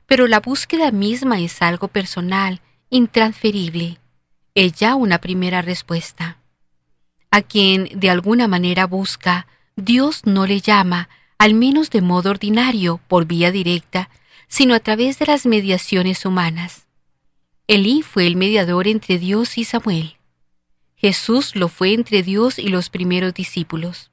pero 0.08 0.28
la 0.28 0.40
búsqueda 0.40 0.92
misma 0.92 1.40
es 1.40 1.62
algo 1.62 1.88
personal, 1.88 2.60
intransferible, 2.90 4.00
es 4.56 4.74
ya 4.74 4.96
una 4.96 5.20
primera 5.20 5.62
respuesta. 5.62 6.40
A 7.30 7.44
quien 7.44 7.88
de 8.00 8.10
alguna 8.10 8.48
manera 8.48 8.88
busca, 8.88 9.46
Dios 9.76 10.26
no 10.26 10.48
le 10.48 10.60
llama, 10.60 11.08
al 11.38 11.54
menos 11.54 11.92
de 11.92 12.02
modo 12.02 12.32
ordinario, 12.32 13.00
por 13.08 13.26
vía 13.26 13.52
directa, 13.52 14.10
sino 14.48 14.74
a 14.74 14.80
través 14.80 15.20
de 15.20 15.28
las 15.28 15.46
mediaciones 15.46 16.26
humanas. 16.26 16.88
Elí 17.68 18.02
fue 18.02 18.26
el 18.26 18.36
mediador 18.36 18.88
entre 18.88 19.20
Dios 19.20 19.58
y 19.60 19.66
Samuel. 19.66 20.16
Jesús 21.04 21.58
lo 21.58 21.68
fue 21.68 21.92
entre 21.92 22.24
Dios 22.24 22.58
y 22.58 22.70
los 22.70 22.90
primeros 22.90 23.34
discípulos. 23.34 24.10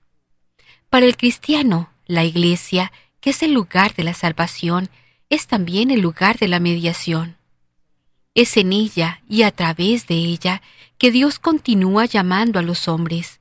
Para 0.89 1.07
el 1.07 1.17
cristiano, 1.17 1.89
la 2.07 2.25
iglesia, 2.25 2.91
que 3.21 3.31
es 3.31 3.45
el 3.45 3.53
lugar 3.53 3.95
de 3.95 4.03
la 4.03 4.13
salvación, 4.13 4.91
es 5.29 5.47
también 5.47 5.93
el 5.93 6.01
lugar 6.01 6.41
de 6.41 6.49
la 6.49 6.59
mediación. 6.59 7.37
Es 8.35 8.57
en 8.57 8.73
ella 8.73 9.23
y 9.29 9.45
a 9.45 9.53
través 9.53 10.09
de 10.09 10.17
ella 10.17 10.63
que 10.99 11.13
Dios 11.13 11.39
continúa 11.39 12.07
llamando 12.07 12.59
a 12.59 12.63
los 12.63 12.89
hombres. 12.89 13.39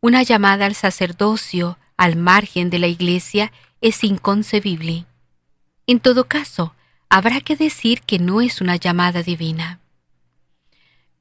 Una 0.00 0.24
llamada 0.24 0.66
al 0.66 0.74
sacerdocio 0.74 1.78
al 1.96 2.16
margen 2.16 2.68
de 2.68 2.80
la 2.80 2.88
iglesia 2.88 3.52
es 3.80 4.02
inconcebible. 4.02 5.06
En 5.86 6.00
todo 6.00 6.24
caso, 6.24 6.74
habrá 7.08 7.42
que 7.42 7.54
decir 7.54 8.00
que 8.00 8.18
no 8.18 8.40
es 8.40 8.60
una 8.60 8.74
llamada 8.74 9.22
divina. 9.22 9.78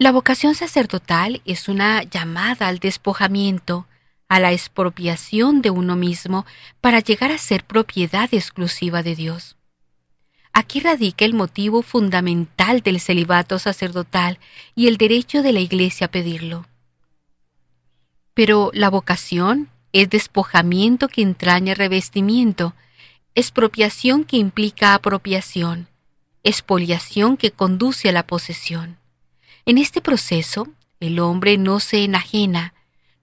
La 0.02 0.12
vocación 0.12 0.56
sacerdotal 0.56 1.44
es 1.46 1.70
una 1.70 2.02
llamada 2.02 2.68
al 2.68 2.80
despojamiento, 2.80 3.86
a 4.28 4.40
la 4.40 4.52
expropiación 4.52 5.62
de 5.62 5.70
uno 5.70 5.96
mismo 5.96 6.48
para 6.82 7.02
llegar 7.02 7.32
a 7.32 7.38
ser 7.38 7.64
propiedad 7.64 8.28
exclusiva 8.32 9.04
de 9.04 9.16
Dios. 9.16 9.58
Aquí 10.54 10.80
radica 10.80 11.24
el 11.24 11.36
motivo 11.36 11.84
fundamental 11.84 12.82
del 12.82 13.00
celibato 13.00 13.60
sacerdotal 13.60 14.40
y 14.74 14.88
el 14.88 14.98
derecho 14.98 15.44
de 15.44 15.54
la 15.54 15.60
Iglesia 15.60 16.08
a 16.08 16.10
pedirlo. 16.10 16.66
Pero 18.34 18.72
la 18.74 18.90
vocación 18.90 19.70
es 19.94 20.10
despojamiento 20.10 21.10
que 21.10 21.22
entraña 21.22 21.76
revestimiento, 21.76 22.74
expropiación 23.36 24.24
que 24.24 24.38
implica 24.38 24.96
apropiación, 24.96 25.90
expoliación 26.42 27.38
que 27.38 27.52
conduce 27.52 28.10
a 28.10 28.14
la 28.14 28.26
posesión. 28.26 28.98
En 29.66 29.78
este 29.78 30.02
proceso, 30.02 30.68
el 31.00 31.20
hombre 31.20 31.58
no 31.58 31.80
se 31.80 32.04
enajena, 32.04 32.74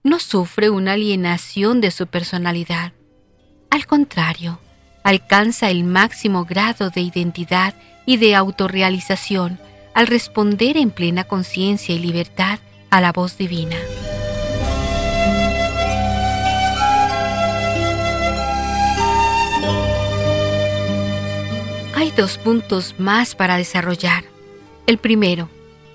no 0.03 0.19
sufre 0.19 0.69
una 0.69 0.93
alienación 0.93 1.81
de 1.81 1.91
su 1.91 2.07
personalidad. 2.07 2.93
Al 3.69 3.85
contrario, 3.85 4.59
alcanza 5.03 5.69
el 5.69 5.83
máximo 5.83 6.45
grado 6.45 6.91
de 6.91 7.01
identidad 7.01 7.75
y 8.05 8.17
de 8.17 8.35
autorrealización 8.35 9.59
al 9.93 10.07
responder 10.07 10.77
en 10.77 10.91
plena 10.91 11.25
conciencia 11.25 11.93
y 11.93 11.99
libertad 11.99 12.59
a 12.89 13.01
la 13.01 13.11
voz 13.11 13.37
divina. 13.37 13.75
Hay 21.95 22.11
dos 22.11 22.37
puntos 22.37 22.95
más 22.97 23.35
para 23.35 23.57
desarrollar. 23.57 24.23
El 24.87 24.97
primero, 24.99 25.49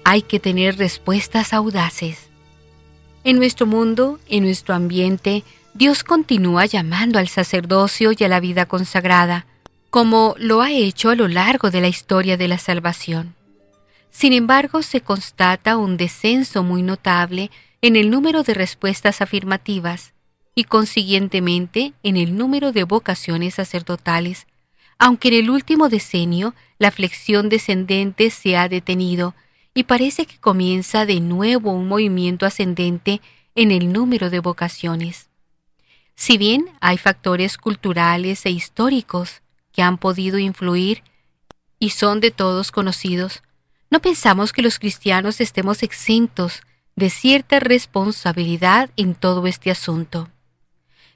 hay 0.05 0.23
que 0.23 0.39
tener 0.39 0.77
respuestas 0.77 1.53
audaces. 1.53 2.29
En 3.25 3.39
nuestro 3.39 3.67
mundo, 3.67 4.21
en 4.29 4.45
nuestro 4.45 4.75
ambiente, 4.75 5.45
Dios 5.73 6.05
continúa 6.05 6.67
llamando 6.67 7.19
al 7.19 7.29
sacerdocio 7.29 8.13
y 8.17 8.23
a 8.23 8.29
la 8.29 8.39
vida 8.39 8.67
consagrada, 8.67 9.47
como 9.91 10.35
lo 10.39 10.61
ha 10.61 10.71
hecho 10.71 11.11
a 11.11 11.15
lo 11.15 11.27
largo 11.27 11.71
de 11.71 11.81
la 11.81 11.89
historia 11.89 12.37
de 12.37 12.49
la 12.49 12.59
salvación. 12.59 13.35
Sin 14.11 14.33
embargo, 14.33 14.83
se 14.83 15.01
constata 15.01 15.77
un 15.77 15.97
descenso 15.97 16.63
muy 16.63 16.83
notable 16.83 17.51
en 17.81 17.97
el 17.97 18.11
número 18.11 18.43
de 18.43 18.55
respuestas 18.55 19.21
afirmativas, 19.21 20.13
y 20.55 20.65
consiguientemente 20.65 21.95
en 22.03 22.17
el 22.17 22.37
número 22.37 22.73
de 22.73 22.85
vocaciones 22.85 23.55
sacerdotales, 23.55 24.47
aunque 24.99 25.29
en 25.29 25.35
el 25.35 25.51
último 25.51 25.89
decenio 25.89 26.55
la 26.79 26.91
flexión 26.91 27.49
descendente 27.49 28.31
se 28.31 28.57
ha 28.57 28.69
detenido 28.69 29.35
y 29.75 29.85
parece 29.85 30.25
que 30.25 30.39
comienza 30.39 31.05
de 31.05 31.21
nuevo 31.21 31.73
un 31.73 31.89
movimiento 31.89 32.47
ascendente 32.47 33.21
en 33.57 33.73
el 33.73 33.93
número 33.93 34.31
de 34.31 34.39
vocaciones. 34.39 35.29
Si 36.15 36.39
bien 36.39 36.71
hay 36.81 36.97
factores 36.97 37.59
culturales 37.59 38.47
e 38.47 38.51
históricos 38.51 39.43
que 39.73 39.83
han 39.83 39.99
podido 39.99 40.39
influir 40.39 41.03
y 41.81 41.91
son 41.91 42.21
de 42.21 42.31
todos 42.31 42.71
conocidos, 42.71 43.43
no 43.91 44.01
pensamos 44.01 44.53
que 44.53 44.63
los 44.63 44.79
cristianos 44.79 45.41
estemos 45.41 45.83
exentos 45.83 46.63
de 46.95 47.11
cierta 47.11 47.59
responsabilidad 47.59 48.91
en 48.97 49.17
todo 49.17 49.47
este 49.49 49.73
asunto. 49.73 50.31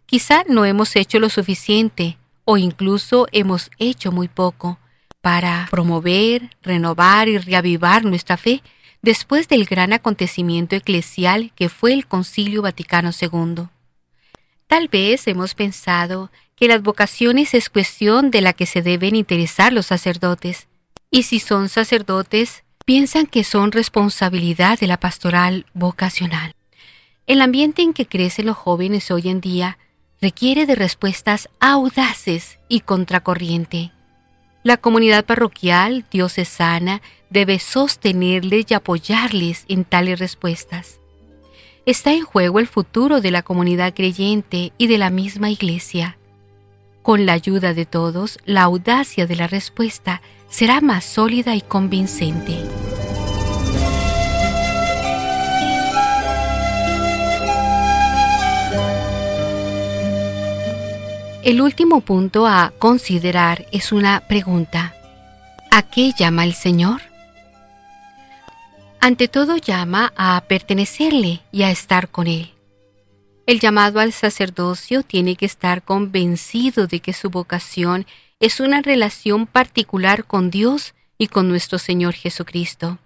Quizá 0.07 0.43
no 0.49 0.65
hemos 0.65 0.97
hecho 0.97 1.21
lo 1.21 1.29
suficiente 1.29 2.19
o 2.45 2.57
incluso 2.57 3.29
hemos 3.31 3.71
hecho 3.79 4.11
muy 4.11 4.27
poco 4.27 4.79
para 5.29 5.69
promover, 5.71 6.57
renovar 6.63 7.29
y 7.29 7.37
reavivar 7.37 8.03
nuestra 8.03 8.39
fe 8.39 8.63
después 9.03 9.47
del 9.47 9.67
gran 9.67 9.93
acontecimiento 9.93 10.75
eclesial 10.75 11.53
que 11.55 11.69
fue 11.69 11.93
el 11.93 12.07
Concilio 12.07 12.63
Vaticano 12.63 13.11
II. 13.11 13.65
Tal 14.69 14.89
vez 14.89 15.29
hemos 15.29 15.55
pensado 15.55 16.31
que 16.57 16.67
las 16.67 16.81
vocaciones 16.83 17.53
es 17.53 17.69
cuestión 17.69 18.31
de 18.31 18.41
la 18.41 18.55
que 18.55 18.65
se 18.65 18.81
deben 18.81 19.15
interesar 19.15 19.71
los 19.71 19.85
sacerdotes, 19.85 20.67
y 21.11 21.25
si 21.25 21.41
son 21.41 21.69
sacerdotes, 21.69 22.65
piensan 22.87 23.27
que 23.27 23.45
son 23.45 23.71
responsabilidad 23.71 24.79
de 24.79 24.87
la 24.87 24.99
pastoral 24.99 25.67
vocacional. 25.75 26.55
El 27.27 27.43
ambiente 27.43 27.83
en 27.83 27.93
que 27.93 28.07
crecen 28.07 28.47
los 28.47 28.57
jóvenes 28.57 29.11
hoy 29.11 29.29
en 29.29 29.43
día 29.43 29.77
requiere 30.23 30.65
de 30.65 30.75
respuestas 30.75 31.51
audaces 31.61 32.59
y 32.71 32.81
contracorriente. 32.81 33.93
La 34.69 34.77
comunidad 34.77 35.25
parroquial 35.25 36.05
diocesana 36.11 37.01
debe 37.31 37.59
sostenerles 37.59 38.67
y 38.69 38.75
apoyarles 38.75 39.65
en 39.67 39.87
tales 39.87 40.19
respuestas. 40.19 41.01
Está 41.87 42.13
en 42.13 42.23
juego 42.23 42.59
el 42.59 42.67
futuro 42.67 43.23
de 43.23 43.31
la 43.31 43.41
comunidad 43.41 43.95
creyente 43.95 44.75
y 44.77 44.87
de 44.87 44.99
la 44.99 45.09
misma 45.09 45.49
Iglesia. 45.49 46.19
Con 47.01 47.25
la 47.25 47.33
ayuda 47.33 47.73
de 47.73 47.87
todos, 47.87 48.39
la 48.45 48.65
audacia 48.65 49.27
de 49.27 49.37
la 49.37 49.47
respuesta 49.47 50.21
será 50.51 50.83
más 50.83 51.03
sólida 51.07 51.57
y 51.57 51.63
convincente. 51.63 52.59
El 61.45 61.61
último 61.61 62.01
punto 62.01 62.49
a 62.49 62.73
considerar 62.81 63.65
es 63.71 63.93
una 63.93 64.27
pregunta. 64.27 64.97
¿A 65.71 65.83
qué 65.83 66.13
llama 66.13 66.43
el 66.43 66.53
Señor? 66.53 67.01
Ante 69.01 69.29
todo 69.29 69.57
llama 69.57 70.13
a 70.17 70.43
pertenecerle 70.49 71.41
y 71.53 71.63
a 71.63 71.71
estar 71.71 72.09
con 72.09 72.27
Él. 72.27 72.51
El 73.47 73.61
llamado 73.61 74.01
al 74.01 74.13
sacerdocio 74.13 75.05
tiene 75.05 75.37
que 75.37 75.47
estar 75.47 75.85
convencido 75.85 76.89
de 76.89 76.99
que 76.99 77.13
su 77.13 77.31
vocación 77.31 78.05
es 78.41 78.59
una 78.59 78.83
relación 78.83 79.47
particular 79.47 80.25
con 80.25 80.51
Dios 80.51 80.95
y 81.19 81.29
con 81.29 81.49
nuestro 81.49 81.79
Señor 81.79 82.15
Jesucristo. 82.15 82.99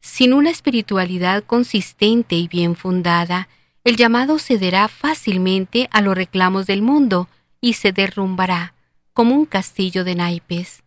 Sin 0.00 0.34
una 0.34 0.50
espiritualidad 0.50 1.42
consistente 1.44 2.36
y 2.36 2.46
bien 2.46 2.76
fundada, 2.76 3.48
el 3.84 3.96
llamado 3.96 4.38
cederá 4.38 4.86
fácilmente 4.88 5.88
a 5.92 6.02
los 6.02 6.14
reclamos 6.14 6.66
del 6.66 6.82
mundo 6.82 7.26
y 7.60 7.74
se 7.74 7.92
derrumbará 7.92 8.74
como 9.12 9.34
un 9.34 9.46
castillo 9.46 10.04
de 10.04 10.14
naipes. 10.14 10.82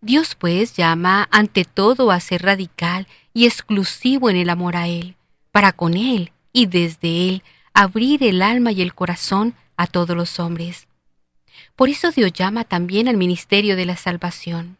Dios 0.00 0.34
pues 0.34 0.76
llama 0.76 1.28
ante 1.30 1.64
todo 1.64 2.10
a 2.10 2.20
ser 2.20 2.42
radical 2.42 3.06
y 3.32 3.46
exclusivo 3.46 4.30
en 4.30 4.36
el 4.36 4.50
amor 4.50 4.76
a 4.76 4.88
Él, 4.88 5.16
para 5.52 5.72
con 5.72 5.96
Él 5.96 6.32
y 6.52 6.66
desde 6.66 7.28
Él 7.28 7.42
abrir 7.74 8.22
el 8.22 8.42
alma 8.42 8.72
y 8.72 8.82
el 8.82 8.94
corazón 8.94 9.54
a 9.76 9.86
todos 9.86 10.16
los 10.16 10.40
hombres. 10.40 10.88
Por 11.74 11.88
eso 11.90 12.10
Dios 12.10 12.32
llama 12.32 12.64
también 12.64 13.08
al 13.08 13.16
ministerio 13.16 13.76
de 13.76 13.84
la 13.84 13.96
salvación. 13.96 14.78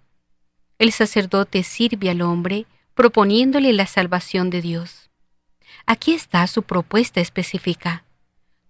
El 0.79 0.93
sacerdote 0.93 1.63
sirve 1.63 2.11
al 2.11 2.23
hombre 2.23 2.67
proponiéndole 2.95 3.75
la 3.75 3.87
salvación 3.87 4.49
de 4.49 4.63
Dios. 4.63 5.11
Aquí 5.85 6.15
está 6.15 6.47
su 6.47 6.63
propuesta 6.63 7.21
específica. 7.21 8.06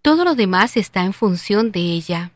Todo 0.03 0.25
lo 0.25 0.35
demás 0.35 0.77
está 0.77 1.05
en 1.05 1.13
función 1.13 1.73
de 1.73 1.81
ella. 1.81 2.33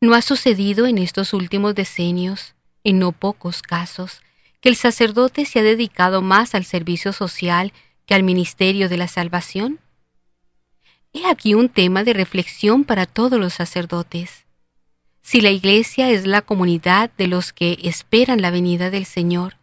¿No 0.00 0.14
ha 0.14 0.22
sucedido 0.22 0.86
en 0.86 0.98
estos 0.98 1.32
últimos 1.32 1.74
decenios, 1.74 2.54
en 2.84 2.98
no 2.98 3.12
pocos 3.12 3.62
casos, 3.62 4.20
que 4.60 4.68
el 4.68 4.76
sacerdote 4.76 5.44
se 5.44 5.60
ha 5.60 5.62
dedicado 5.62 6.22
más 6.22 6.54
al 6.54 6.64
servicio 6.64 7.12
social 7.12 7.72
que 8.06 8.14
al 8.14 8.22
ministerio 8.22 8.88
de 8.88 8.96
la 8.96 9.08
salvación? 9.08 9.78
He 11.12 11.26
aquí 11.26 11.54
un 11.54 11.68
tema 11.68 12.04
de 12.04 12.14
reflexión 12.14 12.84
para 12.84 13.06
todos 13.06 13.38
los 13.38 13.52
sacerdotes. 13.52 14.44
Si 15.20 15.40
la 15.40 15.50
Iglesia 15.50 16.10
es 16.10 16.26
la 16.26 16.42
comunidad 16.42 17.10
de 17.16 17.28
los 17.28 17.52
que 17.52 17.78
esperan 17.82 18.42
la 18.42 18.50
venida 18.50 18.90
del 18.90 19.04
Señor, 19.04 19.56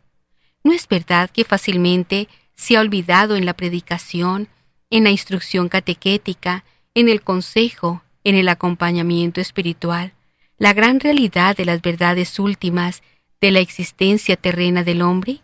¿no 0.63 0.71
es 0.71 0.87
verdad 0.87 1.29
que 1.29 1.43
fácilmente 1.43 2.27
se 2.55 2.77
ha 2.77 2.81
olvidado 2.81 3.35
en 3.35 3.45
la 3.45 3.53
predicación 3.53 4.47
en 4.89 5.03
la 5.03 5.11
instrucción 5.11 5.69
catequética, 5.69 6.63
en 6.93 7.09
el 7.09 7.21
consejo, 7.21 8.03
en 8.23 8.35
el 8.35 8.49
acompañamiento 8.49 9.41
espiritual, 9.41 10.13
la 10.57 10.73
gran 10.73 10.99
realidad 10.99 11.55
de 11.55 11.65
las 11.65 11.81
verdades 11.81 12.37
últimas 12.39 13.01
de 13.41 13.51
la 13.51 13.59
existencia 13.59 14.35
terrena 14.35 14.83
del 14.83 15.01
hombre? 15.01 15.39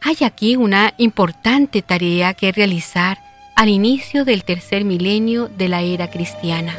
Hay 0.00 0.16
aquí 0.24 0.56
una 0.56 0.94
importante 0.98 1.82
tarea 1.82 2.34
que 2.34 2.52
realizar 2.52 3.18
al 3.56 3.68
inicio 3.68 4.24
del 4.24 4.44
tercer 4.44 4.84
milenio 4.84 5.48
de 5.48 5.68
la 5.68 5.82
era 5.82 6.08
cristiana. 6.10 6.76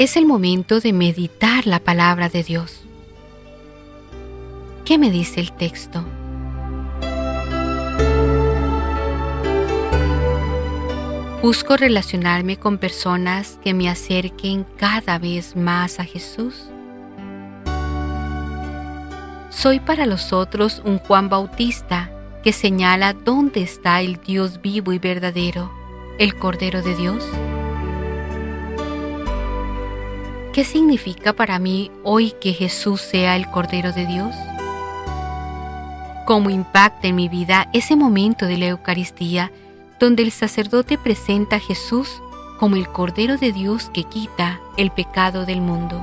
Es 0.00 0.16
el 0.16 0.24
momento 0.24 0.80
de 0.80 0.94
meditar 0.94 1.66
la 1.66 1.78
palabra 1.78 2.30
de 2.30 2.42
Dios. 2.42 2.80
¿Qué 4.86 4.96
me 4.96 5.10
dice 5.10 5.40
el 5.40 5.52
texto? 5.52 6.02
Busco 11.42 11.76
relacionarme 11.76 12.56
con 12.56 12.78
personas 12.78 13.58
que 13.62 13.74
me 13.74 13.90
acerquen 13.90 14.64
cada 14.78 15.18
vez 15.18 15.54
más 15.54 16.00
a 16.00 16.04
Jesús. 16.04 16.70
Soy 19.50 19.80
para 19.80 20.06
los 20.06 20.32
otros 20.32 20.80
un 20.82 20.96
Juan 20.96 21.28
Bautista 21.28 22.10
que 22.42 22.54
señala 22.54 23.12
dónde 23.12 23.60
está 23.60 24.00
el 24.00 24.16
Dios 24.16 24.62
vivo 24.62 24.94
y 24.94 24.98
verdadero, 24.98 25.70
el 26.18 26.36
Cordero 26.36 26.80
de 26.80 26.96
Dios. 26.96 27.22
¿Qué 30.60 30.66
significa 30.66 31.32
para 31.32 31.58
mí 31.58 31.90
hoy 32.04 32.34
que 32.38 32.52
Jesús 32.52 33.00
sea 33.00 33.34
el 33.34 33.50
Cordero 33.50 33.92
de 33.92 34.04
Dios? 34.04 34.34
¿Cómo 36.26 36.50
impacta 36.50 37.08
en 37.08 37.16
mi 37.16 37.30
vida 37.30 37.70
ese 37.72 37.96
momento 37.96 38.44
de 38.44 38.58
la 38.58 38.66
Eucaristía 38.66 39.50
donde 39.98 40.22
el 40.22 40.30
sacerdote 40.30 40.98
presenta 40.98 41.56
a 41.56 41.60
Jesús 41.60 42.20
como 42.58 42.76
el 42.76 42.88
Cordero 42.88 43.38
de 43.38 43.52
Dios 43.52 43.88
que 43.94 44.04
quita 44.04 44.60
el 44.76 44.90
pecado 44.90 45.46
del 45.46 45.62
mundo? 45.62 45.98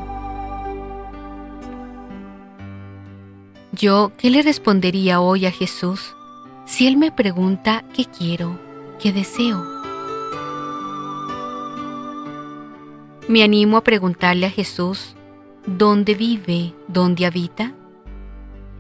Yo, 3.74 4.12
¿qué 4.18 4.32
le 4.32 4.42
respondería 4.42 5.22
hoy 5.22 5.46
a 5.46 5.52
Jesús 5.52 6.16
si 6.66 6.88
Él 6.88 6.98
me 6.98 7.12
pregunta 7.12 7.84
qué 7.94 8.06
quiero, 8.06 8.60
qué 9.00 9.14
deseo? 9.14 9.77
Me 13.28 13.44
animo 13.44 13.76
a 13.76 13.84
preguntarle 13.84 14.46
a 14.46 14.50
Jesús, 14.50 15.14
¿dónde 15.66 16.16
vive, 16.16 16.74
dónde 16.88 17.26
habita? 17.26 17.74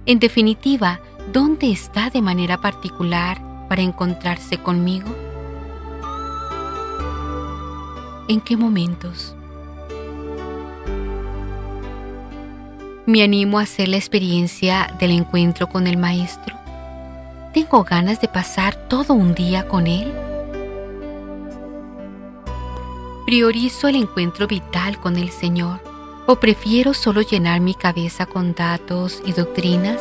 En 0.05 0.19
definitiva, 0.19 1.01
¿dónde 1.33 1.69
está 1.69 2.09
de 2.09 2.21
manera 2.21 2.61
particular 2.61 3.41
para 3.67 3.81
encontrarse 3.81 4.57
conmigo? 4.57 5.09
¿En 8.29 8.39
qué 8.39 8.55
momentos? 8.55 9.35
Me 13.05 13.23
animo 13.23 13.59
a 13.59 13.63
hacer 13.63 13.89
la 13.89 13.97
experiencia 13.97 14.95
del 14.97 15.11
encuentro 15.11 15.67
con 15.67 15.87
el 15.87 15.97
Maestro. 15.97 16.55
¿Tengo 17.53 17.83
ganas 17.83 18.21
de 18.21 18.29
pasar 18.29 18.75
todo 18.87 19.13
un 19.13 19.35
día 19.35 19.67
con 19.67 19.87
Él? 19.87 20.26
Priorizo 23.27 23.89
el 23.89 23.97
encuentro 23.97 24.47
vital 24.47 25.01
con 25.01 25.17
el 25.17 25.31
Señor, 25.31 25.81
¿O 26.27 26.37
prefiero 26.37 26.93
solo 26.93 27.19
llenar 27.19 27.59
mi 27.59 27.73
cabeza 27.73 28.25
con 28.25 28.55
datos 28.55 29.21
y 29.25 29.33
doctrinas? 29.33 29.99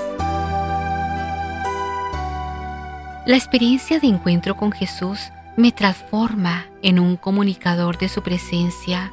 La 3.27 3.35
experiencia 3.35 3.99
de 3.99 4.07
encuentro 4.07 4.57
con 4.57 4.71
Jesús 4.71 5.19
me 5.57 5.73
transforma 5.73 6.67
en 6.83 7.01
un 7.01 7.17
comunicador 7.17 7.99
de 7.99 8.09
su 8.09 8.23
presencia 8.23 9.11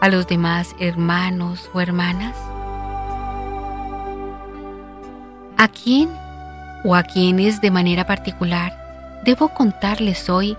a 0.00 0.08
los 0.08 0.28
demás 0.28 0.76
hermanos 0.78 1.68
o 1.74 1.80
hermanas. 1.80 2.36
¿A 5.56 5.66
quién 5.66 6.08
o 6.84 6.94
a 6.94 7.02
quienes 7.02 7.60
de 7.60 7.72
manera 7.72 8.06
particular 8.06 9.20
debo 9.24 9.48
contarles 9.48 10.30
hoy 10.30 10.56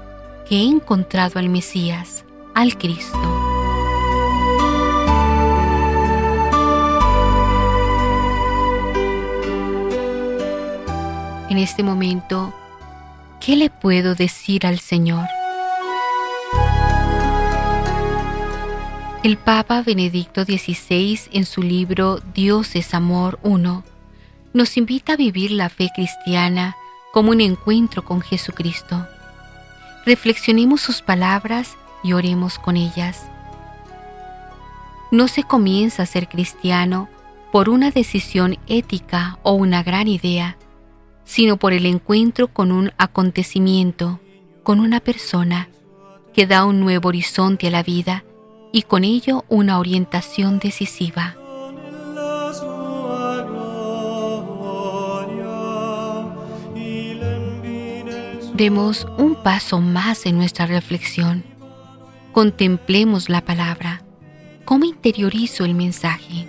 que 0.50 0.58
he 0.58 0.66
encontrado 0.66 1.40
al 1.40 1.48
Mesías, 1.48 2.26
al 2.60 2.78
Cristo? 2.78 3.18
En 11.50 11.58
este 11.58 11.84
momento, 11.84 12.54
¿qué 13.40 13.56
le 13.56 13.70
puedo 13.70 14.14
decir 14.14 14.66
al 14.66 14.80
Señor? 14.80 15.26
El 19.24 19.38
Papa 19.38 19.82
Benedicto 19.82 20.44
XVI 20.44 21.18
en 21.32 21.46
su 21.46 21.64
libro 21.64 22.20
Dios 22.34 22.76
es 22.76 22.94
Amor 22.94 23.40
1 23.42 23.86
nos 24.52 24.76
invita 24.76 25.14
a 25.14 25.16
vivir 25.16 25.52
la 25.52 25.70
fe 25.70 25.90
cristiana 25.96 26.76
como 27.14 27.32
un 27.32 27.40
encuentro 27.40 28.04
con 28.04 28.20
Jesucristo. 28.20 29.08
Reflexionemos 30.06 30.82
sus 30.82 31.02
palabras 31.02 31.78
y 32.04 32.14
oremos 32.14 32.60
con 32.60 32.78
ellas. 32.78 33.30
No 35.12 35.28
se 35.28 35.44
comienza 35.44 36.04
a 36.04 36.06
ser 36.06 36.28
cristiano 36.30 37.10
por 37.52 37.70
una 37.70 37.92
decisión 37.92 38.58
ética 38.68 39.40
o 39.44 39.54
una 39.54 39.82
gran 39.84 40.08
idea, 40.08 40.58
sino 41.24 41.58
por 41.58 41.74
el 41.74 41.86
encuentro 41.86 42.48
con 42.48 42.72
un 42.72 42.92
acontecimiento, 42.98 44.20
con 44.64 44.80
una 44.80 45.00
persona, 45.00 45.70
que 46.34 46.46
da 46.46 46.66
un 46.66 46.80
nuevo 46.80 47.10
horizonte 47.10 47.68
a 47.68 47.72
la 47.72 47.84
vida 47.84 48.24
y 48.72 48.84
con 48.84 49.04
ello 49.04 49.46
una 49.50 49.80
orientación 49.80 50.60
decisiva. 50.60 51.36
Demos 58.54 59.08
un 59.18 59.36
paso 59.36 59.80
más 59.80 60.26
en 60.26 60.38
nuestra 60.38 60.66
reflexión. 60.66 61.49
Contemplemos 62.32 63.28
la 63.28 63.42
palabra. 63.42 64.04
¿Cómo 64.64 64.86
interiorizo 64.86 65.66
el 65.66 65.74
mensaje? 65.74 66.48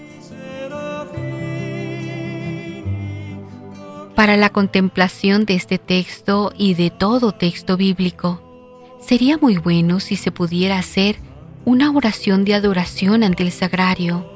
Para 4.14 4.36
la 4.36 4.50
contemplación 4.50 5.46
de 5.46 5.54
este 5.54 5.78
texto 5.78 6.52
y 6.54 6.74
de 6.74 6.90
todo 6.90 7.32
texto 7.32 7.78
bíblico, 7.78 8.42
sería 9.00 9.38
muy 9.38 9.56
bueno 9.56 10.00
si 10.00 10.16
se 10.16 10.30
pudiera 10.30 10.78
hacer 10.78 11.16
una 11.64 11.90
oración 11.90 12.44
de 12.44 12.52
adoración 12.54 13.22
ante 13.22 13.42
el 13.42 13.50
sagrario, 13.50 14.26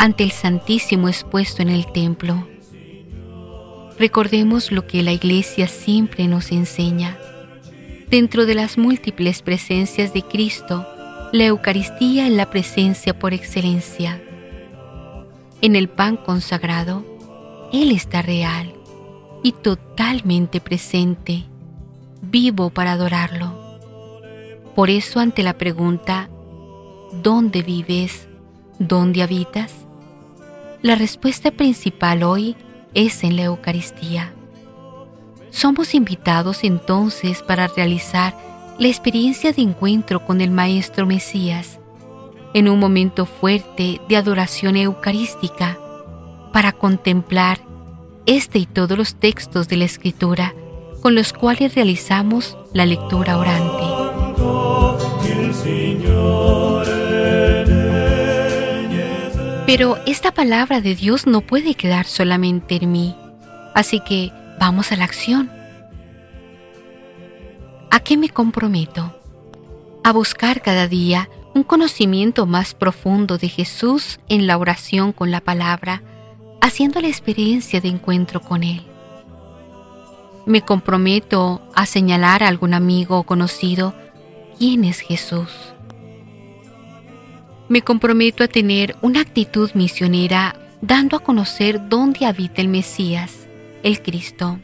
ante 0.00 0.24
el 0.24 0.32
Santísimo 0.32 1.08
expuesto 1.08 1.62
en 1.62 1.68
el 1.68 1.90
templo. 1.92 2.48
Recordemos 4.00 4.72
lo 4.72 4.86
que 4.86 5.04
la 5.04 5.12
Iglesia 5.12 5.68
siempre 5.68 6.26
nos 6.26 6.50
enseña. 6.50 7.16
Dentro 8.10 8.46
de 8.46 8.54
las 8.54 8.78
múltiples 8.78 9.42
presencias 9.42 10.14
de 10.14 10.22
Cristo, 10.22 10.86
la 11.30 11.44
Eucaristía 11.44 12.26
es 12.26 12.32
la 12.32 12.48
presencia 12.48 13.18
por 13.18 13.34
excelencia. 13.34 14.22
En 15.60 15.76
el 15.76 15.90
pan 15.90 16.16
consagrado, 16.16 17.04
Él 17.70 17.90
está 17.92 18.22
real 18.22 18.72
y 19.42 19.52
totalmente 19.52 20.58
presente, 20.58 21.44
vivo 22.22 22.70
para 22.70 22.92
adorarlo. 22.92 23.52
Por 24.74 24.88
eso 24.88 25.20
ante 25.20 25.42
la 25.42 25.58
pregunta, 25.58 26.30
¿dónde 27.22 27.60
vives? 27.60 28.26
¿Dónde 28.78 29.22
habitas? 29.22 29.74
La 30.80 30.94
respuesta 30.94 31.50
principal 31.50 32.22
hoy 32.22 32.56
es 32.94 33.22
en 33.22 33.36
la 33.36 33.42
Eucaristía. 33.42 34.32
Somos 35.58 35.92
invitados 35.92 36.62
entonces 36.62 37.42
para 37.42 37.66
realizar 37.66 38.32
la 38.78 38.86
experiencia 38.86 39.52
de 39.52 39.60
encuentro 39.62 40.24
con 40.24 40.40
el 40.40 40.52
Maestro 40.52 41.04
Mesías 41.04 41.80
en 42.54 42.68
un 42.68 42.78
momento 42.78 43.26
fuerte 43.26 44.00
de 44.08 44.16
adoración 44.16 44.76
eucarística 44.76 45.76
para 46.52 46.70
contemplar 46.70 47.58
este 48.24 48.60
y 48.60 48.66
todos 48.66 48.96
los 48.96 49.16
textos 49.16 49.66
de 49.66 49.78
la 49.78 49.86
Escritura 49.86 50.54
con 51.02 51.16
los 51.16 51.32
cuales 51.32 51.74
realizamos 51.74 52.56
la 52.72 52.86
lectura 52.86 53.36
orante. 53.36 53.84
Pero 59.66 59.98
esta 60.06 60.32
palabra 60.32 60.80
de 60.80 60.94
Dios 60.94 61.26
no 61.26 61.40
puede 61.40 61.74
quedar 61.74 62.06
solamente 62.06 62.76
en 62.76 62.92
mí, 62.92 63.16
así 63.74 63.98
que 63.98 64.30
vamos 64.58 64.92
a 64.92 64.96
la 64.96 65.04
acción. 65.04 65.50
¿A 67.90 68.00
qué 68.00 68.16
me 68.16 68.28
comprometo? 68.28 69.14
A 70.04 70.12
buscar 70.12 70.62
cada 70.62 70.88
día 70.88 71.28
un 71.54 71.62
conocimiento 71.62 72.46
más 72.46 72.74
profundo 72.74 73.38
de 73.38 73.48
Jesús 73.48 74.20
en 74.28 74.46
la 74.46 74.58
oración 74.58 75.12
con 75.12 75.30
la 75.30 75.40
palabra, 75.40 76.02
haciendo 76.60 77.00
la 77.00 77.08
experiencia 77.08 77.80
de 77.80 77.88
encuentro 77.88 78.40
con 78.40 78.62
Él. 78.62 78.82
Me 80.46 80.62
comprometo 80.62 81.62
a 81.74 81.84
señalar 81.86 82.42
a 82.42 82.48
algún 82.48 82.74
amigo 82.74 83.18
o 83.18 83.24
conocido 83.24 83.94
quién 84.58 84.84
es 84.84 85.00
Jesús. 85.00 85.50
Me 87.68 87.82
comprometo 87.82 88.44
a 88.44 88.48
tener 88.48 88.96
una 89.02 89.20
actitud 89.20 89.70
misionera 89.74 90.54
dando 90.80 91.16
a 91.16 91.20
conocer 91.20 91.88
dónde 91.88 92.24
habita 92.24 92.62
el 92.62 92.68
Mesías, 92.68 93.47
el 93.82 94.02
Cristo. 94.02 94.58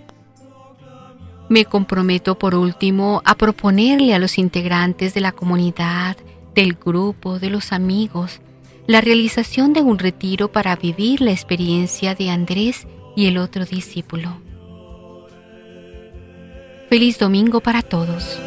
Me 1.48 1.64
comprometo 1.64 2.38
por 2.38 2.54
último 2.54 3.22
a 3.24 3.34
proponerle 3.34 4.14
a 4.14 4.18
los 4.18 4.38
integrantes 4.38 5.14
de 5.14 5.20
la 5.20 5.32
comunidad, 5.32 6.16
del 6.54 6.74
grupo, 6.74 7.38
de 7.38 7.50
los 7.50 7.72
amigos, 7.72 8.40
la 8.86 9.00
realización 9.00 9.72
de 9.72 9.82
un 9.82 9.98
retiro 9.98 10.52
para 10.52 10.76
vivir 10.76 11.20
la 11.20 11.32
experiencia 11.32 12.14
de 12.14 12.30
Andrés 12.30 12.86
y 13.16 13.26
el 13.26 13.38
otro 13.38 13.64
discípulo. 13.64 14.40
Feliz 16.88 17.18
domingo 17.18 17.60
para 17.60 17.82
todos. 17.82 18.38